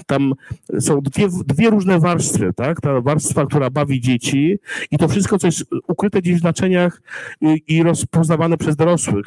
Tam 0.06 0.32
są 0.80 1.00
dwie, 1.00 1.28
dwie 1.46 1.70
różne 1.70 2.00
warstwy, 2.00 2.52
tak? 2.56 2.80
Ta 2.80 3.00
warstwa, 3.00 3.46
która 3.46 3.70
bawi 3.70 4.00
dzieci 4.00 4.58
i 4.90 4.98
to 4.98 5.08
wszystko, 5.08 5.38
co 5.38 5.46
jest 5.46 5.64
ukryte 5.88 6.22
gdzieś 6.22 6.36
w 6.36 6.40
znaczeniach 6.40 7.02
i, 7.40 7.62
i 7.68 7.82
rozpoznawane 7.82 8.56
przez 8.56 8.76
dorosłych. 8.76 9.26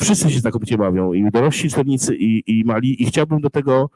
Wszyscy 0.00 0.30
się 0.30 0.38
znakomicie 0.38 0.78
bawią, 0.78 1.12
i 1.12 1.30
dorośli 1.30 1.70
czytelnicy, 1.70 2.16
i, 2.16 2.42
i 2.46 2.64
mali, 2.64 3.02
i 3.02 3.06
chciałbym 3.06 3.40
do 3.40 3.50
tego 3.50 3.90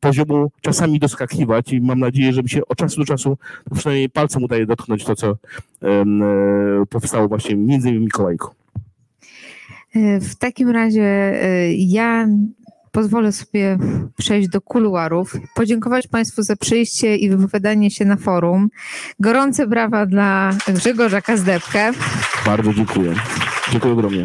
poziomu 0.00 0.50
czasami 0.60 0.98
doskakiwać 0.98 1.72
i 1.72 1.80
mam 1.80 1.98
nadzieję, 1.98 2.32
że 2.32 2.42
mi 2.42 2.48
się 2.48 2.66
od 2.68 2.78
czasu 2.78 3.00
do 3.00 3.04
czasu 3.04 3.38
przynajmniej 3.74 4.10
palcem 4.10 4.44
udaje 4.44 4.66
dotknąć 4.66 5.04
to, 5.04 5.16
co 5.16 5.36
e, 5.82 6.04
powstało 6.90 7.28
właśnie 7.28 7.56
między 7.56 7.88
innymi 7.88 8.04
Mikołajku. 8.04 8.54
E, 9.96 10.20
W 10.20 10.36
takim 10.36 10.70
razie 10.70 11.02
e, 11.02 11.72
ja 11.72 12.28
pozwolę 12.92 13.32
sobie 13.32 13.78
przejść 14.18 14.48
do 14.48 14.60
kuluarów, 14.60 15.36
podziękować 15.54 16.06
Państwu 16.08 16.42
za 16.42 16.56
przyjście 16.56 17.16
i 17.16 17.30
wypowiadanie 17.30 17.90
się 17.90 18.04
na 18.04 18.16
forum. 18.16 18.68
Gorące 19.20 19.66
brawa 19.66 20.06
dla 20.06 20.50
Grzegorza 20.68 21.20
Kazdepkę. 21.20 21.92
Bardzo 22.46 22.72
dziękuję. 22.72 23.14
Dziękuję 23.72 23.92
ogromnie. 23.92 24.24